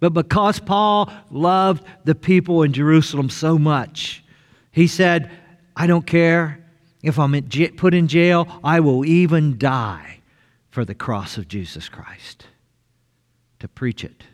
But 0.00 0.14
because 0.14 0.58
Paul 0.58 1.12
loved 1.30 1.84
the 2.06 2.16
people 2.16 2.64
in 2.64 2.72
Jerusalem 2.72 3.30
so 3.30 3.56
much, 3.56 4.24
he 4.72 4.88
said, 4.88 5.30
I 5.76 5.86
don't 5.86 6.08
care 6.08 6.58
if 7.04 7.20
I'm 7.20 7.40
put 7.76 7.94
in 7.94 8.08
jail, 8.08 8.48
I 8.64 8.80
will 8.80 9.04
even 9.04 9.58
die 9.58 10.22
for 10.72 10.84
the 10.84 10.96
cross 10.96 11.38
of 11.38 11.46
Jesus 11.46 11.88
Christ 11.88 12.48
to 13.60 13.68
preach 13.68 14.02
it, 14.02 14.24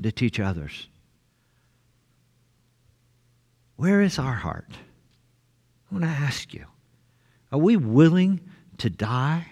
to 0.00 0.12
teach 0.12 0.38
others. 0.38 0.86
Where 3.78 4.02
is 4.02 4.18
our 4.18 4.34
heart? 4.34 4.72
I 4.72 5.94
want 5.94 6.04
to 6.04 6.10
ask 6.10 6.52
you 6.52 6.66
are 7.52 7.60
we 7.60 7.76
willing 7.76 8.40
to 8.78 8.90
die? 8.90 9.46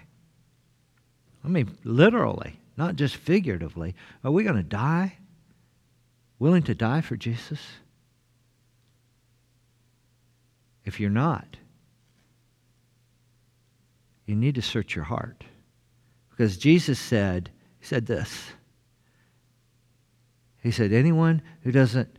I 1.45 1.49
mean, 1.49 1.79
literally, 1.85 2.59
not 2.77 2.97
just 2.97 3.17
figuratively. 3.17 3.95
Are 4.25 4.33
we 4.33 4.43
going 4.43 4.57
to 4.57 4.65
die? 4.65 5.17
Willing 6.41 6.65
to 6.65 6.75
die 6.75 7.03
for 7.03 7.17
Jesus? 7.17 7.61
If 10.85 10.99
you're 10.99 11.09
not, 11.09 11.57
you 14.27 14.35
need 14.35 14.57
to 14.57 14.63
search 14.63 14.97
your 14.97 15.05
heart. 15.05 15.45
Because 16.31 16.59
Jesus 16.59 16.99
said, 16.99 17.51
He 17.79 17.87
said 17.87 18.07
this. 18.07 18.51
He 20.65 20.73
said, 20.73 20.93
anyone 20.93 21.43
who 21.63 21.71
doesn't 21.71 22.16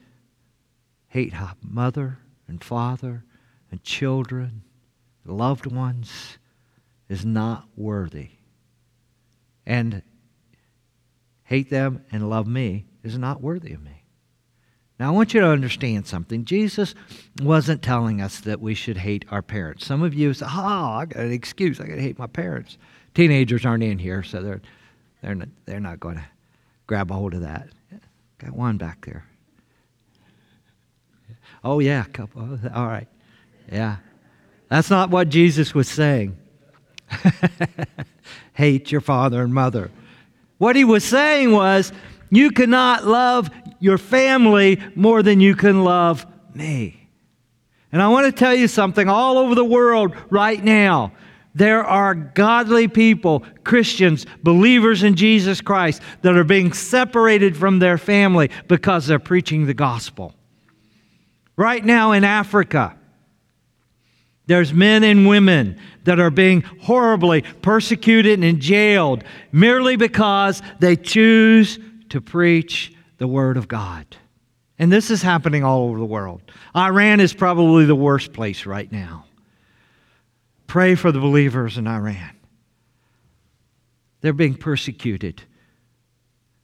hate 1.09 1.33
mother 1.61 2.19
and 2.47 2.63
father 2.63 3.23
and 3.71 3.83
children, 3.83 4.63
loved 5.25 5.65
ones, 5.65 6.37
is 7.09 7.25
not 7.25 7.67
worthy. 7.75 8.29
And 9.65 10.01
hate 11.43 11.69
them 11.69 12.03
and 12.11 12.29
love 12.29 12.47
me 12.47 12.85
is 13.03 13.17
not 13.17 13.41
worthy 13.41 13.73
of 13.73 13.81
me. 13.81 14.03
Now, 14.99 15.09
I 15.09 15.11
want 15.11 15.33
you 15.33 15.41
to 15.41 15.47
understand 15.47 16.07
something. 16.07 16.43
Jesus 16.43 16.95
wasn't 17.41 17.83
telling 17.83 18.19
us 18.19 18.39
that 18.41 18.59
we 18.59 18.73
should 18.73 18.97
hate 18.97 19.25
our 19.29 19.43
parents. 19.43 19.85
Some 19.85 20.01
of 20.01 20.13
you 20.13 20.33
say, 20.33 20.47
oh, 20.49 20.49
I 20.49 21.05
got 21.05 21.23
an 21.23 21.31
excuse. 21.31 21.79
I 21.79 21.85
got 21.85 21.95
to 21.95 22.01
hate 22.01 22.17
my 22.17 22.27
parents. 22.27 22.77
Teenagers 23.13 23.65
aren't 23.65 23.83
in 23.83 23.99
here, 23.99 24.23
so 24.23 24.41
they're, 24.41 24.61
they're, 25.21 25.35
not, 25.35 25.49
they're 25.65 25.79
not 25.79 25.99
going 25.99 26.15
to 26.15 26.25
grab 26.87 27.11
a 27.11 27.13
hold 27.13 27.35
of 27.35 27.41
that. 27.41 27.69
Got 28.39 28.53
one 28.53 28.77
back 28.77 29.05
there. 29.05 29.25
Oh, 31.69 31.79
yeah, 31.79 32.05
couple. 32.05 32.57
All 32.73 32.87
right. 32.87 33.09
Yeah. 33.69 33.97
That's 34.69 34.89
not 34.89 35.09
what 35.09 35.27
Jesus 35.27 35.75
was 35.75 35.89
saying. 35.89 36.37
Hate 38.53 38.89
your 38.89 39.01
father 39.01 39.43
and 39.43 39.53
mother. 39.53 39.91
What 40.59 40.77
he 40.77 40.85
was 40.85 41.03
saying 41.03 41.51
was, 41.51 41.91
you 42.29 42.51
cannot 42.51 43.05
love 43.05 43.49
your 43.81 43.97
family 43.97 44.81
more 44.95 45.21
than 45.21 45.41
you 45.41 45.55
can 45.55 45.83
love 45.83 46.25
me. 46.53 47.09
And 47.91 48.01
I 48.01 48.07
want 48.07 48.27
to 48.27 48.31
tell 48.31 48.55
you 48.55 48.69
something 48.69 49.09
all 49.09 49.37
over 49.37 49.53
the 49.53 49.65
world 49.65 50.15
right 50.29 50.63
now. 50.63 51.11
There 51.53 51.83
are 51.83 52.15
godly 52.15 52.87
people, 52.87 53.43
Christians, 53.65 54.25
believers 54.41 55.03
in 55.03 55.15
Jesus 55.15 55.59
Christ, 55.59 56.01
that 56.21 56.37
are 56.37 56.45
being 56.45 56.71
separated 56.71 57.57
from 57.57 57.79
their 57.79 57.97
family 57.97 58.51
because 58.69 59.05
they're 59.05 59.19
preaching 59.19 59.65
the 59.65 59.73
gospel. 59.73 60.33
Right 61.57 61.83
now 61.83 62.11
in 62.11 62.23
Africa, 62.23 62.95
there's 64.45 64.71
men 64.73 65.03
and 65.03 65.27
women 65.27 65.79
that 66.05 66.19
are 66.19 66.29
being 66.29 66.61
horribly 66.61 67.41
persecuted 67.41 68.41
and 68.43 68.61
jailed 68.61 69.23
merely 69.51 69.97
because 69.97 70.61
they 70.79 70.95
choose 70.95 71.79
to 72.09 72.21
preach 72.21 72.93
the 73.17 73.27
Word 73.27 73.57
of 73.57 73.67
God. 73.67 74.05
And 74.79 74.91
this 74.91 75.09
is 75.09 75.23
happening 75.23 75.63
all 75.63 75.89
over 75.89 75.97
the 75.97 76.05
world. 76.05 76.41
Iran 76.75 77.19
is 77.19 77.33
probably 77.33 77.85
the 77.85 77.95
worst 77.95 78.31
place 78.31 78.65
right 78.65 78.89
now. 78.89 79.25
Pray 80.67 80.95
for 80.95 81.11
the 81.11 81.19
believers 81.19 81.77
in 81.77 81.87
Iran. 81.87 82.37
They're 84.21 84.33
being 84.33 84.55
persecuted, 84.55 85.41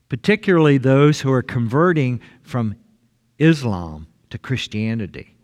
particularly 0.07 0.77
those 0.77 1.21
who 1.21 1.31
are 1.31 1.41
converting 1.41 2.21
from 2.43 2.75
Islam 3.39 4.07
to 4.33 4.39
Christianity. 4.39 5.35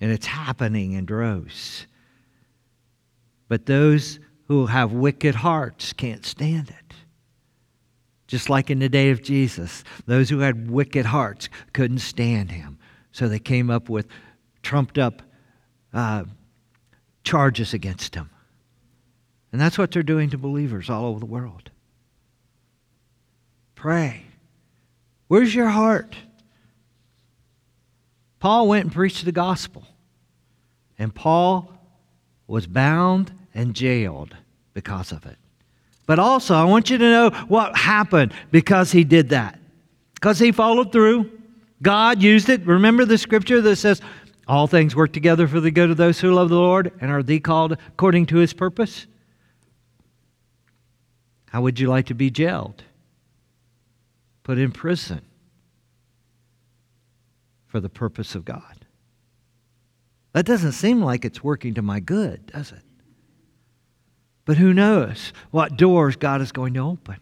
And 0.00 0.10
it's 0.10 0.24
happening 0.24 0.92
in 0.92 1.04
droves. 1.04 1.86
But 3.48 3.66
those 3.66 4.18
who 4.48 4.64
have 4.64 4.92
wicked 4.92 5.34
hearts 5.34 5.92
can't 5.92 6.24
stand 6.24 6.70
it. 6.70 6.96
Just 8.26 8.48
like 8.48 8.70
in 8.70 8.78
the 8.78 8.88
day 8.88 9.10
of 9.10 9.22
Jesus, 9.22 9.84
those 10.06 10.30
who 10.30 10.38
had 10.38 10.70
wicked 10.70 11.04
hearts 11.04 11.50
couldn't 11.74 11.98
stand 11.98 12.50
him. 12.50 12.78
So 13.12 13.28
they 13.28 13.38
came 13.38 13.68
up 13.68 13.90
with 13.90 14.06
trumped 14.62 14.96
up 14.96 15.20
uh, 15.92 16.24
charges 17.24 17.74
against 17.74 18.14
him. 18.14 18.30
And 19.52 19.60
that's 19.60 19.76
what 19.76 19.90
they're 19.90 20.02
doing 20.02 20.30
to 20.30 20.38
believers 20.38 20.88
all 20.88 21.04
over 21.04 21.20
the 21.20 21.26
world. 21.26 21.70
Pray. 23.74 24.24
Where's 25.28 25.54
your 25.54 25.68
heart? 25.68 26.16
Paul 28.44 28.68
went 28.68 28.84
and 28.84 28.92
preached 28.92 29.24
the 29.24 29.32
gospel. 29.32 29.86
And 30.98 31.14
Paul 31.14 31.72
was 32.46 32.66
bound 32.66 33.32
and 33.54 33.72
jailed 33.72 34.36
because 34.74 35.12
of 35.12 35.24
it. 35.24 35.38
But 36.04 36.18
also, 36.18 36.54
I 36.54 36.64
want 36.64 36.90
you 36.90 36.98
to 36.98 37.10
know 37.10 37.30
what 37.48 37.74
happened 37.74 38.34
because 38.50 38.92
he 38.92 39.02
did 39.02 39.30
that. 39.30 39.58
Because 40.12 40.38
he 40.38 40.52
followed 40.52 40.92
through. 40.92 41.30
God 41.80 42.22
used 42.22 42.50
it. 42.50 42.66
Remember 42.66 43.06
the 43.06 43.16
scripture 43.16 43.62
that 43.62 43.76
says, 43.76 44.02
All 44.46 44.66
things 44.66 44.94
work 44.94 45.14
together 45.14 45.48
for 45.48 45.60
the 45.60 45.70
good 45.70 45.88
of 45.88 45.96
those 45.96 46.20
who 46.20 46.34
love 46.34 46.50
the 46.50 46.56
Lord 46.56 46.92
and 47.00 47.10
are 47.10 47.22
they 47.22 47.40
called 47.40 47.78
according 47.88 48.26
to 48.26 48.36
his 48.36 48.52
purpose? 48.52 49.06
How 51.46 51.62
would 51.62 51.80
you 51.80 51.88
like 51.88 52.04
to 52.08 52.14
be 52.14 52.28
jailed? 52.28 52.84
Put 54.42 54.58
in 54.58 54.70
prison? 54.70 55.22
For 57.74 57.80
the 57.80 57.88
purpose 57.88 58.36
of 58.36 58.44
God. 58.44 58.86
That 60.32 60.46
doesn't 60.46 60.74
seem 60.74 61.02
like 61.02 61.24
it's 61.24 61.42
working 61.42 61.74
to 61.74 61.82
my 61.82 61.98
good, 61.98 62.46
does 62.46 62.70
it? 62.70 62.84
But 64.44 64.58
who 64.58 64.72
knows 64.72 65.32
what 65.50 65.76
doors 65.76 66.14
God 66.14 66.40
is 66.40 66.52
going 66.52 66.74
to 66.74 66.80
open? 66.80 67.16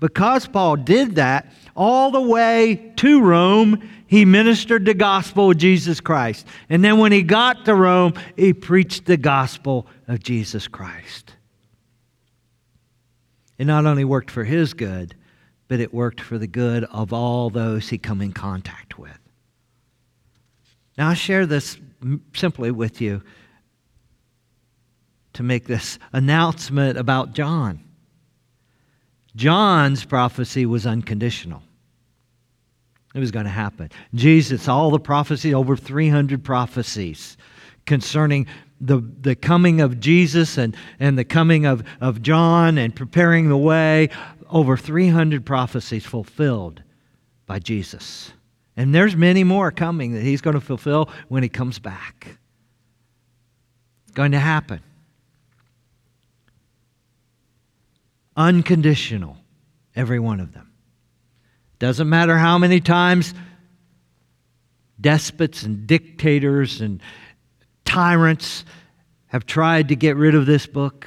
Because 0.00 0.46
Paul 0.46 0.76
did 0.76 1.14
that 1.14 1.50
all 1.74 2.10
the 2.10 2.20
way 2.20 2.92
to 2.96 3.22
Rome, 3.22 3.88
he 4.06 4.26
ministered 4.26 4.84
the 4.84 4.92
gospel 4.92 5.52
of 5.52 5.56
Jesus 5.56 5.98
Christ. 5.98 6.46
And 6.68 6.84
then 6.84 6.98
when 6.98 7.10
he 7.10 7.22
got 7.22 7.64
to 7.64 7.74
Rome, 7.74 8.12
he 8.36 8.52
preached 8.52 9.06
the 9.06 9.16
gospel 9.16 9.86
of 10.08 10.22
Jesus 10.22 10.68
Christ. 10.68 11.36
It 13.56 13.64
not 13.64 13.86
only 13.86 14.04
worked 14.04 14.30
for 14.30 14.44
his 14.44 14.74
good, 14.74 15.14
but 15.68 15.80
it 15.80 15.94
worked 15.94 16.20
for 16.20 16.36
the 16.36 16.46
good 16.46 16.84
of 16.84 17.14
all 17.14 17.48
those 17.48 17.88
he 17.88 17.96
come 17.96 18.20
in 18.20 18.32
contact 18.32 18.98
with. 18.98 19.21
Now, 20.98 21.08
I 21.08 21.14
share 21.14 21.46
this 21.46 21.78
simply 22.34 22.70
with 22.70 23.00
you 23.00 23.22
to 25.34 25.42
make 25.42 25.66
this 25.66 25.98
announcement 26.12 26.98
about 26.98 27.32
John. 27.32 27.82
John's 29.34 30.04
prophecy 30.04 30.66
was 30.66 30.86
unconditional. 30.86 31.62
It 33.14 33.18
was 33.18 33.30
going 33.30 33.44
to 33.44 33.50
happen. 33.50 33.90
Jesus, 34.14 34.68
all 34.68 34.90
the 34.90 34.98
prophecy, 34.98 35.54
over 35.54 35.76
300 35.76 36.44
prophecies 36.44 37.36
concerning 37.86 38.46
the, 38.80 39.00
the 39.20 39.34
coming 39.34 39.80
of 39.80 40.00
Jesus 40.00 40.58
and, 40.58 40.76
and 40.98 41.16
the 41.16 41.24
coming 41.24 41.66
of, 41.66 41.84
of 42.00 42.22
John 42.22 42.78
and 42.78 42.94
preparing 42.94 43.48
the 43.48 43.56
way, 43.56 44.10
over 44.50 44.76
300 44.76 45.46
prophecies 45.46 46.04
fulfilled 46.04 46.82
by 47.46 47.58
Jesus. 47.58 48.32
And 48.76 48.94
there's 48.94 49.16
many 49.16 49.44
more 49.44 49.70
coming 49.70 50.12
that 50.14 50.22
he's 50.22 50.40
going 50.40 50.54
to 50.54 50.60
fulfill 50.60 51.10
when 51.28 51.42
he 51.42 51.48
comes 51.48 51.78
back. 51.78 52.38
It's 54.04 54.14
going 54.14 54.32
to 54.32 54.38
happen. 54.38 54.80
Unconditional, 58.36 59.36
every 59.94 60.18
one 60.18 60.40
of 60.40 60.54
them. 60.54 60.72
Doesn't 61.78 62.08
matter 62.08 62.38
how 62.38 62.58
many 62.58 62.80
times 62.80 63.34
despots 65.00 65.64
and 65.64 65.86
dictators 65.86 66.80
and 66.80 67.02
tyrants 67.84 68.64
have 69.26 69.44
tried 69.44 69.88
to 69.88 69.96
get 69.96 70.16
rid 70.16 70.34
of 70.34 70.46
this 70.46 70.66
book. 70.66 71.06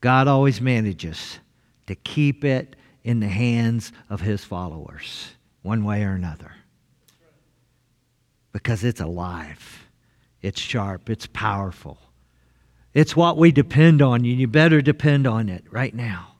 God 0.00 0.28
always 0.28 0.60
manages 0.60 1.38
to 1.86 1.94
keep 1.94 2.44
it 2.44 2.76
in 3.02 3.20
the 3.20 3.28
hands 3.28 3.92
of 4.10 4.20
his 4.20 4.44
followers, 4.44 5.34
one 5.64 5.82
way 5.82 6.04
or 6.04 6.12
another. 6.12 6.52
Because 8.52 8.84
it's 8.84 9.00
alive, 9.00 9.86
it's 10.42 10.60
sharp, 10.60 11.10
it's 11.10 11.26
powerful. 11.26 11.98
It's 12.92 13.16
what 13.16 13.38
we 13.38 13.50
depend 13.50 14.00
on, 14.00 14.16
and 14.16 14.26
you 14.26 14.46
better 14.46 14.80
depend 14.80 15.26
on 15.26 15.48
it 15.48 15.64
right 15.70 15.92
now. 15.92 16.36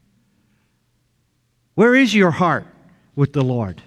Where 1.75 1.97
is 1.97 2.15
your 2.15 2.31
heart 2.31 2.67
with 3.17 3.33
the 3.33 3.43
Lord? 3.43 3.83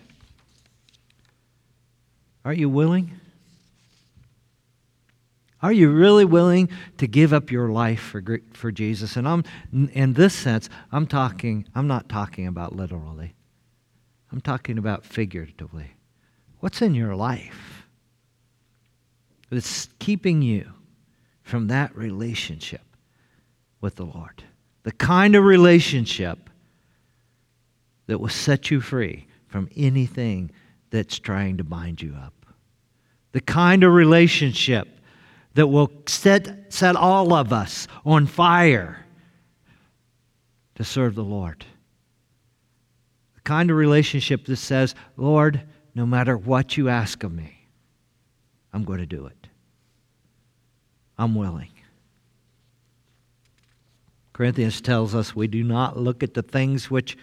Are 2.43 2.51
you 2.51 2.67
willing? 2.67 3.11
Are 5.61 5.71
you 5.71 5.91
really 5.91 6.25
willing 6.25 6.69
to 6.97 7.07
give 7.07 7.31
up 7.31 7.51
your 7.51 7.69
life 7.69 8.01
for, 8.01 8.23
for 8.53 8.71
Jesus? 8.71 9.15
And 9.15 9.27
I'm, 9.27 9.43
in 9.71 10.13
this 10.13 10.33
sense, 10.33 10.67
I'm 10.91 11.05
talking, 11.05 11.67
I'm 11.75 11.87
not 11.87 12.09
talking 12.09 12.47
about 12.47 12.75
literally. 12.75 13.35
I'm 14.31 14.41
talking 14.41 14.77
about 14.77 15.05
figuratively. 15.05 15.91
What's 16.59 16.81
in 16.81 16.95
your 16.95 17.15
life 17.15 17.85
that's 19.49 19.89
keeping 19.99 20.41
you 20.41 20.71
from 21.43 21.67
that 21.67 21.95
relationship 21.95 22.81
with 23.79 23.95
the 23.95 24.05
Lord. 24.05 24.43
The 24.83 24.91
kind 24.91 25.35
of 25.35 25.43
relationship 25.43 26.49
that 28.07 28.19
will 28.19 28.29
set 28.29 28.69
you 28.71 28.81
free 28.81 29.27
from 29.47 29.69
anything 29.75 30.51
that's 30.89 31.19
trying 31.19 31.57
to 31.57 31.63
bind 31.63 32.01
you 32.01 32.15
up. 32.15 32.33
The 33.31 33.41
kind 33.41 33.83
of 33.83 33.93
relationship 33.93 34.87
that 35.53 35.67
will 35.67 35.91
set, 36.05 36.71
set 36.73 36.95
all 36.95 37.33
of 37.33 37.53
us 37.53 37.87
on 38.05 38.25
fire 38.25 39.05
to 40.75 40.83
serve 40.83 41.15
the 41.15 41.23
Lord. 41.23 41.65
Kind 43.47 43.71
of 43.71 43.77
relationship 43.77 44.43
that 44.47 44.57
says, 44.57 44.93
Lord, 45.15 45.61
no 45.95 46.05
matter 46.05 46.35
what 46.35 46.75
you 46.75 46.89
ask 46.89 47.23
of 47.23 47.31
me, 47.31 47.69
I'm 48.73 48.83
going 48.83 48.99
to 48.99 49.05
do 49.05 49.25
it. 49.25 49.47
I'm 51.17 51.33
willing. 51.33 51.71
Corinthians 54.33 54.81
tells 54.81 55.15
us 55.15 55.33
we 55.33 55.47
do 55.47 55.63
not 55.63 55.97
look 55.97 56.23
at 56.23 56.33
the 56.33 56.41
things 56.41 56.91
which 56.91 57.17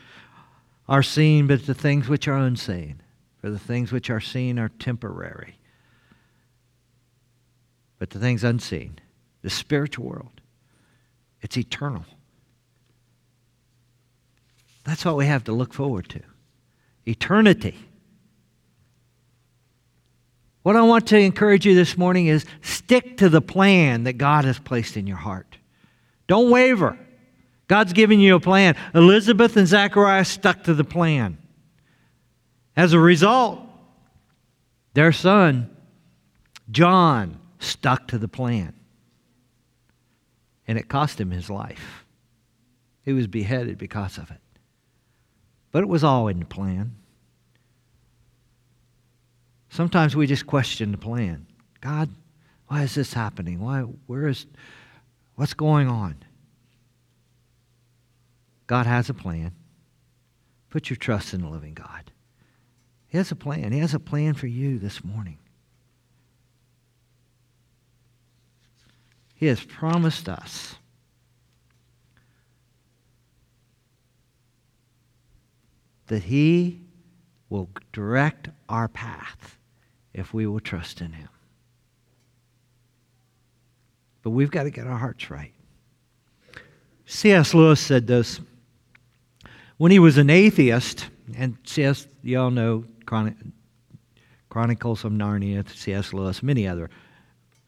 are 0.89 1.03
seen, 1.03 1.47
but 1.47 1.66
the 1.66 1.75
things 1.75 2.09
which 2.09 2.27
are 2.27 2.39
unseen. 2.39 3.03
For 3.43 3.51
the 3.51 3.59
things 3.59 3.93
which 3.93 4.09
are 4.09 4.18
seen 4.18 4.59
are 4.59 4.70
temporary. 4.70 5.59
But 7.99 8.09
the 8.09 8.18
things 8.18 8.45
unseen, 8.45 8.99
the 9.43 9.51
spiritual 9.51 10.07
world, 10.07 10.41
it's 11.43 11.59
eternal. 11.59 12.07
That's 14.85 15.05
what 15.05 15.16
we 15.16 15.26
have 15.26 15.45
to 15.45 15.53
look 15.53 15.72
forward 15.72 16.09
to 16.11 16.20
eternity. 17.07 17.76
What 20.62 20.76
I 20.76 20.82
want 20.82 21.07
to 21.09 21.18
encourage 21.18 21.66
you 21.66 21.74
this 21.74 21.99
morning 21.99 22.26
is 22.26 22.47
stick 22.62 23.18
to 23.18 23.28
the 23.28 23.43
plan 23.43 24.05
that 24.05 24.14
God 24.14 24.47
has 24.47 24.59
placed 24.59 24.97
in 24.97 25.07
your 25.07 25.18
heart. 25.18 25.59
Don't 26.26 26.51
waver. 26.51 26.99
God's 27.68 27.93
given 27.93 28.18
you 28.20 28.37
a 28.37 28.41
plan. 28.41 28.74
Elizabeth 28.95 29.57
and 29.57 29.66
Zachariah 29.66 30.24
stuck 30.24 30.64
to 30.64 30.74
the 30.74 30.85
plan. 30.85 31.37
As 32.76 32.95
a 32.95 32.99
result, 32.99 33.61
their 34.95 35.12
son, 35.12 35.74
John, 36.70 37.39
stuck 37.59 38.09
to 38.09 38.18
the 38.18 38.28
plan. 38.28 38.74
And 40.66 40.78
it 40.78 40.89
cost 40.89 41.20
him 41.20 41.30
his 41.30 41.51
life. 41.51 42.07
He 43.05 43.12
was 43.12 43.26
beheaded 43.26 43.76
because 43.76 44.16
of 44.16 44.30
it. 44.30 44.41
But 45.75 45.83
it 45.83 45.89
was 45.89 46.05
all 46.05 46.29
in 46.29 46.39
the 46.39 46.45
plan. 46.45 46.95
Sometimes 49.68 50.14
we 50.14 50.29
just 50.29 50.47
question 50.47 50.93
the 50.93 50.99
plan. 50.99 51.49
God, 51.81 52.11
why 52.68 52.85
is 52.85 52.95
this 52.95 53.12
happening? 53.12 53.59
Why, 53.59 53.81
where 53.81 54.29
is, 54.29 54.47
what's 55.35 55.53
going 55.53 55.89
on? 55.89 56.18
God 58.68 58.87
has 58.87 59.11
a 59.11 59.14
plan. 59.14 59.51
Put 60.70 60.91
your 60.91 60.97
trust 60.97 61.35
in 61.35 61.41
the 61.41 61.49
living 61.49 61.75
God. 61.75 62.12
He 63.09 63.18
has 63.18 63.33
a 63.33 63.37
plan. 63.37 63.72
He 63.72 63.81
has 63.81 63.95
a 63.95 63.99
plan 63.99 64.35
for 64.35 64.47
you 64.47 64.79
this 64.79 65.03
morning. 65.03 65.39
He 69.35 69.47
has 69.47 69.64
promised 69.64 70.29
us 70.29 70.77
that 76.07 76.25
He 76.25 76.81
will 77.49 77.69
direct 77.93 78.49
our 78.69 78.89
path 78.89 79.59
if 80.13 80.33
we 80.33 80.47
will 80.47 80.61
trust 80.61 81.01
in 81.01 81.13
Him. 81.13 81.29
But 84.23 84.31
we've 84.31 84.51
got 84.51 84.63
to 84.65 84.71
get 84.71 84.87
our 84.87 84.99
hearts 84.99 85.31
right. 85.31 85.53
C.S. 87.07 87.53
Lewis 87.53 87.81
said 87.81 88.07
this 88.07 88.41
when 89.77 89.93
he 89.93 89.99
was 89.99 90.19
an 90.19 90.31
atheist, 90.31 91.09
and 91.37 91.59
C.S., 91.65 92.07
you 92.23 92.41
all 92.41 92.51
know 92.51 92.85
Chronicles 94.49 95.05
of 95.05 95.13
Narnia, 95.13 95.69
C.S. 95.69 96.13
Lewis, 96.13 96.43
many 96.43 96.67
other 96.67 96.91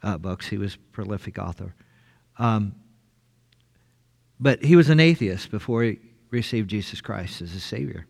uh, 0.02 0.16
books. 0.16 0.48
He 0.48 0.56
was 0.56 0.76
a 0.76 0.78
prolific 0.92 1.38
author. 1.38 1.74
Um, 2.38 2.74
but 4.38 4.64
he 4.64 4.76
was 4.76 4.88
an 4.88 5.00
atheist 5.00 5.50
before 5.50 5.82
he 5.82 5.98
received 6.30 6.70
Jesus 6.70 7.00
Christ 7.00 7.42
as 7.42 7.54
a 7.54 7.60
Savior. 7.60 8.06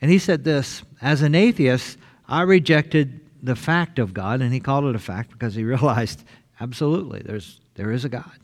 And 0.00 0.10
he 0.10 0.18
said 0.18 0.44
this 0.44 0.82
As 1.00 1.22
an 1.22 1.34
atheist, 1.34 1.98
I 2.28 2.42
rejected 2.42 3.20
the 3.42 3.56
fact 3.56 3.98
of 3.98 4.14
God, 4.14 4.40
and 4.40 4.52
he 4.52 4.60
called 4.60 4.84
it 4.84 4.94
a 4.94 5.00
fact 5.00 5.30
because 5.30 5.54
he 5.54 5.64
realized 5.64 6.24
absolutely 6.60 7.22
there's, 7.24 7.60
there 7.74 7.90
is 7.90 8.04
a 8.04 8.08
God. 8.08 8.38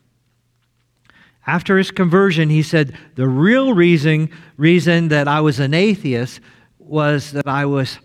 After 1.47 1.77
his 1.77 1.91
conversion, 1.91 2.49
he 2.49 2.63
said, 2.63 2.97
The 3.17 3.29
real 3.29 3.75
reason, 3.75 4.31
reason 4.57 5.09
that 5.09 5.29
I 5.29 5.41
was 5.41 5.61
an 5.61 5.75
atheist 5.75 6.41
was 6.79 7.33
that 7.33 7.47
I 7.47 7.67
was 7.67 7.99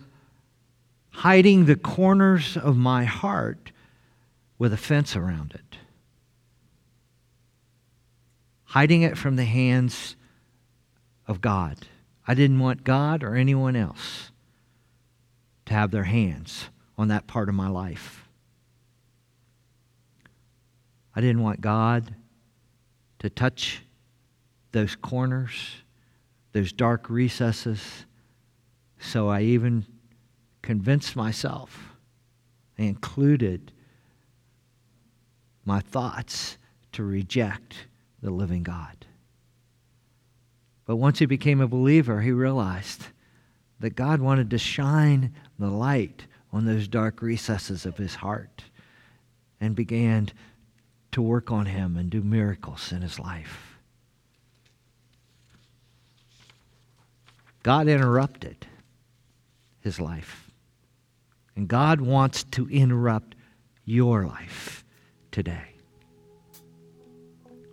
hiding 1.10 1.64
the 1.64 1.76
corners 1.76 2.56
of 2.56 2.76
my 2.76 3.04
heart 3.04 3.72
with 4.58 4.72
a 4.72 4.76
fence 4.76 5.16
around 5.16 5.52
it, 5.54 5.78
hiding 8.64 9.02
it 9.02 9.16
from 9.16 9.36
the 9.36 9.44
hands 9.44 10.16
of 11.26 11.40
God. 11.40 11.76
I 12.26 12.34
didn't 12.34 12.58
want 12.58 12.84
God 12.84 13.22
or 13.22 13.34
anyone 13.34 13.76
else 13.76 14.30
to 15.66 15.74
have 15.74 15.90
their 15.90 16.04
hands 16.04 16.68
on 16.98 17.08
that 17.08 17.26
part 17.26 17.48
of 17.48 17.54
my 17.54 17.68
life. 17.68 18.28
I 21.14 21.20
didn't 21.20 21.42
want 21.42 21.60
God 21.60 22.14
to 23.18 23.30
touch 23.30 23.82
those 24.72 24.96
corners, 24.96 25.82
those 26.52 26.72
dark 26.72 27.10
recesses. 27.10 28.06
So 28.98 29.28
I 29.28 29.42
even 29.42 29.86
convinced 30.62 31.16
myself, 31.16 31.94
I 32.78 32.82
included 32.82 33.72
my 35.64 35.80
thoughts 35.80 36.58
to 36.92 37.04
reject 37.04 37.86
the 38.22 38.30
living 38.30 38.62
God. 38.62 39.06
But 40.90 40.96
once 40.96 41.20
he 41.20 41.26
became 41.26 41.60
a 41.60 41.68
believer, 41.68 42.20
he 42.20 42.32
realized 42.32 43.04
that 43.78 43.94
God 43.94 44.20
wanted 44.20 44.50
to 44.50 44.58
shine 44.58 45.32
the 45.56 45.68
light 45.68 46.26
on 46.52 46.64
those 46.64 46.88
dark 46.88 47.22
recesses 47.22 47.86
of 47.86 47.96
his 47.96 48.16
heart 48.16 48.64
and 49.60 49.76
began 49.76 50.30
to 51.12 51.22
work 51.22 51.52
on 51.52 51.66
him 51.66 51.96
and 51.96 52.10
do 52.10 52.22
miracles 52.22 52.90
in 52.90 53.02
his 53.02 53.20
life. 53.20 53.78
God 57.62 57.86
interrupted 57.86 58.66
his 59.82 60.00
life. 60.00 60.50
And 61.54 61.68
God 61.68 62.00
wants 62.00 62.42
to 62.42 62.68
interrupt 62.68 63.36
your 63.84 64.26
life 64.26 64.84
today. 65.30 65.68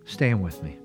Stand 0.04 0.40
with 0.40 0.62
me. 0.62 0.78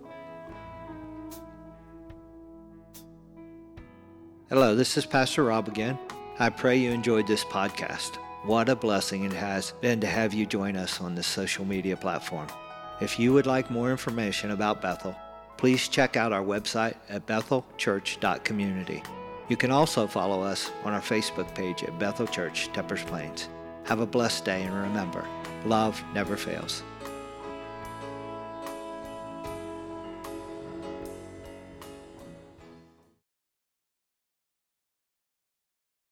Hello, 4.53 4.75
this 4.75 4.97
is 4.97 5.05
Pastor 5.07 5.45
Rob 5.45 5.67
again. 5.67 5.97
I 6.37 6.51
pray 6.51 6.77
you 6.77 6.91
enjoyed 6.91 7.25
this 7.25 7.43
podcast. 7.43 8.17
What 8.43 8.69
a 8.69 8.75
blessing 8.75 9.23
it 9.23 9.33
has 9.33 9.73
been 9.81 9.99
to 10.01 10.05
have 10.05 10.31
you 10.31 10.45
join 10.45 10.75
us 10.75 11.01
on 11.01 11.15
this 11.15 11.25
social 11.25 11.65
media 11.65 11.97
platform. 11.97 12.45
If 13.01 13.17
you 13.17 13.33
would 13.33 13.47
like 13.47 13.71
more 13.71 13.89
information 13.89 14.51
about 14.51 14.79
Bethel, 14.79 15.15
please 15.57 15.87
check 15.87 16.17
out 16.17 16.31
our 16.31 16.43
website 16.43 16.93
at 17.09 17.25
bethelchurch.community. 17.25 19.01
You 19.49 19.57
can 19.57 19.71
also 19.71 20.05
follow 20.05 20.43
us 20.43 20.69
on 20.83 20.93
our 20.93 21.01
Facebook 21.01 21.55
page 21.55 21.81
at 21.81 21.97
Bethel 21.97 22.27
Church, 22.27 22.71
Tuppers 22.73 23.03
Plains. 23.05 23.49
Have 23.85 24.01
a 24.01 24.05
blessed 24.05 24.45
day 24.45 24.61
and 24.61 24.75
remember, 24.75 25.27
love 25.65 25.99
never 26.13 26.37
fails. 26.37 26.83